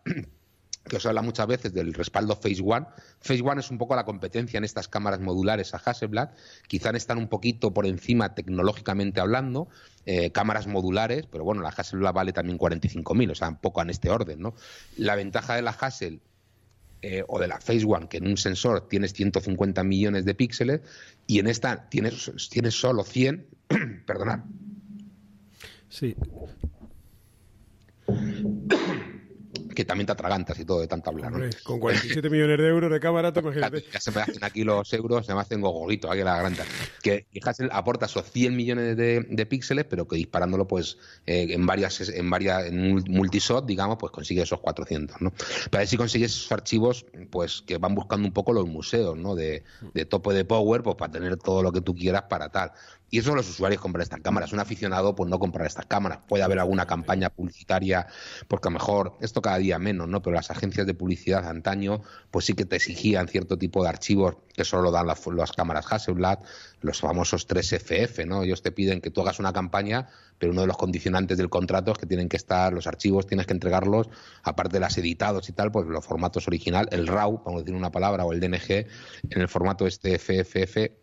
que 0.84 0.98
os 0.98 1.06
habla 1.06 1.22
muchas 1.22 1.48
veces 1.48 1.74
del 1.74 1.93
respaldo 1.93 2.36
Phase 2.36 2.62
One. 2.63 2.86
Phase 3.22 3.41
One 3.41 3.62
es 3.62 3.72
un 3.72 3.78
poco 3.78 3.96
la 3.96 4.04
competencia 4.04 4.58
en 4.58 4.63
estas 4.63 4.88
cámaras 4.88 5.19
modulares 5.22 5.74
a 5.74 5.78
Hasselblad. 5.78 6.32
Quizá 6.67 6.89
están 6.91 7.17
un 7.17 7.30
poquito 7.30 7.74
por 7.74 7.86
encima 7.86 8.36
tecnológicamente 8.36 9.22
hablando, 9.22 9.69
eh, 10.06 10.32
cámaras 10.32 10.67
modulares, 10.67 11.26
pero 11.32 11.43
bueno, 11.43 11.62
la 11.62 11.69
Hasselblad 11.69 12.13
vale 12.13 12.34
también 12.34 12.58
45.000, 12.58 13.32
o 13.32 13.36
sea, 13.36 13.50
un 13.50 13.58
poco 13.58 13.82
en 13.82 13.89
este 13.89 14.10
orden, 14.10 14.41
¿no? 14.41 14.56
La 14.98 15.15
ventaja 15.15 15.56
de 15.56 15.62
la 15.62 15.72
Hassel 15.72 16.22
eh, 17.02 17.24
o 17.28 17.39
de 17.39 17.48
la 17.48 17.60
Phase 17.60 17.86
One, 17.86 18.08
que 18.08 18.17
en 18.17 18.28
un 18.28 18.38
sensor 18.38 18.88
tienes 18.88 19.13
150 19.13 19.84
millones 19.84 20.26
de 20.26 20.36
píxeles 20.36 20.82
y 21.28 21.39
en 21.39 21.48
esta 21.48 21.89
tienes, 21.89 22.30
solo 22.69 23.04
100, 23.04 23.48
perdonad. 24.06 24.39
Sí 25.89 26.15
que 29.74 29.86
también 29.86 30.06
te 30.06 30.12
atragantas 30.14 30.60
y 30.60 30.66
todo 30.66 30.80
de 30.82 30.88
tanto 30.88 31.10
hablar. 31.10 31.34
Con 31.64 31.80
47 31.80 32.30
millones 32.30 32.58
de 32.58 32.68
euros 32.68 32.92
de 32.92 33.00
cámara, 33.00 33.32
te 33.32 33.40
imagínate. 33.40 33.84
Ya 33.92 34.00
se 34.00 34.12
me 34.12 34.22
hacen 34.22 34.44
aquí 34.44 34.64
los 34.64 34.92
euros, 34.94 35.28
me 35.28 35.40
hacen 35.40 35.62
gogolito 35.62 36.12
aquí 36.12 36.24
la 36.24 36.36
garganta. 36.36 36.64
Que 37.02 37.26
Hassel 37.44 37.70
aporta 37.72 38.06
esos 38.06 38.30
100 38.32 38.56
millones 38.56 38.98
de, 38.98 39.46
píxeles, 39.46 39.86
pero 39.86 40.08
que 40.08 40.16
disparándolo 40.16 40.68
pues 40.68 40.98
eh, 41.26 41.48
en 41.50 41.66
varias 41.66 42.00
en 42.10 42.30
varias 42.30 42.66
en 42.66 43.04
multishot, 43.10 43.66
digamos, 43.66 43.98
pues 44.00 44.12
consigue 44.12 44.42
esos 44.42 44.60
400, 44.60 45.22
¿no? 45.22 45.32
Pero 45.70 45.80
ver 45.80 45.88
si 45.88 45.98
consigues 45.98 46.32
esos 46.32 46.52
archivos 46.52 47.06
pues 47.30 47.62
que 47.62 47.78
van 47.78 47.96
buscando 47.96 48.28
un 48.28 48.34
poco 48.34 48.54
los 48.54 48.68
museos, 48.68 49.18
¿no? 49.18 49.36
De, 49.36 49.64
de 49.94 50.06
tope 50.06 50.34
de 50.34 50.46
power, 50.46 50.82
pues 50.82 50.96
para 50.96 51.12
tener 51.12 51.38
todo 51.38 51.62
lo 51.62 51.72
que 51.72 51.82
tú 51.82 51.94
quieras 51.94 52.24
para 52.30 52.50
tal. 52.50 52.72
Y 53.10 53.20
eso 53.20 53.36
los 53.36 53.48
usuarios 53.48 53.80
compran 53.80 54.02
estas 54.02 54.22
cámaras. 54.22 54.54
Un 54.54 54.60
aficionado, 54.60 55.16
pues 55.16 55.30
no 55.30 55.38
comprar 55.38 55.68
estas 55.68 55.86
cámaras. 55.86 56.20
Puede 56.28 56.44
haber 56.44 56.60
alguna 56.60 56.88
campaña 56.88 57.30
publicitaria, 57.30 58.08
porque 58.48 58.70
a 58.70 58.72
lo 58.72 58.80
mejor, 58.80 59.18
esto 59.22 59.42
cada 59.42 59.58
día 59.60 59.78
menos, 59.78 60.08
¿no? 60.08 60.22
Pero 60.22 60.36
las 60.36 60.50
agencias 60.50 60.88
de 60.88 60.96
publicidad 60.96 61.48
antaño, 61.48 62.02
pues 62.32 62.46
sí 62.46 62.54
que 62.54 62.66
te 62.66 62.78
exigían 62.78 63.28
cierto 63.28 63.58
tipo 63.58 63.84
de 63.84 63.89
archivos 63.89 64.38
que 64.54 64.66
solo 64.66 64.92
dan 64.92 65.08
las, 65.08 65.22
cámaras 65.56 65.86
Hasselblad, 65.92 66.39
los 66.82 67.00
famosos 67.02 67.48
3FF, 67.48 68.26
¿no? 68.26 68.44
Ellos 68.44 68.62
te 68.62 68.72
piden 68.72 69.02
que 69.02 69.12
tú 69.12 69.22
hagas 69.22 69.39
una 69.39 69.54
campaña, 69.54 70.08
pero 70.38 70.52
uno 70.52 70.62
de 70.62 70.68
los 70.68 70.78
condicionantes 70.78 71.38
del 71.38 71.50
contrato 71.50 71.92
es 71.92 71.98
que 71.98 72.06
tienen 72.06 72.30
que 72.30 72.38
estar, 72.38 72.74
los 72.74 72.88
archivos 72.88 73.28
tienes 73.28 73.46
que 73.46 73.54
entregarlos, 73.54 74.10
aparte 74.44 74.74
de 74.74 74.80
las 74.80 74.98
editados 74.98 75.50
y 75.50 75.54
tal, 75.54 75.72
pues 75.72 75.88
los 75.88 76.06
formatos 76.06 76.48
original, 76.48 76.88
el 76.92 77.08
RAW, 77.08 77.44
vamos 77.44 77.62
a 77.62 77.63
decir 77.63 77.76
una 77.76 77.92
palabra, 77.92 78.26
o 78.26 78.34
el 78.34 78.39
DNG, 78.39 78.88
en 79.30 79.42
el 79.42 79.48
formato 79.48 79.88
este 79.88 80.18
FFF 80.18 81.03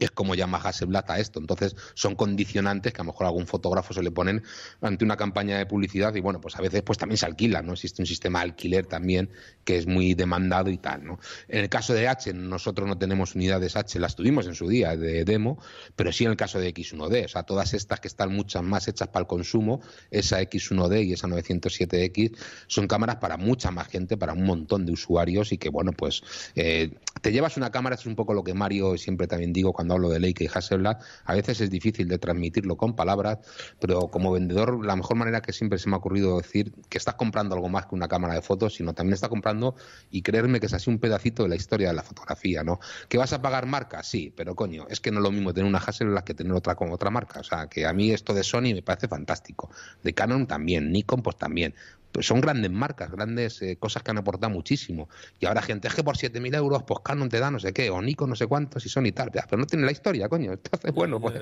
es 0.00 0.10
como 0.10 0.34
llama 0.34 0.58
Hasselblad 0.58 1.10
a 1.10 1.18
esto. 1.18 1.40
Entonces, 1.40 1.76
son 1.94 2.14
condicionantes 2.14 2.92
que 2.92 3.00
a 3.00 3.04
lo 3.04 3.12
mejor 3.12 3.26
algún 3.26 3.46
fotógrafo 3.46 3.94
se 3.94 4.02
le 4.02 4.10
ponen 4.10 4.42
ante 4.80 5.04
una 5.04 5.16
campaña 5.16 5.58
de 5.58 5.66
publicidad 5.66 6.14
y 6.14 6.20
bueno, 6.20 6.40
pues 6.40 6.56
a 6.56 6.62
veces 6.62 6.82
pues 6.82 6.98
también 6.98 7.18
se 7.18 7.26
alquila, 7.26 7.62
¿no? 7.62 7.72
Existe 7.72 8.02
un 8.02 8.06
sistema 8.06 8.40
de 8.40 8.44
alquiler 8.44 8.86
también 8.86 9.30
que 9.64 9.76
es 9.76 9.86
muy 9.86 10.14
demandado 10.14 10.70
y 10.70 10.78
tal, 10.78 11.04
¿no? 11.04 11.18
En 11.48 11.60
el 11.60 11.68
caso 11.68 11.94
de 11.94 12.08
H, 12.08 12.32
nosotros 12.34 12.88
no 12.88 12.98
tenemos 12.98 13.34
unidades 13.34 13.76
H, 13.76 13.98
las 13.98 14.16
tuvimos 14.16 14.46
en 14.46 14.54
su 14.54 14.68
día 14.68 14.96
de 14.96 15.24
demo, 15.24 15.58
pero 15.96 16.12
sí 16.12 16.24
en 16.24 16.30
el 16.30 16.36
caso 16.36 16.58
de 16.58 16.72
X1D, 16.74 17.26
o 17.26 17.28
sea, 17.28 17.44
todas 17.44 17.74
estas 17.74 18.00
que 18.00 18.08
están 18.08 18.34
muchas 18.34 18.62
más 18.62 18.88
hechas 18.88 19.08
para 19.08 19.22
el 19.22 19.26
consumo, 19.26 19.80
esa 20.10 20.40
X1D 20.42 21.06
y 21.06 21.12
esa 21.12 21.28
907X, 21.28 22.36
son 22.66 22.86
cámaras 22.86 23.16
para 23.16 23.36
mucha 23.36 23.70
más 23.70 23.88
gente, 23.88 24.16
para 24.16 24.32
un 24.32 24.44
montón 24.44 24.86
de 24.86 24.92
usuarios 24.92 25.52
y 25.52 25.58
que 25.58 25.68
bueno, 25.68 25.92
pues 25.92 26.22
eh, 26.54 26.94
te 27.20 27.32
llevas 27.32 27.56
una 27.56 27.70
cámara, 27.70 27.94
es 27.94 28.06
un 28.06 28.16
poco 28.16 28.34
lo 28.34 28.42
que 28.42 28.54
Mario 28.54 28.96
siempre 28.96 29.26
también 29.26 29.52
digo 29.52 29.72
cuando 29.72 29.83
cuando 29.84 29.94
hablo 29.96 30.08
de 30.08 30.18
Leica 30.18 30.42
y 30.42 30.48
Hasselblad, 30.52 30.96
a 31.26 31.34
veces 31.34 31.60
es 31.60 31.68
difícil 31.68 32.08
de 32.08 32.18
transmitirlo 32.18 32.74
con 32.78 32.96
palabras, 32.96 33.40
pero 33.78 34.08
como 34.08 34.32
vendedor 34.32 34.82
la 34.82 34.96
mejor 34.96 35.18
manera 35.18 35.42
que 35.42 35.52
siempre 35.52 35.78
se 35.78 35.90
me 35.90 35.96
ha 35.96 35.98
ocurrido 35.98 36.38
decir 36.38 36.72
que 36.88 36.96
estás 36.96 37.16
comprando 37.16 37.54
algo 37.54 37.68
más 37.68 37.84
que 37.84 37.94
una 37.94 38.08
cámara 38.08 38.32
de 38.32 38.40
fotos, 38.40 38.76
sino 38.76 38.94
también 38.94 39.12
está 39.12 39.28
comprando 39.28 39.74
y 40.10 40.22
creerme 40.22 40.58
que 40.58 40.66
es 40.66 40.72
así 40.72 40.88
un 40.88 40.98
pedacito 40.98 41.42
de 41.42 41.50
la 41.50 41.56
historia 41.56 41.88
de 41.88 41.94
la 41.94 42.02
fotografía, 42.02 42.64
¿no? 42.64 42.80
¿Que 43.10 43.18
vas 43.18 43.34
a 43.34 43.42
pagar 43.42 43.66
marca? 43.66 44.02
Sí, 44.02 44.32
pero 44.34 44.54
coño, 44.54 44.86
es 44.88 45.00
que 45.00 45.10
no 45.10 45.18
es 45.18 45.24
lo 45.24 45.30
mismo 45.30 45.52
tener 45.52 45.68
una 45.68 45.80
Hasselblad 45.80 46.24
que 46.24 46.32
tener 46.32 46.54
otra 46.54 46.74
con 46.76 46.90
otra 46.90 47.10
marca. 47.10 47.40
O 47.40 47.44
sea, 47.44 47.66
que 47.66 47.84
a 47.84 47.92
mí 47.92 48.10
esto 48.10 48.32
de 48.32 48.42
Sony 48.42 48.72
me 48.72 48.82
parece 48.82 49.06
fantástico. 49.06 49.68
De 50.02 50.14
Canon 50.14 50.46
también, 50.46 50.90
Nikon 50.92 51.22
pues 51.22 51.36
también 51.36 51.74
pues 52.14 52.26
son 52.26 52.40
grandes 52.40 52.70
marcas, 52.70 53.10
grandes 53.10 53.60
eh, 53.60 53.76
cosas 53.76 54.04
que 54.04 54.12
han 54.12 54.18
aportado 54.18 54.48
muchísimo. 54.52 55.08
Y 55.40 55.46
ahora 55.46 55.62
gente, 55.62 55.88
es 55.88 55.94
que 55.94 56.04
por 56.04 56.16
7.000 56.16 56.54
euros, 56.54 56.84
pues 56.84 57.00
Canon 57.00 57.28
te 57.28 57.40
da 57.40 57.50
no 57.50 57.58
sé 57.58 57.72
qué, 57.72 57.90
o 57.90 58.00
Nikon 58.00 58.30
no 58.30 58.36
sé 58.36 58.46
cuántos, 58.46 58.86
y 58.86 58.88
son 58.88 59.04
y 59.06 59.10
tal. 59.10 59.32
Pero 59.32 59.56
no 59.56 59.66
tiene 59.66 59.84
la 59.84 59.90
historia, 59.90 60.28
coño. 60.28 60.52
Entonces, 60.52 60.92
bueno, 60.92 61.20
pues, 61.20 61.40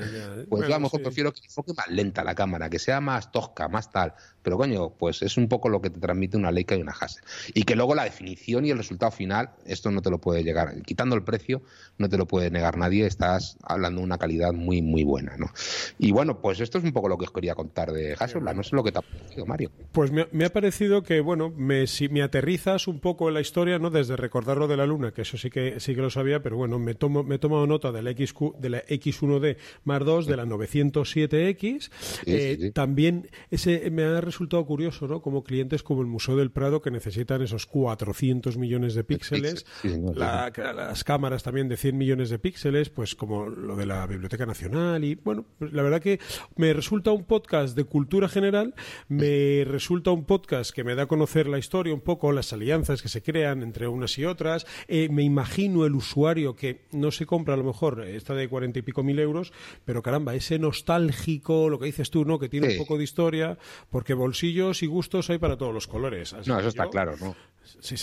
pues 0.48 0.62
yo 0.66 0.74
a 0.74 0.78
lo 0.78 0.80
mejor 0.80 1.02
prefiero 1.02 1.30
que 1.30 1.42
enfoque 1.44 1.74
más 1.74 1.88
lenta 1.90 2.24
la 2.24 2.34
cámara, 2.34 2.70
que 2.70 2.78
sea 2.78 3.02
más 3.02 3.30
tosca, 3.30 3.68
más 3.68 3.92
tal. 3.92 4.14
Pero, 4.42 4.56
coño, 4.56 4.94
pues 4.94 5.20
es 5.20 5.36
un 5.36 5.46
poco 5.46 5.68
lo 5.68 5.82
que 5.82 5.90
te 5.90 6.00
transmite 6.00 6.38
una 6.38 6.50
Leica 6.50 6.74
y 6.74 6.80
una 6.80 6.92
Hasselblad. 6.92 7.30
Y 7.52 7.64
que 7.64 7.76
luego 7.76 7.94
la 7.94 8.04
definición 8.04 8.64
y 8.64 8.70
el 8.70 8.78
resultado 8.78 9.12
final, 9.12 9.50
esto 9.66 9.90
no 9.90 10.00
te 10.00 10.08
lo 10.08 10.22
puede 10.22 10.42
llegar. 10.42 10.80
Quitando 10.86 11.14
el 11.16 11.22
precio, 11.22 11.60
no 11.98 12.08
te 12.08 12.16
lo 12.16 12.26
puede 12.26 12.50
negar 12.50 12.78
nadie. 12.78 13.04
Estás 13.04 13.58
hablando 13.62 14.00
de 14.00 14.06
una 14.06 14.16
calidad 14.16 14.54
muy, 14.54 14.80
muy 14.80 15.04
buena, 15.04 15.36
¿no? 15.36 15.52
Y 15.98 16.12
bueno, 16.12 16.40
pues 16.40 16.60
esto 16.60 16.78
es 16.78 16.84
un 16.84 16.92
poco 16.92 17.10
lo 17.10 17.18
que 17.18 17.26
os 17.26 17.30
quería 17.30 17.54
contar 17.54 17.92
de 17.92 18.16
Hasselblad. 18.18 18.54
No 18.54 18.62
sé 18.62 18.74
lo 18.74 18.82
que 18.82 18.90
te 18.90 19.00
ha 19.00 19.02
parecido, 19.02 19.44
Mario. 19.44 19.70
Pues 19.92 20.10
me, 20.10 20.26
me 20.32 20.46
ha 20.46 20.48
parecido 20.48 20.61
que, 21.04 21.20
bueno, 21.20 21.52
me, 21.56 21.86
si 21.86 22.08
me 22.08 22.22
aterrizas 22.22 22.86
un 22.86 23.00
poco 23.00 23.28
en 23.28 23.34
la 23.34 23.40
historia, 23.40 23.78
¿no? 23.78 23.90
Desde 23.90 24.16
recordarlo 24.16 24.68
de 24.68 24.76
la 24.76 24.86
Luna, 24.86 25.12
que 25.12 25.22
eso 25.22 25.36
sí 25.36 25.50
que 25.50 25.80
sí 25.80 25.94
que 25.94 26.00
lo 26.00 26.10
sabía, 26.10 26.42
pero 26.42 26.56
bueno, 26.56 26.78
me 26.78 26.94
tomo 26.94 27.22
me 27.22 27.36
he 27.36 27.38
tomado 27.38 27.66
nota 27.66 27.92
de 27.92 28.02
la, 28.02 28.12
XQ, 28.12 28.56
de 28.58 28.70
la 28.70 28.84
X1D 28.86 29.56
más 29.84 30.04
2, 30.04 30.26
de 30.26 30.36
la 30.36 30.44
907X. 30.44 31.90
Eh, 32.26 32.70
también 32.74 33.28
ese 33.50 33.90
me 33.90 34.04
ha 34.04 34.20
resultado 34.20 34.64
curioso, 34.66 35.06
¿no? 35.06 35.22
Como 35.22 35.44
clientes 35.44 35.82
como 35.82 36.02
el 36.02 36.06
Museo 36.06 36.36
del 36.36 36.50
Prado 36.50 36.80
que 36.80 36.90
necesitan 36.90 37.42
esos 37.42 37.66
400 37.66 38.56
millones 38.56 38.94
de 38.94 39.04
píxeles, 39.04 39.66
la, 39.82 40.52
las 40.74 41.04
cámaras 41.04 41.42
también 41.42 41.68
de 41.68 41.76
100 41.76 41.96
millones 41.96 42.30
de 42.30 42.38
píxeles, 42.38 42.90
pues 42.90 43.14
como 43.14 43.48
lo 43.48 43.76
de 43.76 43.86
la 43.86 44.06
Biblioteca 44.06 44.46
Nacional 44.46 45.04
y 45.04 45.14
bueno, 45.16 45.44
pues 45.58 45.72
la 45.72 45.82
verdad 45.82 46.00
que 46.00 46.20
me 46.56 46.72
resulta 46.72 47.12
un 47.12 47.24
podcast 47.24 47.76
de 47.76 47.84
cultura 47.84 48.28
general, 48.28 48.74
me 49.08 49.64
resulta 49.64 50.10
un 50.10 50.24
podcast 50.24 50.51
que 50.52 50.84
me 50.84 50.94
da 50.94 51.04
a 51.04 51.06
conocer 51.06 51.46
la 51.46 51.58
historia 51.58 51.94
un 51.94 52.00
poco, 52.00 52.30
las 52.30 52.52
alianzas 52.52 53.00
que 53.00 53.08
se 53.08 53.22
crean 53.22 53.62
entre 53.62 53.88
unas 53.88 54.18
y 54.18 54.26
otras. 54.26 54.66
Eh, 54.86 55.08
me 55.10 55.22
imagino 55.22 55.86
el 55.86 55.94
usuario 55.94 56.54
que 56.54 56.82
no 56.92 57.10
se 57.10 57.24
compra 57.24 57.54
a 57.54 57.56
lo 57.56 57.64
mejor 57.64 58.02
esta 58.02 58.34
de 58.34 58.48
cuarenta 58.48 58.78
y 58.78 58.82
pico 58.82 59.02
mil 59.02 59.18
euros, 59.18 59.52
pero 59.84 60.02
caramba, 60.02 60.34
ese 60.34 60.58
nostálgico, 60.58 61.70
lo 61.70 61.78
que 61.78 61.86
dices 61.86 62.10
tú, 62.10 62.24
¿no? 62.24 62.38
Que 62.38 62.50
tiene 62.50 62.72
un 62.72 62.78
poco 62.78 62.98
de 62.98 63.04
historia, 63.04 63.58
porque 63.90 64.12
bolsillos 64.12 64.82
y 64.82 64.86
gustos 64.86 65.30
hay 65.30 65.38
para 65.38 65.56
todos 65.56 65.72
los 65.72 65.86
colores. 65.86 66.34
no, 66.46 66.58
eso 66.58 66.68
está 66.68 66.88
claro, 66.88 67.16
¿no? 67.18 67.34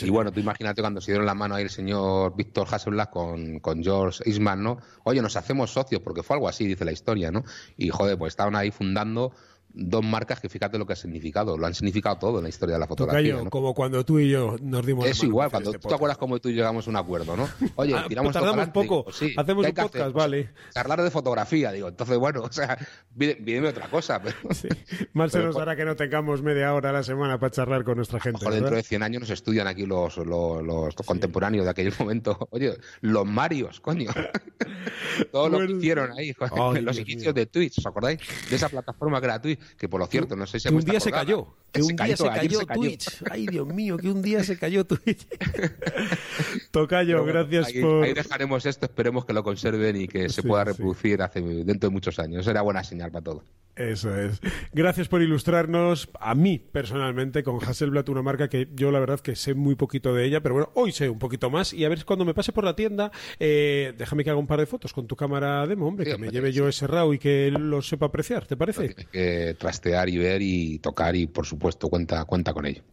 y 0.02 0.10
bueno, 0.10 0.32
tú 0.32 0.40
imagínate 0.40 0.82
cuando 0.82 1.02
se 1.02 1.12
dieron 1.12 1.26
la 1.26 1.34
mano 1.34 1.56
ahí 1.56 1.64
el 1.64 1.70
señor 1.70 2.36
Víctor 2.36 2.68
Hasselblad 2.72 3.10
con, 3.10 3.60
con 3.60 3.84
George 3.84 4.24
Eastman, 4.26 4.64
¿no? 4.64 4.78
Oye, 5.04 5.22
nos 5.22 5.36
hacemos 5.36 5.72
socios, 5.72 6.02
porque 6.02 6.24
fue 6.24 6.38
algo 6.38 6.48
así, 6.48 6.66
dice 6.66 6.86
la 6.86 6.92
historia, 6.92 7.32
¿no? 7.32 7.44
Y 7.78 7.90
joder, 7.90 8.18
pues 8.18 8.32
estaban 8.32 8.56
ahí 8.56 8.72
fundando 8.72 9.34
dos 9.72 10.04
marcas 10.04 10.40
que 10.40 10.50
fíjate 10.50 10.78
lo 10.78 10.86
que 10.86 10.94
ha 10.94 10.96
significado, 10.96 11.58
lo 11.58 11.66
han 11.66 11.74
significado 11.74 12.18
todo 12.18 12.38
en 12.38 12.44
la 12.44 12.50
historia 12.50 12.76
de 12.76 12.80
la 12.80 12.88
fotografía. 12.88 13.38
como 13.50 13.74
cuando 13.74 14.04
tú 14.04 14.20
y 14.20 14.30
yo 14.30 14.56
nos 14.62 14.86
dimos 14.86 15.06
Es 15.06 15.24
igual, 15.24 15.50
cuando 15.50 15.72
este 15.72 15.82
tú 15.82 15.90
te 15.90 15.96
acuerdas 15.96 16.18
como 16.18 16.40
tú 16.40 16.50
y 16.50 16.54
llegamos 16.54 16.88
a 16.88 16.90
un 16.90 16.96
acuerdo, 16.96 17.38
¿no? 17.38 17.48
Oye, 17.76 17.96
ah, 17.96 18.06
tiramos 18.08 18.34
tardamos 18.34 18.68
un 18.68 18.74
poco, 18.74 19.06
hacemos 19.10 19.66
un 19.66 19.74
podcast, 19.74 20.14
vale. 20.14 20.50
Charlar 20.74 21.02
de 21.02 21.12
fotografía, 21.12 21.72
digo, 21.72 21.88
entonces 21.88 22.18
bueno, 22.18 22.42
o 22.50 22.52
sea, 22.52 22.78
pídeme 23.18 23.70
otra 23.70 23.90
cosa. 23.90 24.22
Pero, 24.22 24.38
Mal 25.14 25.32
se 25.32 25.40
nos 25.40 25.56
hará 25.58 25.76
que 25.76 25.86
no 25.86 25.96
tengamos 25.96 26.42
media 26.42 26.74
hora 26.74 26.90
a 26.90 26.94
la 26.94 27.04
semana 27.04 27.40
para 27.40 27.52
charlar 27.52 27.84
con 27.84 27.98
nuestra 27.98 28.20
gente. 28.20 28.44
Por 28.44 28.54
dentro 28.54 28.76
de 28.76 28.84
100 28.84 29.04
años 29.04 29.22
nos 29.22 29.30
estudian 29.30 29.68
aquí 29.68 29.86
los, 29.86 30.18
los, 30.18 30.96
contemporáneos 30.96 31.66
de 31.66 31.72
aquel 31.72 31.94
momento. 32.00 32.38
Oye, 32.52 32.78
los 33.02 33.26
Marios, 33.26 33.80
coño. 33.80 34.10
Todo 35.32 35.50
lo 35.50 35.60
que 35.60 35.74
hicieron 35.74 36.12
ahí, 36.18 36.34
en 36.76 36.86
los 36.86 36.98
inicios 37.00 37.34
de 37.34 37.46
Twitch, 37.46 37.80
¿os 37.80 37.86
acordáis? 37.86 38.20
De 38.50 38.56
esa 38.56 38.70
plataforma 38.70 39.22
que 39.78 39.90
por 39.90 40.00
lo 40.00 40.08
cierto, 40.08 40.36
no 40.36 40.46
sé 40.46 40.60
si 40.60 40.70
que 40.70 40.76
un 40.76 40.84
día 40.84 41.00
se 41.00 41.12
cayó. 41.12 41.48
Que 41.72 41.82
un 41.84 41.96
día 41.96 42.18
se 42.18 42.28
cayó 42.28 42.60
Twitch. 42.66 43.24
Ay, 43.30 43.48
Dios 43.48 43.68
mío, 43.68 43.98
que 43.98 44.10
un 44.10 44.22
día 44.22 44.44
se 44.44 44.58
cayó 44.58 44.86
Twitch. 44.86 45.28
Tocayo, 46.72 47.24
gracias 47.26 47.72
por. 47.74 48.04
Ahí 48.04 48.14
dejaremos 48.14 48.66
esto, 48.66 48.86
esperemos 48.86 49.26
que 49.26 49.34
lo 49.34 49.44
conserven 49.44 49.96
y 49.96 50.08
que 50.08 50.30
se 50.30 50.44
pueda 50.44 50.64
reproducir 50.64 51.22
hace, 51.22 51.42
dentro 51.42 51.90
de 51.90 51.94
muchos 51.94 52.20
años. 52.20 52.46
Será 52.46 52.62
buena 52.62 52.84
señal 52.84 53.12
para 53.12 53.24
todos. 53.24 53.44
Eso 53.80 54.14
es. 54.14 54.42
Gracias 54.74 55.08
por 55.08 55.22
ilustrarnos 55.22 56.10
a 56.20 56.36
mí 56.36 56.60
personalmente 56.60 57.44
con 57.44 57.64
Hasselblad, 57.64 58.10
una 58.10 58.22
marca 58.22 58.50
que 58.50 58.68
yo 58.76 58.92
la 58.92 59.00
verdad 59.00 59.22
que 59.22 59.38
sé 59.38 59.54
muy 59.54 59.76
poquito 59.76 60.14
de 60.14 60.26
ella, 60.26 60.42
pero 60.42 60.56
bueno, 60.56 60.72
hoy 60.74 60.92
sé 60.92 61.08
un 61.08 61.18
poquito 61.18 61.50
más 61.50 61.72
y 61.72 61.86
a 61.86 61.90
ver 61.90 62.04
cuando 62.04 62.26
me 62.26 62.34
pase 62.34 62.52
por 62.52 62.66
la 62.66 62.76
tienda, 62.76 63.10
eh, 63.40 63.94
déjame 63.98 64.26
que 64.26 64.32
haga 64.32 64.40
un 64.40 64.48
par 64.48 64.60
de 64.60 64.66
fotos 64.66 64.92
con 64.92 65.08
tu 65.08 65.16
cámara 65.16 65.66
demo, 65.66 65.88
hombre, 65.88 66.04
que 66.06 66.18
me 66.18 66.30
lleve 66.30 66.52
yo 66.52 66.68
ese 66.68 66.88
RAW 66.88 67.14
y 67.14 67.20
que 67.20 67.52
lo 67.52 67.82
sepa 67.82 68.08
apreciar, 68.08 68.46
¿te 68.48 68.58
parece? 68.58 68.94
que 69.14 69.49
trastear 69.54 70.10
y 70.10 70.18
ver 70.18 70.42
y 70.42 70.80
tocar 70.80 71.16
y 71.16 71.28
por 71.28 71.46
supuesto 71.46 71.90
cuenta, 71.90 72.26
cuenta 72.26 72.54
con 72.54 72.66
ello. 72.66 72.84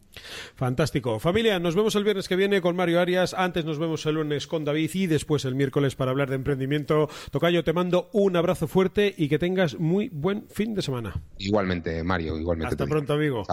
Fantástico. 0.55 1.19
Familia, 1.19 1.59
nos 1.59 1.75
vemos 1.75 1.95
el 1.95 2.03
viernes 2.03 2.27
que 2.27 2.35
viene 2.35 2.61
con 2.61 2.75
Mario 2.75 2.99
Arias. 2.99 3.33
Antes 3.33 3.65
nos 3.65 3.79
vemos 3.79 4.05
el 4.05 4.15
lunes 4.15 4.47
con 4.47 4.65
David 4.65 4.89
y 4.93 5.07
después 5.07 5.45
el 5.45 5.55
miércoles 5.55 5.95
para 5.95 6.11
hablar 6.11 6.29
de 6.29 6.35
emprendimiento. 6.35 7.09
Tocayo, 7.31 7.63
te 7.63 7.73
mando 7.73 8.09
un 8.13 8.35
abrazo 8.35 8.67
fuerte 8.67 9.13
y 9.15 9.29
que 9.29 9.39
tengas 9.39 9.77
muy 9.79 10.09
buen 10.09 10.47
fin 10.49 10.73
de 10.73 10.81
semana. 10.81 11.21
Igualmente, 11.37 12.03
Mario, 12.03 12.37
igualmente. 12.37 12.73
Hasta 12.73 12.85
pronto, 12.85 13.13
amigo. 13.13 13.43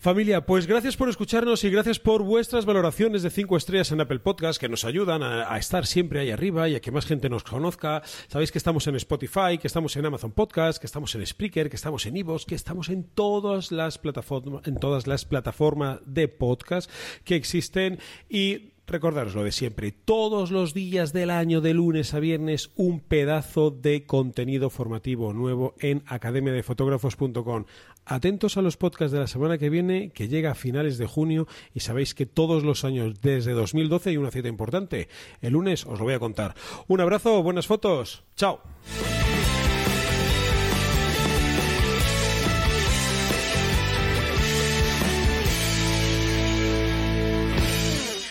Familia, 0.00 0.46
pues 0.46 0.66
gracias 0.66 0.96
por 0.96 1.10
escucharnos 1.10 1.62
y 1.62 1.68
gracias 1.68 1.98
por 1.98 2.22
vuestras 2.22 2.64
valoraciones 2.64 3.22
de 3.22 3.28
cinco 3.28 3.58
estrellas 3.58 3.92
en 3.92 4.00
Apple 4.00 4.20
Podcast 4.20 4.58
que 4.58 4.70
nos 4.70 4.86
ayudan 4.86 5.22
a, 5.22 5.54
estar 5.58 5.84
siempre 5.84 6.20
ahí 6.20 6.30
arriba 6.30 6.70
y 6.70 6.74
a 6.74 6.80
que 6.80 6.90
más 6.90 7.04
gente 7.04 7.28
nos 7.28 7.44
conozca. 7.44 8.00
Sabéis 8.28 8.50
que 8.50 8.56
estamos 8.56 8.86
en 8.86 8.96
Spotify, 8.96 9.58
que 9.60 9.66
estamos 9.66 9.94
en 9.96 10.06
Amazon 10.06 10.32
Podcast, 10.32 10.80
que 10.80 10.86
estamos 10.86 11.14
en 11.16 11.26
Spreaker, 11.26 11.68
que 11.68 11.76
estamos 11.76 12.06
en 12.06 12.16
Evox, 12.16 12.46
que 12.46 12.54
estamos 12.54 12.88
en 12.88 13.04
todas 13.04 13.72
las 13.72 13.98
plataformas, 13.98 14.66
en 14.66 14.76
todas 14.76 15.06
las 15.06 15.26
plataformas 15.26 16.00
de 16.06 16.28
podcast 16.28 16.90
que 17.22 17.36
existen 17.36 17.98
y 18.30 18.69
Recordaros 18.90 19.36
lo 19.36 19.44
de 19.44 19.52
siempre, 19.52 19.92
todos 19.92 20.50
los 20.50 20.74
días 20.74 21.12
del 21.12 21.30
año, 21.30 21.60
de 21.60 21.74
lunes 21.74 22.12
a 22.12 22.18
viernes, 22.18 22.72
un 22.74 22.98
pedazo 22.98 23.70
de 23.70 24.04
contenido 24.04 24.68
formativo 24.68 25.32
nuevo 25.32 25.76
en 25.78 26.02
academiadefotógrafos.com. 26.06 27.66
Atentos 28.04 28.56
a 28.56 28.62
los 28.62 28.76
podcasts 28.76 29.12
de 29.12 29.20
la 29.20 29.28
semana 29.28 29.58
que 29.58 29.70
viene, 29.70 30.10
que 30.10 30.26
llega 30.26 30.50
a 30.50 30.56
finales 30.56 30.98
de 30.98 31.06
junio, 31.06 31.46
y 31.72 31.80
sabéis 31.80 32.16
que 32.16 32.26
todos 32.26 32.64
los 32.64 32.84
años, 32.84 33.20
desde 33.20 33.52
2012, 33.52 34.10
hay 34.10 34.16
una 34.16 34.32
cita 34.32 34.48
importante. 34.48 35.08
El 35.40 35.52
lunes 35.52 35.86
os 35.86 36.00
lo 36.00 36.06
voy 36.06 36.14
a 36.14 36.18
contar. 36.18 36.56
Un 36.88 37.00
abrazo, 37.00 37.44
buenas 37.44 37.68
fotos. 37.68 38.24
Chao. 38.34 38.60